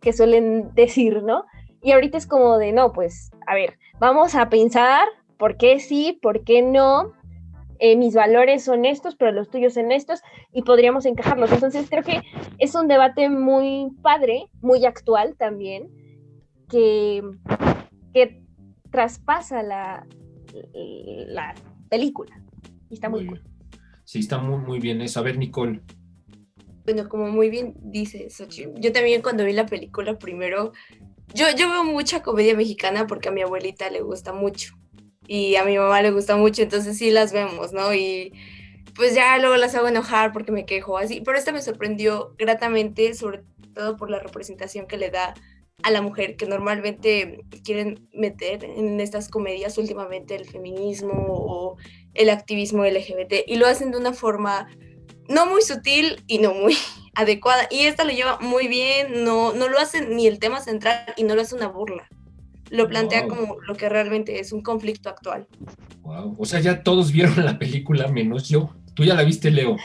que 0.00 0.12
suelen 0.12 0.74
decir, 0.74 1.22
¿no? 1.22 1.44
Y 1.82 1.92
ahorita 1.92 2.18
es 2.18 2.26
como 2.26 2.58
de, 2.58 2.72
no, 2.72 2.92
pues, 2.92 3.30
a 3.46 3.54
ver, 3.54 3.78
vamos 3.98 4.34
a 4.34 4.48
pensar 4.48 5.06
por 5.36 5.56
qué 5.56 5.80
sí, 5.80 6.18
por 6.22 6.44
qué 6.44 6.62
no. 6.62 7.12
Eh, 7.80 7.96
mis 7.96 8.14
valores 8.14 8.64
son 8.64 8.84
estos, 8.84 9.16
pero 9.16 9.32
los 9.32 9.50
tuyos 9.50 9.74
son 9.74 9.92
estos, 9.92 10.22
y 10.52 10.62
podríamos 10.62 11.04
encajarlos. 11.06 11.52
Entonces 11.52 11.90
creo 11.90 12.02
que 12.02 12.22
es 12.58 12.74
un 12.74 12.88
debate 12.88 13.28
muy 13.28 13.90
padre, 14.00 14.48
muy 14.62 14.86
actual 14.86 15.34
también, 15.36 15.90
que, 16.70 17.22
que 18.14 18.42
traspasa 18.90 19.62
la, 19.62 20.06
la 20.72 21.54
película. 21.90 22.40
Y 22.88 22.94
está 22.94 23.08
muy, 23.08 23.26
cool. 23.26 23.42
Sí, 24.04 24.20
está 24.20 24.38
muy, 24.38 24.58
muy 24.58 24.80
bien 24.80 25.00
eso. 25.00 25.20
A 25.20 25.22
ver, 25.22 25.38
Nicole. 25.38 25.80
Bueno, 26.84 27.08
como 27.08 27.28
muy 27.28 27.48
bien 27.48 27.74
dice 27.80 28.28
yo 28.76 28.92
también 28.92 29.22
cuando 29.22 29.44
vi 29.44 29.54
la 29.54 29.64
película 29.64 30.18
primero, 30.18 30.72
yo, 31.32 31.46
yo 31.56 31.70
veo 31.70 31.82
mucha 31.82 32.22
comedia 32.22 32.54
mexicana 32.54 33.06
porque 33.06 33.28
a 33.28 33.32
mi 33.32 33.40
abuelita 33.40 33.88
le 33.88 34.02
gusta 34.02 34.34
mucho 34.34 34.74
y 35.26 35.56
a 35.56 35.64
mi 35.64 35.78
mamá 35.78 36.02
le 36.02 36.10
gusta 36.10 36.36
mucho, 36.36 36.62
entonces 36.62 36.98
sí 36.98 37.10
las 37.10 37.32
vemos, 37.32 37.72
¿no? 37.72 37.94
Y 37.94 38.34
pues 38.94 39.14
ya 39.14 39.38
luego 39.38 39.56
las 39.56 39.74
hago 39.74 39.88
enojar 39.88 40.32
porque 40.32 40.52
me 40.52 40.66
quejo 40.66 40.98
así, 40.98 41.22
pero 41.24 41.38
esta 41.38 41.52
me 41.52 41.62
sorprendió 41.62 42.34
gratamente, 42.38 43.14
sobre 43.14 43.42
todo 43.74 43.96
por 43.96 44.10
la 44.10 44.20
representación 44.20 44.86
que 44.86 44.98
le 44.98 45.10
da 45.10 45.34
a 45.82 45.90
la 45.90 46.02
mujer, 46.02 46.36
que 46.36 46.46
normalmente 46.46 47.44
quieren 47.64 48.08
meter 48.12 48.64
en 48.64 49.00
estas 49.00 49.28
comedias 49.28 49.76
últimamente 49.78 50.36
el 50.36 50.46
feminismo 50.46 51.12
o 51.14 51.76
el 52.14 52.30
activismo 52.30 52.84
LGBT, 52.84 53.46
y 53.46 53.56
lo 53.56 53.66
hacen 53.66 53.90
de 53.90 53.98
una 53.98 54.12
forma 54.12 54.68
no 55.28 55.46
muy 55.46 55.62
sutil 55.62 56.22
y 56.26 56.38
no 56.38 56.54
muy 56.54 56.76
adecuada, 57.14 57.66
y 57.70 57.80
esta 57.80 58.04
lo 58.04 58.12
lleva 58.12 58.38
muy 58.40 58.68
bien, 58.68 59.24
no, 59.24 59.52
no 59.52 59.68
lo 59.68 59.78
hace 59.78 60.06
ni 60.06 60.26
el 60.26 60.38
tema 60.38 60.60
central 60.60 61.14
y 61.16 61.24
no 61.24 61.34
lo 61.34 61.42
hace 61.42 61.54
una 61.54 61.68
burla 61.68 62.08
lo 62.70 62.88
plantea 62.88 63.28
como 63.28 63.56
lo 63.66 63.74
que 63.76 63.88
realmente 63.88 64.40
es 64.40 64.52
un 64.52 64.62
conflicto 64.62 65.08
actual. 65.08 65.46
Wow. 66.02 66.34
O 66.38 66.44
sea, 66.44 66.60
ya 66.60 66.82
todos 66.82 67.12
vieron 67.12 67.44
la 67.44 67.58
película 67.58 68.08
menos 68.08 68.48
yo. 68.48 68.74
Tú 68.94 69.04
ya 69.04 69.14
la 69.14 69.24
viste, 69.24 69.50
Leo. 69.50 69.76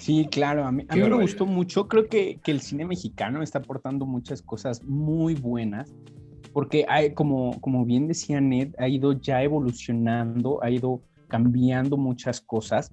Sí, 0.00 0.26
claro, 0.30 0.64
a 0.64 0.72
mí, 0.72 0.84
me 0.90 1.14
gustó 1.14 1.46
mucho. 1.46 1.86
Creo 1.86 2.08
que, 2.08 2.40
que, 2.42 2.50
el 2.50 2.60
cine 2.60 2.84
mexicano 2.84 3.42
está 3.42 3.60
aportando 3.60 4.06
muchas 4.06 4.42
cosas 4.42 4.82
muy 4.82 5.34
buenas, 5.34 5.94
porque 6.52 6.84
hay, 6.88 7.14
como, 7.14 7.60
como 7.60 7.84
bien 7.84 8.08
decía 8.08 8.40
Ned, 8.40 8.74
ha 8.78 8.88
ido 8.88 9.12
ya 9.12 9.42
evolucionando, 9.42 10.62
ha 10.62 10.70
ido 10.70 11.00
cambiando 11.28 11.96
muchas 11.96 12.40
cosas 12.40 12.90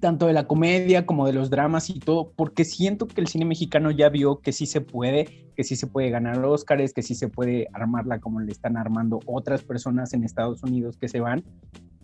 tanto 0.00 0.26
de 0.26 0.32
la 0.32 0.46
comedia 0.46 1.06
como 1.06 1.26
de 1.26 1.32
los 1.32 1.50
dramas 1.50 1.90
y 1.90 1.98
todo, 2.00 2.32
porque 2.34 2.64
siento 2.64 3.06
que 3.06 3.20
el 3.20 3.26
cine 3.26 3.44
mexicano 3.44 3.90
ya 3.90 4.08
vio 4.08 4.40
que 4.40 4.52
sí 4.52 4.66
se 4.66 4.80
puede, 4.80 5.52
que 5.54 5.62
sí 5.62 5.76
se 5.76 5.86
puede 5.86 6.10
ganar 6.10 6.42
Óscares, 6.44 6.94
que 6.94 7.02
sí 7.02 7.14
se 7.14 7.28
puede 7.28 7.68
armarla 7.72 8.18
como 8.18 8.40
le 8.40 8.50
están 8.50 8.76
armando 8.76 9.20
otras 9.26 9.62
personas 9.62 10.14
en 10.14 10.24
Estados 10.24 10.62
Unidos 10.62 10.96
que 10.96 11.08
se 11.08 11.20
van, 11.20 11.44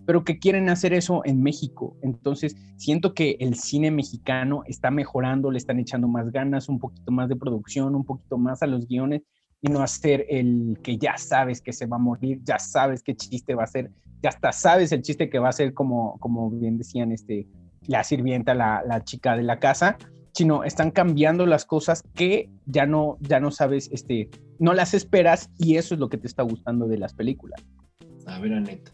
pero 0.05 0.25
que 0.25 0.39
quieren 0.39 0.69
hacer 0.69 0.93
eso 0.93 1.23
en 1.25 1.43
México. 1.43 1.97
Entonces, 2.03 2.55
siento 2.77 3.15
que 3.15 3.37
el 3.41 3.57
cine 3.57 3.91
mexicano 3.91 4.63
está 4.67 4.91
mejorando, 4.91 5.51
le 5.51 5.59
están 5.59 5.81
echando 5.81 6.07
más 6.07 6.31
ganas, 6.31 6.69
un 6.69 6.79
poquito 6.79 7.11
más 7.11 7.29
de 7.29 7.37
producción, 7.37 7.95
un 7.95 8.05
poquito 8.05 8.39
más 8.39 8.63
a 8.63 8.67
los 8.67 8.87
guiones 8.87 9.23
y 9.63 9.69
no 9.69 9.83
hacer 9.83 10.27
el 10.29 10.79
que 10.83 10.99
ya 10.99 11.17
sabes 11.17 11.61
que 11.61 11.73
se 11.73 11.87
va 11.87 11.97
a 11.97 12.01
morir, 12.01 12.41
ya 12.45 12.59
sabes 12.59 13.03
qué 13.03 13.17
chiste 13.17 13.55
va 13.55 13.65
a 13.65 13.67
ser, 13.67 13.91
ya 14.27 14.31
hasta 14.31 14.51
sabes 14.51 14.91
el 14.91 15.03
chiste 15.03 15.31
que 15.31 15.39
va 15.39 15.51
a 15.51 15.53
ser 15.53 15.73
como, 15.73 16.19
como 16.19 16.51
bien 16.51 16.79
decían 16.79 17.13
este 17.13 17.47
la 17.87 18.03
sirvienta, 18.03 18.55
la, 18.55 18.83
la, 18.85 19.05
chica 19.05 19.37
de 19.37 19.45
la 19.45 19.61
casa, 19.61 19.97
sino 20.33 20.65
están 20.65 20.91
cambiando 20.91 21.47
las 21.47 21.65
cosas 21.65 22.03
que 22.17 22.51
ya 22.65 22.85
no, 22.85 23.17
ya 23.21 23.39
no 23.39 23.53
sabes, 23.53 23.89
este, 23.93 24.29
no 24.59 24.75
las 24.75 24.93
esperas 24.93 25.51
y 25.57 25.77
eso 25.77 25.95
es 25.95 26.01
lo 26.01 26.09
que 26.09 26.19
te 26.19 26.27
está 26.27 26.43
gustando 26.43 26.89
de 26.89 26.99
las 26.99 27.15
películas. 27.15 27.65
A 28.27 28.41
ver, 28.41 28.55
Aneta. 28.55 28.91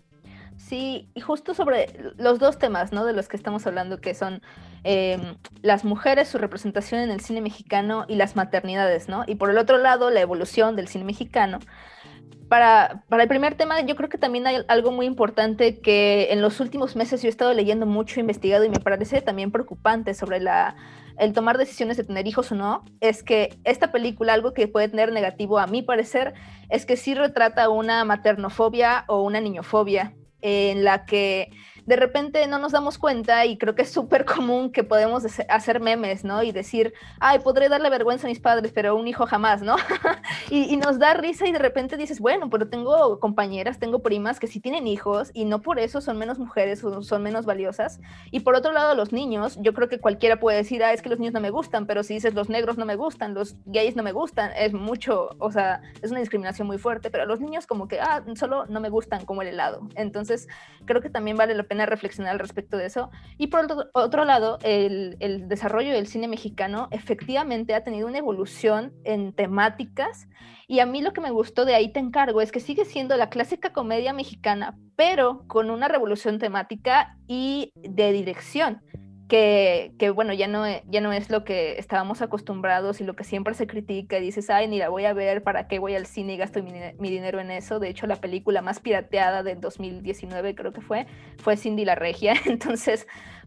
Sí, 0.59 1.09
y 1.15 1.21
justo 1.21 1.55
sobre 1.55 2.13
los 2.19 2.39
dos 2.39 2.59
temas, 2.59 2.93
¿no? 2.93 3.07
De 3.07 3.15
los 3.15 3.29
que 3.29 3.39
estamos 3.39 3.67
hablando, 3.67 3.99
que 3.99 4.15
son 4.15 4.43
em, 4.85 5.37
las 5.63 5.83
mujeres, 5.87 6.29
su 6.29 6.37
representación 6.37 7.01
en 7.01 7.11
el 7.11 7.21
cine 7.21 7.41
mexicano 7.41 8.05
y 8.09 8.17
las 8.17 8.37
maternidades, 8.37 9.09
¿no? 9.09 9.25
Y 9.27 9.37
por 9.37 9.49
el 9.49 9.57
otro 9.57 9.79
lado, 9.79 10.11
la 10.11 10.21
evolución 10.21 10.77
del 10.77 10.89
cine 10.89 11.05
mexicano 11.05 11.61
para, 12.53 13.03
el 13.19 13.29
primer 13.29 13.55
tema, 13.55 13.81
yo 13.81 13.97
creo 13.97 14.11
que 14.11 14.19
también 14.19 14.47
hay 14.47 14.63
algo 14.69 14.93
muy 14.93 15.07
importante 15.07 15.81
que 15.81 16.29
en 16.33 16.43
los 16.43 16.61
últimos 16.61 16.97
meses 16.97 17.23
yo 17.23 17.29
he 17.29 17.31
estado 17.31 17.55
leyendo 17.55 17.87
mucho, 17.87 18.21
investigado 18.21 18.63
y 18.67 18.69
me 18.69 18.79
parece 18.79 19.23
también 19.23 19.51
preocupante 19.51 20.13
sobre 20.13 20.39
la, 20.39 20.77
el 21.17 21.33
tomar 21.33 21.57
decisiones 21.57 21.97
de 21.97 22.05
tener 22.05 22.27
hijos 22.27 22.53
o 22.53 22.55
no, 22.55 22.85
es 23.01 23.23
que 23.23 23.59
esta 23.65 23.91
película, 23.91 24.35
algo 24.35 24.53
que 24.53 24.69
puede 24.69 24.91
tener 24.91 25.13
negativo 25.13 25.59
a 25.59 25.67
mi 25.67 25.81
parecer, 25.81 26.35
es 26.69 26.85
que 26.85 26.99
sí 26.99 27.15
retrata 27.15 27.71
una 27.71 28.05
maternofobia 28.05 29.07
o 29.09 29.23
una 29.23 29.41
niñofobia 29.41 30.13
en 30.43 30.85
la 30.85 31.07
que 31.07 31.49
de 31.87 31.97
repente 31.97 32.47
no 32.47 32.59
nos 32.59 32.73
damos 32.73 32.99
cuenta 32.99 33.45
y 33.47 33.59
creo 33.59 33.75
que 33.75 33.83
es 33.83 33.91
súper 33.91 34.25
común 34.25 34.71
que 34.71 34.85
podemos 34.85 35.25
hacer 35.49 35.81
memes, 35.81 36.25
¿no? 36.25 36.43
Y 36.43 36.53
decir, 36.53 36.93
ay, 37.21 37.41
podré 37.41 37.69
darle 37.69 37.91
vergüenza 37.91 38.27
a 38.27 38.31
mis 38.31 38.41
padres, 38.41 38.73
pero 38.73 38.97
un 38.97 39.09
hijo 39.09 39.27
jamás, 39.27 39.63
¿no? 39.63 39.77
y, 40.51 40.77
nos 40.77 40.99
da 40.99 41.15
risa 41.15 41.47
y 41.47 41.53
de 41.53 41.59
repente 41.59 41.97
dices, 41.97 42.19
bueno, 42.19 42.51
pero 42.51 42.69
tengo 42.69 43.21
compañeras, 43.21 43.79
tengo 43.79 44.01
primas 44.01 44.41
que 44.41 44.47
sí 44.47 44.59
tienen 44.61 44.87
hijos 44.87 45.31
y 45.33 45.45
no 45.45 45.63
por 45.63 45.79
eso 45.79 46.01
son 46.01 46.19
menos 46.19 46.39
mujeres 46.39 46.83
o 46.83 47.03
son 47.03 47.23
menos 47.23 47.47
valiosas. 47.47 48.01
Y 48.31 48.41
por 48.41 48.57
otro 48.57 48.73
lado, 48.73 48.95
los 48.95 49.13
niños, 49.13 49.59
yo 49.61 49.75
creo 49.75 49.89
que 49.89 50.01
cualquiera 50.01 50.41
puede 50.41 50.59
decir, 50.59 50.83
ah, 50.83 50.93
es 50.93 51.03
que 51.03 51.09
los 51.09 51.19
niños 51.19 51.35
no 51.35 51.41
me 51.41 51.51
gustan, 51.51 51.87
pero 51.87 52.03
si 52.03 52.15
dices 52.15 52.35
los 52.35 52.49
negros 52.49 52.79
no 52.79 52.85
me 52.85 52.97
gustan, 52.97 53.35
los 53.35 53.57
gays 53.67 53.97
no 53.97 54.03
me 54.03 54.13
gustan, 54.13 54.51
es 54.57 54.73
mucho, 54.73 55.31
o 55.39 55.51
sea, 55.51 55.83
es 56.01 56.11
una 56.11 56.21
discriminación 56.21 56.67
muy 56.67 56.79
fuerte, 56.79 57.11
pero 57.11 57.27
los 57.27 57.41
niños 57.41 57.67
como 57.67 57.87
que, 57.87 58.01
ah, 58.01 58.25
solo 58.35 58.67
no 58.67 58.81
me 58.81 58.89
gustan 58.89 59.25
como 59.25 59.43
el 59.43 59.49
helado. 59.49 59.89
Entonces, 59.95 60.49
creo 60.85 61.01
que 61.01 61.11
también 61.11 61.37
vale 61.37 61.55
la 61.55 61.63
pena 61.63 61.82
reflexionar 61.87 62.33
al 62.33 62.39
respecto 62.39 62.77
de 62.77 62.87
eso. 62.87 63.11
Y 63.39 63.49
por 63.49 63.67
otro, 63.95 64.25
lado, 64.25 64.59
el, 64.63 65.17
el, 65.21 65.49
desarrollo 65.49 65.93
del 65.93 66.07
cine 66.07 66.29
mexicano 66.29 66.89
efectivamente 66.91 67.75
ha 67.75 67.85
tenido 67.85 68.07
una 68.07 68.19
evolución 68.19 68.93
en 69.05 69.33
temáticas. 69.33 70.29
Y 70.69 70.81
a 70.81 70.87
mí 70.87 71.03
lo 71.03 71.13
que 71.13 71.21
me 71.21 71.31
gustó 71.31 71.65
de 71.65 71.75
ahí 71.75 71.93
te 71.93 72.01
encargo 72.01 72.41
es 72.41 72.53
que 72.53 72.61
sigue 72.61 72.85
siendo 72.85 73.17
la 73.17 73.29
clásica 73.29 73.73
comedia 73.73 74.13
mexicana, 74.13 74.79
pero 74.97 75.45
con 75.47 75.71
una 75.71 75.89
revolución 75.89 76.39
temática 76.39 77.17
y 77.27 77.73
de 77.75 78.13
dirección 78.13 78.83
que, 79.33 80.13
bueno, 80.15 80.35
ya 80.35 80.47
no, 80.47 80.67
ya 80.91 81.01
no 81.01 81.11
es 81.11 81.31
lo 81.31 81.43
que 81.43 81.79
estábamos 81.79 82.21
acostumbrados 82.21 83.01
y 83.01 83.05
lo 83.05 83.17
que 83.17 83.25
siempre 83.25 83.55
se 83.55 83.67
critica 83.67 84.19
y 84.19 84.21
dices, 84.21 84.51
ay, 84.51 84.69
ni 84.69 84.79
la 84.79 84.91
voy 84.91 85.07
a 85.07 85.15
ver, 85.15 85.43
¿para 85.43 85.69
qué 85.69 85.79
voy 85.79 85.95
al 85.95 86.05
cine 86.05 86.35
y 86.35 86.37
gasto 86.37 86.63
mi, 86.63 87.09
dinero 87.09 87.41
en 87.41 87.51
eso? 87.51 87.81
De 87.81 87.89
hecho, 87.89 88.07
la 88.07 88.17
película 88.17 88.61
más 88.61 88.81
pirateada 88.81 89.43
del 89.43 89.59
2019 89.59 90.55
creo 90.55 90.75
que 90.75 90.83
fue, 90.83 91.07
fue 91.39 91.57
Cindy 91.57 91.87
la 91.87 91.95
Regia, 91.95 92.35
entonces, 92.45 93.07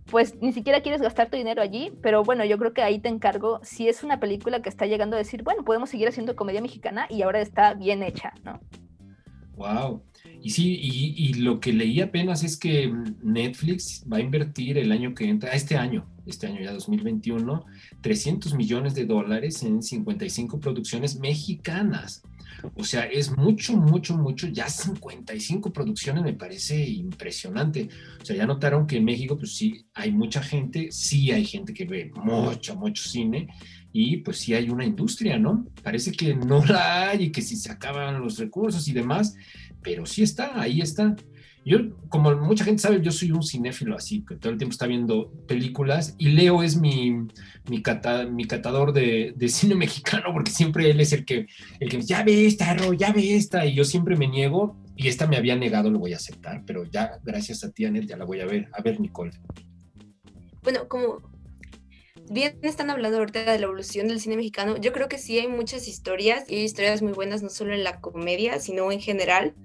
pues 0.09 0.41
ni 0.41 0.53
siquiera 0.53 0.81
quieres 0.81 1.03
gastar 1.03 1.29
tu 1.29 1.37
dinero 1.37 1.61
allí, 1.61 1.93
pero 2.01 2.23
bueno, 2.23 2.43
yo 2.45 2.57
creo 2.57 2.73
que 2.73 2.81
ahí 2.81 2.97
te 2.97 3.09
encargo, 3.09 3.59
si 3.61 3.87
es 3.87 4.03
una 4.03 4.19
película 4.19 4.63
que 4.63 4.69
está 4.69 4.87
llegando 4.87 5.17
a 5.17 5.19
decir, 5.19 5.43
bueno, 5.43 5.63
podemos 5.63 5.91
seguir 5.91 6.07
haciendo 6.07 6.35
comedia 6.35 6.61
mexicana 6.61 7.05
y 7.11 7.21
ahora 7.21 7.41
está 7.41 7.75
bien 7.75 8.01
hecha, 8.01 8.33
¿no? 8.43 8.59
Wow. 9.55 10.03
Y 10.41 10.49
sí, 10.51 10.79
y, 10.81 11.33
lo 11.35 11.59
que 11.59 11.73
leí 11.73 12.01
apenas 12.01 12.43
es 12.43 12.57
que 12.57 12.93
Netflix 13.23 14.03
va 14.11 14.17
a 14.17 14.21
invertir 14.21 14.77
el 14.77 14.91
año 14.91 15.13
que 15.13 15.27
entra, 15.27 15.51
este 15.51 15.75
año, 15.75 16.05
este 16.25 16.47
año 16.47 16.61
ya 16.61 16.73
2021, 16.73 17.65
300 18.01 18.53
millones 18.53 18.93
de 18.95 19.05
dólares 19.05 19.63
en 19.63 19.81
55 19.81 20.59
producciones 20.59 21.19
mexicanas. 21.19 22.21
O 22.75 22.83
sea, 22.83 23.03
es 23.03 23.35
mucho, 23.35 23.77
mucho, 23.77 24.17
mucho. 24.17 24.47
Ya 24.47 24.69
55 24.69 25.71
producciones 25.71 26.23
me 26.23 26.33
parece 26.33 26.87
impresionante. 26.87 27.89
O 28.21 28.25
sea, 28.25 28.35
ya 28.35 28.45
notaron 28.45 28.87
que 28.87 28.97
en 28.97 29.05
México, 29.05 29.37
pues 29.37 29.55
sí, 29.55 29.85
hay 29.93 30.11
mucha 30.11 30.41
gente, 30.41 30.91
sí 30.91 31.31
hay 31.31 31.45
gente 31.45 31.73
que 31.73 31.85
ve 31.85 32.11
mucho, 32.15 32.75
mucho 32.75 33.03
cine 33.03 33.47
y 33.97 34.17
pues 34.17 34.39
sí 34.39 34.53
hay 34.53 34.69
una 34.69 34.83
industria, 34.83 35.39
¿no? 35.39 35.65
Parece 35.81 36.11
que 36.11 36.35
no 36.35 36.65
la 36.65 37.11
hay 37.11 37.23
y 37.23 37.31
que 37.31 37.41
si 37.41 37.55
se 37.55 37.71
acaban 37.71 38.19
los 38.19 38.37
recursos 38.37 38.85
y 38.89 38.91
demás, 38.91 39.37
pero 39.81 40.05
sí 40.05 40.21
está, 40.21 40.59
ahí 40.59 40.81
está. 40.81 41.15
Yo, 41.63 41.77
como 42.09 42.35
mucha 42.35 42.65
gente 42.65 42.81
sabe, 42.81 43.01
yo 43.01 43.13
soy 43.13 43.31
un 43.31 43.41
cinéfilo 43.41 43.95
así, 43.95 44.25
que 44.27 44.35
todo 44.35 44.51
el 44.51 44.57
tiempo 44.57 44.73
está 44.73 44.85
viendo 44.85 45.31
películas 45.47 46.13
y 46.17 46.27
Leo 46.27 46.61
es 46.61 46.75
mi, 46.75 47.11
mi, 47.69 47.81
mi 48.31 48.45
catador 48.45 48.91
de, 48.91 49.33
de, 49.33 49.47
cine 49.47 49.75
mexicano 49.85 50.25
porque 50.33 50.51
siempre 50.51 50.91
él 50.91 50.99
es 50.99 51.13
el 51.13 51.23
que, 51.23 51.47
el 51.79 51.87
que 51.87 52.01
ya 52.01 52.21
ve 52.25 52.47
esta, 52.47 52.73
Ro, 52.73 52.91
ya 52.91 53.13
ve 53.13 53.37
esta 53.37 53.65
y 53.65 53.75
yo 53.75 53.85
siempre 53.85 54.17
me 54.17 54.27
niego 54.27 54.75
y 54.97 55.07
esta 55.07 55.25
me 55.25 55.37
había 55.37 55.55
negado, 55.55 55.89
lo 55.89 55.99
voy 55.99 56.11
a 56.11 56.17
aceptar, 56.17 56.63
pero 56.67 56.83
ya 56.83 57.17
gracias 57.23 57.63
a 57.63 57.71
ti, 57.71 57.85
Anel, 57.85 58.07
ya 58.07 58.17
la 58.17 58.25
voy 58.25 58.41
a 58.41 58.45
ver. 58.45 58.67
A 58.73 58.81
ver, 58.81 58.99
Nicole. 58.99 59.31
Bueno, 60.63 60.85
como 60.89 61.34
bien 62.29 62.59
están 62.63 62.89
hablando 62.89 63.17
ahorita 63.17 63.51
de 63.51 63.59
la 63.59 63.65
evolución 63.65 64.07
del 64.07 64.19
cine 64.19 64.37
mexicano, 64.37 64.77
yo 64.77 64.93
creo 64.93 65.07
que 65.07 65.17
sí 65.17 65.39
hay 65.39 65.47
muchas 65.47 65.87
historias 65.87 66.49
y 66.49 66.55
hay 66.55 66.63
historias 66.63 67.01
muy 67.01 67.13
buenas, 67.13 67.43
no 67.43 67.49
solo 67.49 67.73
en 67.73 67.83
la 67.83 68.01
comedia, 68.01 68.59
sino 68.59 68.91
en 68.91 68.99
general 68.99 69.55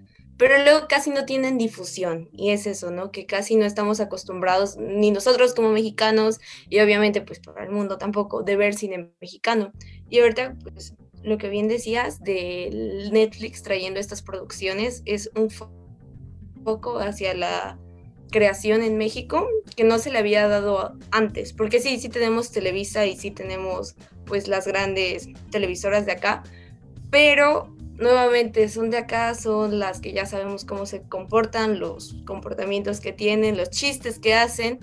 pero 0.41 0.57
luego 0.57 0.89
casi 0.89 1.11
no 1.11 1.27
tienen 1.27 1.59
difusión 1.59 2.31
y 2.33 2.49
es 2.49 2.67
eso, 2.67 2.91
¿no? 2.91 3.11
Que 3.11 3.27
casi 3.27 3.57
no 3.57 3.67
estamos 3.67 4.01
acostumbrados, 4.01 4.79
ni 4.79 5.11
nosotros 5.11 5.53
como 5.53 5.69
mexicanos 5.69 6.41
y 6.71 6.81
obviamente 6.81 7.21
pues 7.21 7.41
para 7.41 7.63
el 7.63 7.71
mundo 7.71 7.99
tampoco, 7.99 8.43
de 8.43 8.57
ver 8.57 8.73
cine 8.73 9.13
mexicano. 9.21 9.71
Y 10.09 10.21
ahorita 10.21 10.57
pues 10.63 10.95
lo 11.23 11.37
que 11.37 11.51
bien 11.51 11.69
decías 11.69 12.23
de 12.23 13.11
Netflix 13.13 13.63
trayendo 13.63 14.01
estas 14.01 14.23
producciones 14.23 15.03
es 15.05 15.31
un 15.37 15.51
foco 15.51 16.99
hacia 17.01 17.35
la 17.35 17.79
creación 18.31 18.83
en 18.83 18.97
México 18.97 19.47
que 19.77 19.85
no 19.85 19.99
se 19.99 20.11
le 20.11 20.19
había 20.19 20.49
dado 20.49 20.97
antes, 21.11 21.53
porque 21.53 21.81
sí, 21.81 21.99
sí 21.99 22.09
tenemos 22.09 22.51
Televisa 22.51 23.07
y 23.07 23.17
sí 23.17 23.31
tenemos 23.31 23.97
pues 24.25 24.49
las 24.49 24.67
grandes 24.67 25.29
televisoras 25.51 26.07
de 26.07 26.13
acá, 26.13 26.43
pero 27.11 27.75
nuevamente 27.97 28.69
son 28.69 28.91
de 28.91 28.99
acá, 28.99 29.35
son 29.35 29.79
las 29.79 30.01
que 30.01 30.13
ya 30.13 30.27
sabemos 30.27 30.65
cómo 30.65 30.87
se 30.87 31.03
comportan, 31.03 31.79
los 31.79 32.15
comportamientos 32.27 33.01
que 33.01 33.13
tienen, 33.13 33.57
los 33.57 33.71
chistes 33.71 34.19
que 34.19 34.35
hacen 34.35 34.79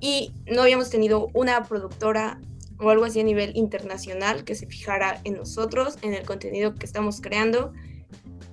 y 0.00 0.32
no 0.46 0.62
habíamos 0.62 0.90
tenido 0.90 1.28
una 1.32 1.62
productora 1.64 2.40
o 2.78 2.90
algo 2.90 3.04
así 3.04 3.20
a 3.20 3.24
nivel 3.24 3.52
internacional 3.56 4.44
que 4.44 4.54
se 4.54 4.66
fijara 4.66 5.20
en 5.24 5.34
nosotros, 5.34 5.98
en 6.02 6.12
el 6.14 6.26
contenido 6.26 6.74
que 6.74 6.84
estamos 6.84 7.20
creando 7.20 7.72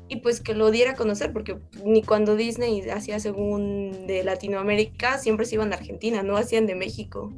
y 0.10 0.18
pues 0.18 0.42
que 0.42 0.54
lo 0.54 0.72
diera 0.72 0.92
a 0.92 0.96
conocer, 0.96 1.32
porque 1.32 1.58
ni 1.86 2.04
cuando 2.04 2.36
Disney 2.36 2.82
hacía 2.90 3.20
según 3.20 4.06
de 4.08 4.24
Latinoamérica, 4.24 5.18
siempre 5.18 5.46
se 5.46 5.56
iban 5.56 5.70
de 5.70 5.76
Argentina, 5.76 6.24
no 6.24 6.38
hacían 6.38 6.66
de 6.66 6.76
México. 6.76 7.32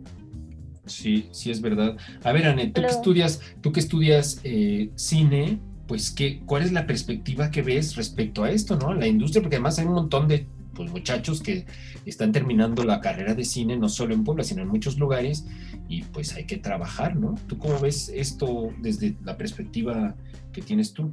Sí, 0.86 1.30
sí 1.32 1.52
es 1.52 1.62
verdad. 1.62 1.98
A 2.24 2.32
ver, 2.32 2.46
Anet, 2.46 2.74
tú 2.74 2.82
que 2.82 2.88
estudias, 2.88 3.42
tú 3.62 3.72
que 3.72 3.80
estudias 3.80 4.40
eh, 4.44 4.90
cine, 4.96 5.60
pues, 5.88 6.12
¿qué, 6.12 6.42
¿cuál 6.46 6.64
es 6.64 6.72
la 6.72 6.86
perspectiva 6.86 7.52
que 7.52 7.62
ves 7.62 7.96
respecto 7.96 8.44
a 8.44 8.52
esto, 8.52 8.78
¿no? 8.78 8.94
La 8.94 9.08
industria, 9.08 9.42
porque 9.42 9.56
además 9.56 9.80
hay 9.80 9.86
un 9.86 9.94
montón 9.94 10.28
de 10.28 10.48
pues, 10.76 10.92
muchachos 10.92 11.42
que 11.42 11.66
están 12.06 12.32
terminando 12.32 12.84
la 12.84 13.02
carrera 13.02 13.34
de 13.34 13.46
cine, 13.46 13.78
no 13.78 13.90
solo 13.90 14.14
en 14.14 14.24
Puebla, 14.24 14.44
sino 14.44 14.62
en 14.62 14.68
muchos 14.68 14.98
lugares, 14.98 15.46
y 15.88 16.04
pues 16.04 16.36
hay 16.36 16.46
que 16.46 16.58
trabajar, 16.58 17.16
¿no? 17.16 17.36
¿Tú 17.48 17.58
cómo 17.58 17.80
ves 17.80 18.12
esto 18.14 18.70
desde 18.80 19.16
la 19.24 19.38
perspectiva 19.38 20.16
que 20.52 20.62
tienes 20.62 20.94
tú? 20.94 21.12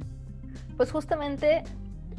Pues 0.77 0.91
justamente 0.91 1.63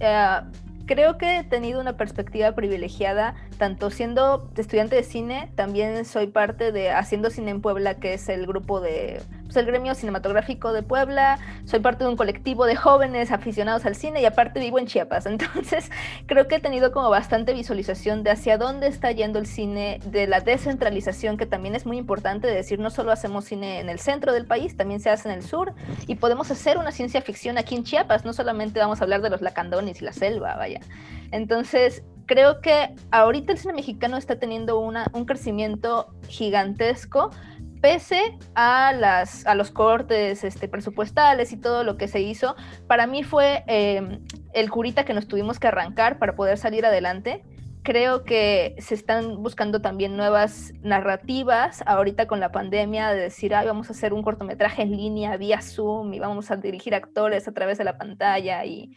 eh, 0.00 0.40
creo 0.86 1.18
que 1.18 1.38
he 1.38 1.44
tenido 1.44 1.80
una 1.80 1.96
perspectiva 1.96 2.52
privilegiada, 2.52 3.34
tanto 3.58 3.90
siendo 3.90 4.50
estudiante 4.56 4.96
de 4.96 5.02
cine, 5.02 5.50
también 5.54 6.04
soy 6.04 6.26
parte 6.26 6.72
de 6.72 6.90
Haciendo 6.90 7.30
Cine 7.30 7.50
en 7.50 7.60
Puebla, 7.60 7.94
que 7.94 8.14
es 8.14 8.28
el 8.28 8.46
grupo 8.46 8.80
de 8.80 9.20
pues, 9.44 9.56
el 9.56 9.66
gremio 9.66 9.94
cinematográfico 9.94 10.72
de 10.72 10.82
Puebla, 10.82 11.38
soy 11.64 11.80
parte 11.80 12.04
de 12.04 12.10
un 12.10 12.16
colectivo 12.16 12.66
de 12.66 12.76
jóvenes 12.76 13.30
aficionados 13.30 13.84
al 13.86 13.94
cine 13.94 14.20
y 14.20 14.24
aparte 14.24 14.60
vivo 14.60 14.78
en 14.78 14.86
Chiapas. 14.86 15.26
Entonces, 15.34 15.90
creo 16.26 16.48
que 16.48 16.56
he 16.56 16.60
tenido 16.60 16.92
como 16.92 17.10
bastante 17.10 17.52
visualización 17.52 18.22
de 18.22 18.30
hacia 18.30 18.58
dónde 18.58 18.88
está 18.88 19.12
yendo 19.12 19.38
el 19.38 19.46
cine, 19.46 20.00
de 20.06 20.26
la 20.26 20.40
descentralización, 20.40 21.36
que 21.36 21.46
también 21.46 21.74
es 21.74 21.86
muy 21.86 21.98
importante, 21.98 22.46
de 22.46 22.54
decir, 22.54 22.78
no 22.78 22.90
solo 22.90 23.12
hacemos 23.12 23.44
cine 23.44 23.80
en 23.80 23.88
el 23.88 23.98
centro 23.98 24.32
del 24.32 24.46
país, 24.46 24.76
también 24.76 25.00
se 25.00 25.10
hace 25.10 25.28
en 25.28 25.34
el 25.36 25.42
sur 25.42 25.74
y 26.06 26.16
podemos 26.16 26.50
hacer 26.50 26.78
una 26.78 26.92
ciencia 26.92 27.20
ficción 27.22 27.58
aquí 27.58 27.74
en 27.74 27.84
Chiapas, 27.84 28.24
no 28.24 28.32
solamente 28.32 28.80
vamos 28.80 29.00
a 29.00 29.04
hablar 29.04 29.22
de 29.22 29.30
los 29.30 29.40
lacandones 29.42 30.00
y 30.00 30.04
la 30.04 30.12
selva, 30.12 30.56
vaya. 30.56 30.80
Entonces, 31.30 32.02
creo 32.26 32.60
que 32.60 32.94
ahorita 33.10 33.52
el 33.52 33.58
cine 33.58 33.74
mexicano 33.74 34.16
está 34.16 34.38
teniendo 34.38 34.78
una, 34.78 35.06
un 35.12 35.24
crecimiento 35.24 36.14
gigantesco 36.28 37.30
pese 37.84 38.38
a, 38.54 38.94
las, 38.94 39.44
a 39.44 39.54
los 39.54 39.70
cortes 39.70 40.42
este, 40.42 40.68
presupuestales 40.68 41.52
y 41.52 41.58
todo 41.58 41.84
lo 41.84 41.98
que 41.98 42.08
se 42.08 42.22
hizo, 42.22 42.56
para 42.86 43.06
mí 43.06 43.24
fue 43.24 43.62
em, 43.66 44.24
el 44.54 44.70
curita 44.70 45.04
que 45.04 45.12
nos 45.12 45.28
tuvimos 45.28 45.60
que 45.60 45.66
arrancar 45.66 46.18
para 46.18 46.34
poder 46.34 46.56
salir 46.56 46.86
adelante. 46.86 47.44
Creo 47.82 48.24
que 48.24 48.74
se 48.78 48.94
están 48.94 49.42
buscando 49.42 49.82
también 49.82 50.16
nuevas 50.16 50.72
narrativas 50.80 51.82
ahorita 51.84 52.26
con 52.26 52.40
la 52.40 52.52
pandemia 52.52 53.10
de 53.10 53.20
decir, 53.20 53.54
Ay, 53.54 53.66
vamos 53.66 53.90
a 53.90 53.92
hacer 53.92 54.14
un 54.14 54.22
cortometraje 54.22 54.80
en 54.80 54.92
línea 54.92 55.36
vía 55.36 55.60
Zoom 55.60 56.14
y 56.14 56.20
vamos 56.20 56.50
a 56.50 56.56
dirigir 56.56 56.94
actores 56.94 57.48
a 57.48 57.52
través 57.52 57.76
de 57.76 57.84
la 57.84 57.98
pantalla 57.98 58.64
y, 58.64 58.96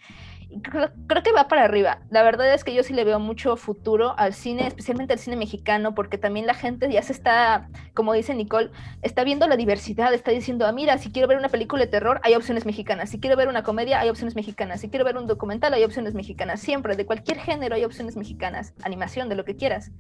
creo, 0.62 1.24
que 1.24 1.32
va 1.32 1.48
para 1.48 1.64
arriba. 1.64 2.00
La 2.10 2.24
verdad 2.24 2.54
es 2.54 2.64
que 2.64 2.74
yo 2.74 2.84
sí 2.84 2.94
le 2.94 3.04
veo 3.04 3.20
mucho 3.20 3.56
futuro 3.58 4.14
al 4.18 4.34
cine, 4.34 4.68
especialmente 4.68 5.14
al 5.14 5.20
cine 5.20 5.36
mexicano, 5.36 5.94
porque 5.94 6.18
también 6.18 6.48
la 6.48 6.54
gente 6.54 6.92
ya 6.92 7.02
se 7.02 7.14
está, 7.14 7.70
como 7.94 8.14
dice 8.14 8.34
Nicole, 8.34 8.72
está 9.02 9.24
viendo 9.24 9.48
la 9.48 9.58
diversidad, 9.58 10.14
está 10.14 10.32
diciendo, 10.32 10.66
ah, 10.66 10.72
mira, 10.72 10.98
si 10.98 11.12
quiero 11.12 11.28
ver 11.28 11.38
una 11.38 11.50
película 11.50 11.84
de 11.84 11.92
terror, 11.92 12.20
hay 12.24 12.36
opciones 12.36 12.66
mexicanas, 12.66 13.10
si 13.10 13.20
quiero 13.20 13.36
ver 13.36 13.48
una 13.48 13.64
comedia, 13.64 14.00
hay 14.00 14.10
opciones 14.10 14.36
mexicanas, 14.36 14.82
si 14.82 14.90
quiero 14.90 15.06
ver 15.06 15.18
un 15.18 15.28
documental, 15.28 15.74
hay 15.74 15.84
opciones 15.84 16.14
mexicanas, 16.14 16.60
siempre, 16.60 16.96
de 16.96 17.06
cualquier 17.06 17.40
género 17.40 17.76
hay 17.76 17.86
opciones 17.86 18.16
mexicanas, 18.16 18.74
animación, 18.84 19.30
de 19.30 19.36
lo 19.36 19.46
que 19.46 19.56
quieras. 19.56 19.92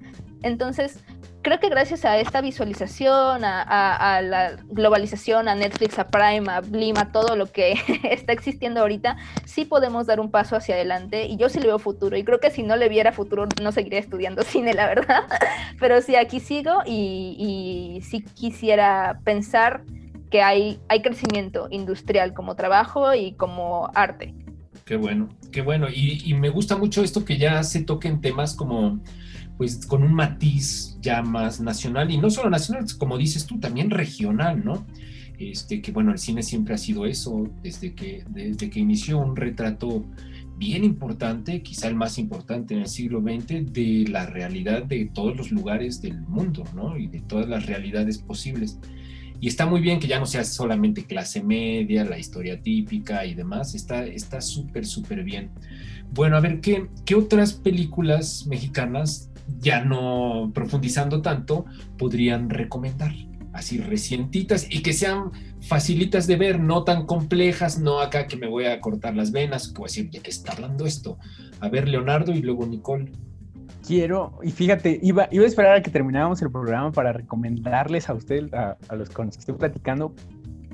Entonces, 0.43 1.04
creo 1.41 1.60
que 1.60 1.70
gracias 1.70 2.06
a 2.06 2.18
esta 2.18 2.41
visualización, 2.41 3.43
a, 3.43 4.22
la 4.22 4.58
globalización, 4.66 5.48
a 5.48 5.56
Netflix, 5.56 5.98
a 5.98 6.08
Prime, 6.08 6.52
a 6.52 6.62
Blim, 6.62 6.98
a 6.98 7.12
todo 7.12 7.36
lo 7.36 7.52
que 7.52 7.76
está 8.04 8.34
existiendo 8.34 8.82
ahorita, 8.82 9.18
sí 9.45 9.66
podemos 9.66 10.08
dar 10.08 10.20
un 10.20 10.30
paso 10.30 10.37
hacia 10.40 10.76
adelante 10.76 11.26
y 11.26 11.38
yo 11.38 11.50
sí 11.50 11.60
le 11.60 11.68
veo 11.68 11.80
futuro 11.80 12.18
y 12.18 12.24
creo 12.24 12.40
que 12.40 12.52
si 12.52 12.64
no 12.64 12.76
le 12.76 12.90
viera 12.90 13.12
futuro 13.12 13.48
no 13.62 13.72
seguiría 13.72 14.00
estudiando 14.00 14.44
cine, 14.44 14.74
la 14.74 14.88
verdad, 14.88 15.24
pero 15.80 16.02
sí 16.02 16.16
aquí 16.16 16.40
sigo 16.40 16.82
y, 16.86 17.36
y 17.38 18.02
sí 18.02 18.22
quisiera 18.22 19.20
pensar 19.24 19.84
que 20.30 20.42
hay, 20.42 20.80
hay 20.90 21.02
crecimiento 21.02 21.68
industrial 21.72 22.34
como 22.34 22.56
trabajo 22.56 23.14
y 23.14 23.34
como 23.34 23.90
arte. 23.96 24.34
Qué 24.86 24.96
bueno, 24.96 25.30
qué 25.52 25.62
bueno. 25.62 25.88
Y, 25.90 26.22
y 26.26 26.34
me 26.34 26.50
gusta 26.50 26.78
mucho 26.78 27.04
esto 27.04 27.26
que 27.26 27.38
ya 27.38 27.64
se 27.64 27.84
toquen 27.84 28.22
temas 28.22 28.56
como 28.56 29.00
pues 29.58 29.86
con 29.86 30.04
un 30.04 30.14
matiz 30.14 30.98
ya 31.02 31.22
más 31.24 31.60
nacional 31.60 32.12
y 32.12 32.18
no 32.18 32.30
solo 32.30 32.50
nacional, 32.50 32.86
como 32.98 33.18
dices 33.18 33.46
tú, 33.46 33.60
también 33.60 33.90
regional, 33.90 34.64
¿no? 34.64 34.86
Este, 35.38 35.82
que 35.82 35.92
bueno, 35.92 36.12
el 36.12 36.18
cine 36.18 36.42
siempre 36.42 36.74
ha 36.74 36.78
sido 36.78 37.06
eso, 37.06 37.50
desde 37.62 37.94
que, 37.94 38.24
desde 38.30 38.70
que 38.70 38.80
inició 38.80 39.20
un 39.20 39.36
retrato 39.36 40.04
bien 40.58 40.84
importante, 40.84 41.62
quizá 41.62 41.88
el 41.88 41.96
más 41.96 42.18
importante 42.18 42.74
en 42.74 42.82
el 42.82 42.88
siglo 42.88 43.22
XX, 43.22 43.72
de 43.72 44.06
la 44.10 44.26
realidad 44.26 44.84
de 44.84 45.06
todos 45.06 45.38
los 45.38 45.52
lugares 45.52 46.02
del 46.02 46.20
mundo, 46.22 46.64
¿no? 46.74 46.98
Y 46.98 47.08
de 47.08 47.22
todas 47.22 47.48
las 47.48 47.68
realidades 47.68 48.18
posibles. 48.18 48.80
Y 49.40 49.48
está 49.48 49.68
muy 49.68 49.82
bien 49.82 50.00
que 50.00 50.08
ya 50.08 50.20
no 50.20 50.26
sea 50.26 50.44
solamente 50.44 51.06
clase 51.06 51.44
media, 51.44 52.04
la 52.04 52.18
historia 52.18 52.60
típica 52.60 53.24
y 53.24 53.36
demás, 53.36 53.76
está 53.76 54.42
súper, 54.42 54.88
súper 54.88 55.24
bien. 55.24 55.52
Bueno, 56.12 56.38
a 56.38 56.40
ver, 56.40 56.60
¿qué, 56.62 56.88
¿qué 57.06 57.14
otras 57.14 57.54
películas 57.54 58.48
mexicanas 58.48 59.30
ya 59.60 59.84
no 59.84 60.52
profundizando 60.54 61.22
tanto, 61.22 61.66
podrían 61.98 62.50
recomendar 62.50 63.14
así 63.58 63.80
recientitas 63.80 64.68
y 64.70 64.82
que 64.82 64.93
sean 64.93 65.32
facilitas 65.62 66.28
de 66.28 66.36
ver, 66.36 66.60
no 66.60 66.84
tan 66.84 67.05
complejas, 67.05 67.80
no 67.80 67.99
acá 67.99 68.28
que 68.28 68.38
me 68.38 68.47
voy 68.47 68.66
a 68.66 68.80
cortar 68.80 69.16
las 69.16 69.32
venas, 69.32 69.68
que 69.68 69.80
voy 69.80 69.86
a 69.86 69.89
decir, 69.89 70.10
¿de 70.10 70.20
qué 70.20 70.30
está 70.30 70.53
hablando 70.53 70.86
esto? 70.86 71.18
A 71.60 71.70
ver, 71.70 71.88
Leonardo 71.88 72.32
y 72.32 72.41
luego 72.41 72.66
Nicole. 72.66 73.12
Quiero, 73.86 74.38
y 74.43 74.51
fíjate, 74.51 74.99
iba, 75.01 75.28
iba 75.32 75.43
a 75.43 75.47
esperar 75.47 75.76
a 75.78 75.82
que 75.82 75.91
termináramos 75.91 76.41
el 76.41 76.51
programa 76.51 76.91
para 76.91 77.14
recomendarles 77.14 78.10
a 78.10 78.14
ustedes, 78.14 78.53
a, 78.53 78.78
a 78.89 78.95
los 78.95 79.10
con 79.10 79.28
los 79.28 79.36
que 79.36 79.41
estoy 79.41 79.55
platicando. 79.55 80.14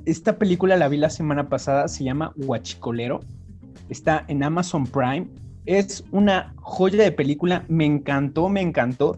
Esta 0.05 0.37
película 0.37 0.75
la 0.77 0.87
vi 0.89 0.97
la 0.97 1.09
semana 1.09 1.47
pasada, 1.47 1.87
se 1.87 2.03
llama 2.03 2.33
Huachicolero. 2.35 3.21
Está 3.89 4.25
en 4.27 4.43
Amazon 4.43 4.85
Prime 4.85 5.27
es 5.65 6.03
una 6.11 6.53
joya 6.57 7.03
de 7.03 7.11
película, 7.11 7.63
me 7.67 7.85
encantó, 7.85 8.49
me 8.49 8.61
encantó. 8.61 9.15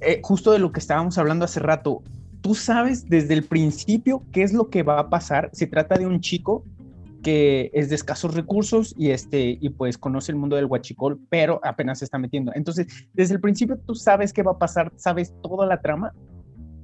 Eh, 0.00 0.20
justo 0.22 0.52
de 0.52 0.58
lo 0.58 0.72
que 0.72 0.80
estábamos 0.80 1.18
hablando 1.18 1.44
hace 1.44 1.60
rato, 1.60 2.02
tú 2.42 2.54
sabes 2.54 3.08
desde 3.08 3.34
el 3.34 3.44
principio 3.44 4.24
qué 4.32 4.42
es 4.42 4.52
lo 4.52 4.68
que 4.68 4.82
va 4.82 4.98
a 4.98 5.08
pasar. 5.08 5.48
Se 5.52 5.66
trata 5.66 5.96
de 5.96 6.06
un 6.06 6.20
chico 6.20 6.64
que 7.22 7.70
es 7.72 7.88
de 7.88 7.94
escasos 7.94 8.34
recursos 8.34 8.94
y 8.98 9.10
este 9.10 9.56
y 9.60 9.70
pues 9.70 9.96
conoce 9.96 10.32
el 10.32 10.38
mundo 10.38 10.56
del 10.56 10.66
huachicol, 10.66 11.20
pero 11.30 11.60
apenas 11.62 12.00
se 12.00 12.04
está 12.04 12.18
metiendo. 12.18 12.52
Entonces, 12.54 12.86
desde 13.14 13.34
el 13.34 13.40
principio 13.40 13.78
tú 13.78 13.94
sabes 13.94 14.32
qué 14.32 14.42
va 14.42 14.52
a 14.52 14.58
pasar, 14.58 14.92
sabes 14.96 15.32
toda 15.40 15.66
la 15.66 15.80
trama, 15.80 16.12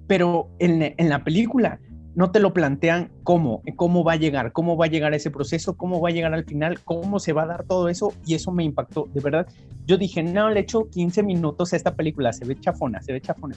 pero 0.06 0.48
en, 0.60 0.94
en 0.96 1.08
la 1.08 1.24
película 1.24 1.80
no 2.18 2.32
te 2.32 2.40
lo 2.40 2.52
plantean 2.52 3.12
cómo, 3.22 3.62
cómo 3.76 4.02
va 4.02 4.14
a 4.14 4.16
llegar, 4.16 4.50
cómo 4.50 4.76
va 4.76 4.86
a 4.86 4.88
llegar 4.88 5.14
ese 5.14 5.30
proceso, 5.30 5.76
cómo 5.76 6.00
va 6.00 6.08
a 6.08 6.12
llegar 6.12 6.34
al 6.34 6.44
final, 6.44 6.80
cómo 6.80 7.20
se 7.20 7.32
va 7.32 7.44
a 7.44 7.46
dar 7.46 7.62
todo 7.62 7.88
eso 7.88 8.12
y 8.26 8.34
eso 8.34 8.50
me 8.50 8.64
impactó, 8.64 9.08
de 9.14 9.20
verdad. 9.20 9.46
Yo 9.86 9.96
dije, 9.96 10.24
no, 10.24 10.50
le 10.50 10.58
echo 10.58 10.90
15 10.90 11.22
minutos 11.22 11.72
a 11.72 11.76
esta 11.76 11.94
película, 11.94 12.32
se 12.32 12.44
ve 12.44 12.58
chafona, 12.58 13.00
se 13.02 13.12
ve 13.12 13.20
chafona. 13.20 13.54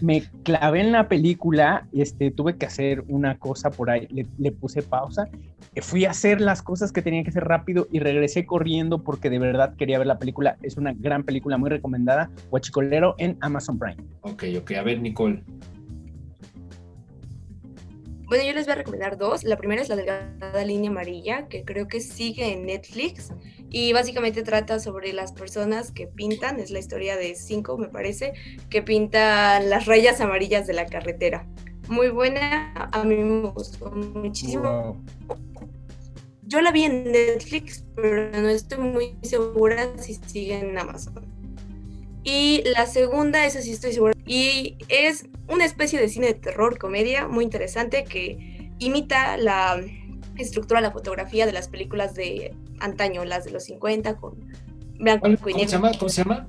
Me 0.00 0.22
clavé 0.44 0.82
en 0.82 0.92
la 0.92 1.08
película, 1.08 1.88
este, 1.92 2.30
tuve 2.30 2.56
que 2.56 2.66
hacer 2.66 3.02
una 3.08 3.38
cosa 3.40 3.72
por 3.72 3.90
ahí, 3.90 4.06
le, 4.38 4.52
puse 4.52 4.82
pausa, 4.82 5.28
fui 5.82 6.04
a 6.04 6.10
hacer 6.10 6.40
las 6.40 6.62
cosas 6.62 6.92
que 6.92 7.02
tenía 7.02 7.24
que 7.24 7.30
hacer 7.30 7.42
rápido 7.42 7.88
y 7.90 7.98
regresé 7.98 8.46
corriendo 8.46 9.02
porque 9.02 9.30
de 9.30 9.40
verdad 9.40 9.74
quería 9.74 9.98
ver 9.98 10.06
la 10.06 10.20
película. 10.20 10.58
Es 10.62 10.76
una 10.76 10.92
gran 10.92 11.24
película, 11.24 11.58
muy 11.58 11.70
recomendada, 11.70 12.30
Huachicolero 12.52 13.16
en 13.18 13.36
Amazon 13.40 13.80
Prime. 13.80 13.96
Ok, 14.20 14.44
ok, 14.60 14.70
a 14.78 14.82
ver 14.84 15.00
Nicole. 15.00 15.42
Bueno, 18.26 18.42
yo 18.42 18.52
les 18.54 18.66
voy 18.66 18.72
a 18.72 18.76
recomendar 18.76 19.16
dos. 19.16 19.44
La 19.44 19.56
primera 19.56 19.80
es 19.80 19.88
la 19.88 19.94
delgada 19.94 20.64
línea 20.64 20.90
amarilla, 20.90 21.46
que 21.46 21.64
creo 21.64 21.86
que 21.86 22.00
sigue 22.00 22.52
en 22.52 22.66
Netflix 22.66 23.32
y 23.70 23.92
básicamente 23.92 24.42
trata 24.42 24.80
sobre 24.80 25.12
las 25.12 25.32
personas 25.32 25.92
que 25.92 26.08
pintan, 26.08 26.58
es 26.58 26.70
la 26.70 26.80
historia 26.80 27.16
de 27.16 27.36
cinco, 27.36 27.78
me 27.78 27.88
parece, 27.88 28.32
que 28.68 28.82
pintan 28.82 29.70
las 29.70 29.86
rayas 29.86 30.20
amarillas 30.20 30.66
de 30.66 30.72
la 30.72 30.86
carretera. 30.86 31.46
Muy 31.88 32.08
buena, 32.08 32.72
a 32.92 33.04
mí 33.04 33.14
me 33.16 33.48
gustó 33.50 33.92
muchísimo. 33.92 35.00
Yo 36.42 36.60
la 36.60 36.72
vi 36.72 36.84
en 36.84 37.12
Netflix, 37.12 37.84
pero 37.94 38.30
no 38.40 38.48
estoy 38.48 38.78
muy 38.78 39.16
segura 39.22 39.88
si 39.98 40.14
sigue 40.14 40.58
en 40.58 40.76
Amazon. 40.76 41.35
Y 42.28 42.64
la 42.74 42.86
segunda, 42.86 43.46
esa 43.46 43.62
sí 43.62 43.70
estoy 43.70 43.92
segura, 43.92 44.12
y 44.26 44.76
es 44.88 45.28
una 45.48 45.64
especie 45.64 46.00
de 46.00 46.08
cine 46.08 46.26
de 46.26 46.34
terror, 46.34 46.76
comedia, 46.76 47.28
muy 47.28 47.44
interesante 47.44 48.02
que 48.02 48.68
imita 48.80 49.36
la 49.36 49.80
estructura, 50.36 50.80
la 50.80 50.90
fotografía 50.90 51.46
de 51.46 51.52
las 51.52 51.68
películas 51.68 52.14
de 52.14 52.52
antaño, 52.80 53.24
las 53.24 53.44
de 53.44 53.52
los 53.52 53.62
50 53.66 54.16
con 54.16 54.52
blanco 54.98 55.28
y 55.28 55.36
¿Cómo 55.36 55.58
se 55.60 55.66
llama? 55.68 55.92
¿Cómo 55.96 56.08
se 56.08 56.24
llama? 56.24 56.48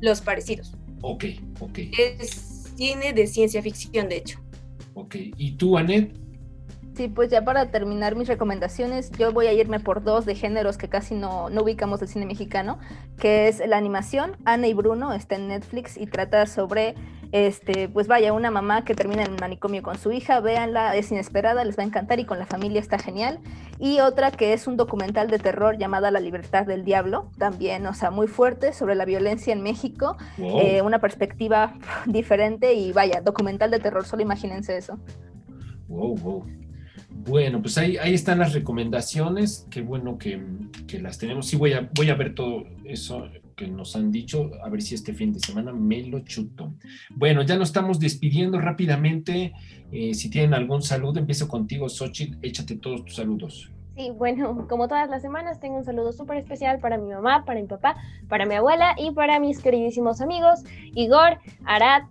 Los 0.00 0.20
parecidos. 0.20 0.76
Ok, 1.02 1.24
ok. 1.58 1.76
Es 1.98 2.70
cine 2.76 3.12
de 3.12 3.26
ciencia 3.26 3.60
ficción, 3.62 4.08
de 4.08 4.18
hecho. 4.18 4.38
Ok, 4.94 5.16
¿y 5.36 5.56
tú, 5.56 5.76
Anet? 5.76 6.16
Sí, 6.94 7.08
pues 7.08 7.28
ya 7.28 7.42
para 7.44 7.72
terminar 7.72 8.14
mis 8.14 8.28
recomendaciones, 8.28 9.10
yo 9.18 9.32
voy 9.32 9.48
a 9.48 9.52
irme 9.52 9.80
por 9.80 10.04
dos 10.04 10.24
de 10.26 10.36
géneros 10.36 10.78
que 10.78 10.88
casi 10.88 11.16
no, 11.16 11.50
no 11.50 11.62
ubicamos 11.62 11.98
del 11.98 12.08
cine 12.08 12.24
mexicano, 12.24 12.78
que 13.18 13.48
es 13.48 13.60
la 13.66 13.76
animación. 13.76 14.36
Ana 14.44 14.68
y 14.68 14.74
Bruno 14.74 15.12
está 15.12 15.34
en 15.34 15.48
Netflix 15.48 15.96
y 15.96 16.06
trata 16.06 16.46
sobre, 16.46 16.94
este, 17.32 17.88
pues 17.88 18.06
vaya, 18.06 18.32
una 18.32 18.52
mamá 18.52 18.84
que 18.84 18.94
termina 18.94 19.24
en 19.24 19.34
manicomio 19.40 19.82
con 19.82 19.98
su 19.98 20.12
hija, 20.12 20.38
véanla, 20.38 20.94
es 20.94 21.10
inesperada, 21.10 21.64
les 21.64 21.76
va 21.76 21.82
a 21.82 21.86
encantar 21.86 22.20
y 22.20 22.26
con 22.26 22.38
la 22.38 22.46
familia 22.46 22.80
está 22.80 22.96
genial. 22.96 23.40
Y 23.80 23.98
otra 23.98 24.30
que 24.30 24.52
es 24.52 24.68
un 24.68 24.76
documental 24.76 25.28
de 25.28 25.40
terror 25.40 25.76
llamada 25.76 26.12
La 26.12 26.20
libertad 26.20 26.64
del 26.64 26.84
diablo, 26.84 27.28
también, 27.38 27.84
o 27.88 27.94
sea, 27.94 28.12
muy 28.12 28.28
fuerte 28.28 28.72
sobre 28.72 28.94
la 28.94 29.04
violencia 29.04 29.52
en 29.52 29.62
México, 29.62 30.16
Wow. 30.38 30.60
eh, 30.60 30.80
una 30.82 31.00
perspectiva 31.00 31.74
diferente 32.06 32.74
y 32.74 32.92
vaya, 32.92 33.20
documental 33.20 33.72
de 33.72 33.80
terror, 33.80 34.04
solo 34.04 34.22
imagínense 34.22 34.76
eso. 34.76 34.96
Wow, 35.88 36.14
wow. 36.18 36.44
Bueno, 37.14 37.62
pues 37.62 37.78
ahí, 37.78 37.96
ahí 37.96 38.14
están 38.14 38.38
las 38.38 38.52
recomendaciones. 38.52 39.66
Qué 39.70 39.80
bueno 39.80 40.18
que, 40.18 40.42
que 40.86 41.00
las 41.00 41.18
tenemos. 41.18 41.46
Sí, 41.46 41.56
voy 41.56 41.72
a, 41.72 41.88
voy 41.94 42.10
a 42.10 42.14
ver 42.14 42.34
todo 42.34 42.64
eso 42.84 43.28
que 43.56 43.68
nos 43.68 43.94
han 43.96 44.10
dicho, 44.10 44.50
a 44.64 44.68
ver 44.68 44.82
si 44.82 44.94
este 44.94 45.14
fin 45.14 45.32
de 45.32 45.40
semana 45.40 45.72
me 45.72 46.02
lo 46.02 46.20
chuto. 46.20 46.74
Bueno, 47.10 47.42
ya 47.42 47.56
nos 47.56 47.68
estamos 47.68 48.00
despidiendo 48.00 48.60
rápidamente. 48.60 49.52
Eh, 49.92 50.14
si 50.14 50.28
tienen 50.28 50.54
algún 50.54 50.82
saludo, 50.82 51.20
empiezo 51.20 51.48
contigo, 51.48 51.88
Xochitl. 51.88 52.38
Échate 52.42 52.76
todos 52.76 53.04
tus 53.04 53.16
saludos. 53.16 53.70
Sí, 53.96 54.10
bueno, 54.10 54.66
como 54.68 54.88
todas 54.88 55.08
las 55.08 55.22
semanas, 55.22 55.60
tengo 55.60 55.76
un 55.76 55.84
saludo 55.84 56.12
súper 56.12 56.38
especial 56.38 56.80
para 56.80 56.98
mi 56.98 57.12
mamá, 57.12 57.44
para 57.44 57.60
mi 57.60 57.66
papá, 57.66 57.96
para 58.28 58.44
mi 58.44 58.56
abuela 58.56 58.94
y 58.98 59.12
para 59.12 59.38
mis 59.38 59.60
queridísimos 59.60 60.20
amigos 60.20 60.64
Igor, 60.94 61.38
Arad, 61.64 62.02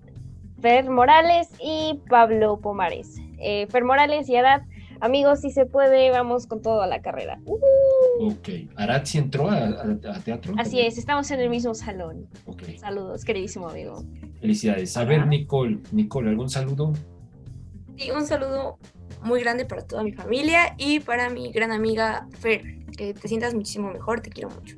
Fer 0.62 0.89
Morales 0.89 1.49
y 1.62 1.99
Pablo 2.10 2.58
Pomares. 2.62 3.18
Eh, 3.38 3.68
Fer 3.68 3.84
Morales 3.84 4.30
y 4.30 4.38
Arad, 4.38 4.62
amigos, 5.04 5.41
si 5.41 5.51
se 5.51 5.66
puede, 5.66 6.10
vamos 6.12 6.47
con 6.47 6.62
todo 6.62 6.82
a 6.82 6.88
la 6.88 7.01
carrera. 7.01 7.39
Uh, 7.45 7.58
Ok. 8.22 8.49
¿Arad 8.76 9.04
sí 9.06 9.18
entró 9.18 9.49
a, 9.49 9.58
a- 9.58 10.16
a 10.16 10.20
teatro? 10.20 10.54
así 10.58 10.80
es, 10.80 10.97
estamos 10.97 11.30
en 11.32 11.39
el 11.41 11.49
mismo 11.49 11.74
salón. 11.74 12.28
Ok. 12.45 12.64
Saludos, 12.80 13.26
queridísimo 13.26 13.68
amigo. 13.70 14.04
Felicidades. 14.39 14.95
A 14.97 15.04
ver, 15.04 15.28
Nicole. 15.28 15.80
Nicole, 15.91 16.30
¿algún 16.30 16.49
saludo? 16.49 16.93
Y 17.97 18.12
un 18.12 18.26
saludo 18.26 18.78
muy 19.24 19.41
grande 19.41 19.66
para 19.66 19.82
toda 19.86 20.04
mi 20.04 20.12
familia 20.12 20.76
y 20.78 20.99
para 20.99 21.30
mi 21.30 21.51
gran 21.51 21.72
amiga 21.72 22.28
Fer. 22.39 22.62
Que 22.97 23.14
te 23.14 23.28
sientas 23.28 23.54
muchísimo 23.54 23.91
mejor, 23.91 24.22
te 24.22 24.30
quiero 24.30 24.49
mucho. 24.51 24.76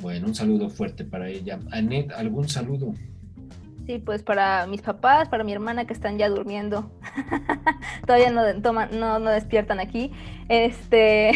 Bueno, 0.00 0.26
un 0.28 0.34
saludo 0.34 0.70
fuerte 0.70 1.04
para 1.04 1.28
ella. 1.28 1.58
Anet, 1.72 2.10
¿algún 2.12 2.48
saludo? 2.48 2.94
Sí, 3.90 3.98
pues 3.98 4.22
para 4.22 4.68
mis 4.68 4.82
papás, 4.82 5.28
para 5.28 5.42
mi 5.42 5.52
hermana 5.52 5.84
que 5.84 5.92
están 5.92 6.16
ya 6.16 6.28
durmiendo. 6.28 6.92
Todavía 8.06 8.30
no, 8.30 8.62
toman, 8.62 8.88
no, 9.00 9.18
no 9.18 9.30
despiertan 9.30 9.80
aquí. 9.80 10.12
Este, 10.48 11.32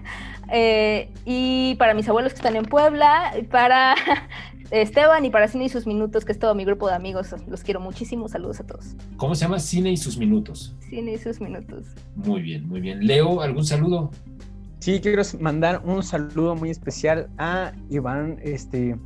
eh, 0.50 1.12
y 1.26 1.74
para 1.74 1.92
mis 1.92 2.08
abuelos 2.08 2.32
que 2.32 2.38
están 2.38 2.56
en 2.56 2.64
Puebla, 2.64 3.34
y 3.38 3.42
para 3.42 3.94
Esteban 4.70 5.26
y 5.26 5.28
para 5.28 5.48
Cine 5.48 5.66
y 5.66 5.68
sus 5.68 5.86
minutos, 5.86 6.24
que 6.24 6.32
es 6.32 6.38
todo 6.38 6.54
mi 6.54 6.64
grupo 6.64 6.88
de 6.88 6.94
amigos. 6.94 7.34
Los 7.46 7.62
quiero 7.62 7.78
muchísimo. 7.78 8.26
Saludos 8.26 8.60
a 8.60 8.66
todos. 8.66 8.96
¿Cómo 9.18 9.34
se 9.34 9.42
llama? 9.42 9.58
Cine 9.58 9.90
y 9.90 9.98
sus 9.98 10.16
minutos. 10.16 10.74
Cine 10.88 11.12
y 11.12 11.18
sus 11.18 11.42
minutos. 11.42 11.88
Muy 12.16 12.40
bien, 12.40 12.66
muy 12.66 12.80
bien. 12.80 13.06
Leo, 13.06 13.42
¿algún 13.42 13.66
saludo? 13.66 14.10
Sí, 14.78 14.98
quiero 15.02 15.20
mandar 15.40 15.82
un 15.84 16.02
saludo 16.02 16.56
muy 16.56 16.70
especial 16.70 17.28
a 17.36 17.72
Iván, 17.90 18.38
este, 18.42 18.96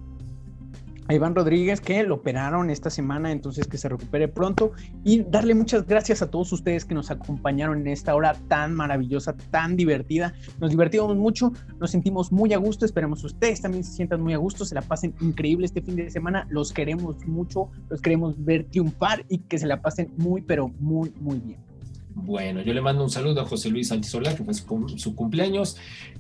a 1.09 1.14
Iván 1.14 1.34
Rodríguez, 1.34 1.80
que 1.80 2.03
lo 2.03 2.16
operaron 2.16 2.70
esta 2.70 2.90
semana, 2.90 3.32
entonces 3.32 3.66
que 3.66 3.78
se 3.78 3.88
recupere 3.88 4.28
pronto. 4.28 4.72
Y 5.05 5.22
darle 5.22 5.55
muchas 5.55 5.86
gracias 5.86 6.22
a 6.22 6.30
todos 6.30 6.53
ustedes 6.53 6.84
que 6.84 6.94
nos 6.94 7.11
acompañaron 7.11 7.80
en 7.80 7.88
esta 7.88 8.14
hora 8.14 8.34
tan 8.48 8.74
maravillosa, 8.74 9.36
tan 9.50 9.76
divertida. 9.76 10.34
Nos 10.61 10.70
divertimos 10.70 11.16
mucho, 11.16 11.53
nos 11.78 11.90
sentimos 11.90 12.30
muy 12.30 12.53
a 12.53 12.59
gusto. 12.59 12.84
Esperemos 12.84 13.24
ustedes 13.24 13.61
también 13.61 13.84
se 13.84 13.92
sientan 13.92 14.20
muy 14.20 14.34
a 14.34 14.38
gusto, 14.38 14.64
se 14.64 14.74
la 14.74 14.82
pasen 14.82 15.14
increíble 15.20 15.66
este 15.66 15.82
fin 15.82 15.96
de 15.96 16.11
semana. 16.11 16.46
Los 16.50 16.72
queremos 16.72 17.26
mucho, 17.26 17.70
los 17.88 18.00
queremos 18.00 18.42
ver 18.44 18.64
triunfar 18.64 19.24
y 19.28 19.38
que 19.38 19.59
se 19.59 19.66
la 19.66 19.82
pasen 19.82 20.12
muy, 20.16 20.42
pero 20.42 20.68
muy, 20.78 21.12
muy 21.20 21.38
bien. 21.40 21.72
Bueno, 22.15 22.63
yo 22.63 22.73
le 22.75 22.81
mando 22.81 23.03
un 23.03 23.11
saludo 23.11 23.41
a 23.41 23.45
José 23.47 23.71
Luis 23.71 23.89
Santisola, 23.89 24.35
que 24.35 24.45
fue 24.45 24.55
su, 24.55 24.95
su 24.97 25.15
cumpleaños. 25.15 25.77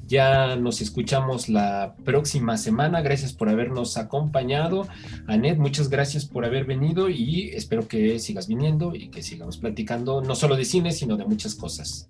Ya 0.06 0.56
nos 0.56 0.80
escuchamos 0.80 1.48
la 1.48 1.94
próxima 2.04 2.56
semana. 2.56 3.02
Gracias 3.02 3.32
por 3.32 3.48
habernos 3.48 3.96
acompañado. 3.96 4.88
Anet, 5.26 5.58
muchas 5.58 5.88
gracias 5.90 6.24
por 6.24 6.44
haber 6.44 6.64
venido 6.64 7.08
y 7.08 7.50
espero 7.50 7.88
que 7.88 8.18
sigas 8.18 8.48
viniendo 8.48 8.94
y 8.94 9.08
que 9.08 9.22
sigamos 9.22 9.58
platicando 9.58 10.22
no 10.22 10.34
solo 10.34 10.56
de 10.56 10.64
cine, 10.64 10.92
sino 10.92 11.16
de 11.16 11.24
muchas 11.24 11.54
cosas. 11.54 12.08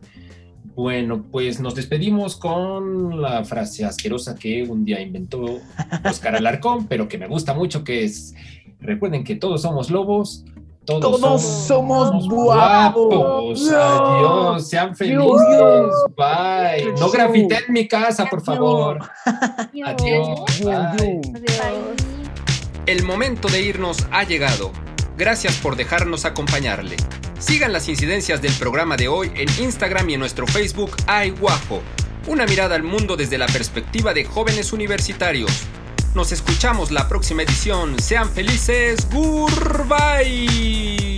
Bueno, 0.74 1.26
pues 1.30 1.60
nos 1.60 1.74
despedimos 1.74 2.36
con 2.36 3.20
la 3.20 3.44
frase 3.44 3.84
asquerosa 3.84 4.36
que 4.36 4.62
un 4.62 4.86
día 4.86 5.02
inventó 5.02 5.60
Oscar 6.08 6.34
Alarcón, 6.36 6.86
pero 6.86 7.08
que 7.08 7.18
me 7.18 7.28
gusta 7.28 7.52
mucho, 7.52 7.84
que 7.84 8.04
es, 8.04 8.34
recuerden 8.80 9.22
que 9.22 9.36
todos 9.36 9.62
somos 9.62 9.90
lobos, 9.90 10.44
todos, 10.84 11.20
Todos 11.20 11.42
somos 11.42 12.28
guapos. 12.28 13.70
Adiós, 13.70 14.68
sean 14.68 14.96
felices. 14.96 15.92
Bye. 16.16 16.92
No 16.98 17.10
grafiten 17.10 17.64
en 17.68 17.72
mi 17.72 17.86
casa, 17.86 18.26
por 18.26 18.42
favor. 18.42 18.98
Adiós. 19.24 20.60
Bye. 20.60 21.20
Adiós. 21.34 22.12
El 22.86 23.04
momento 23.04 23.48
de 23.48 23.62
irnos 23.62 24.06
ha 24.10 24.24
llegado. 24.24 24.72
Gracias 25.16 25.56
por 25.58 25.76
dejarnos 25.76 26.24
acompañarle. 26.24 26.96
Sigan 27.38 27.72
las 27.72 27.88
incidencias 27.88 28.42
del 28.42 28.52
programa 28.54 28.96
de 28.96 29.06
hoy 29.08 29.30
en 29.36 29.48
Instagram 29.62 30.10
y 30.10 30.14
en 30.14 30.20
nuestro 30.20 30.46
Facebook 30.46 30.96
Ay 31.06 31.30
Guajo. 31.30 31.80
Una 32.26 32.44
mirada 32.46 32.74
al 32.74 32.82
mundo 32.82 33.16
desde 33.16 33.38
la 33.38 33.46
perspectiva 33.46 34.14
de 34.14 34.24
jóvenes 34.24 34.72
universitarios. 34.72 35.64
Nos 36.14 36.32
escuchamos 36.32 36.90
la 36.90 37.08
próxima 37.08 37.42
edición. 37.42 37.98
Sean 37.98 38.28
felices. 38.28 39.06
Goodbye. 39.10 41.11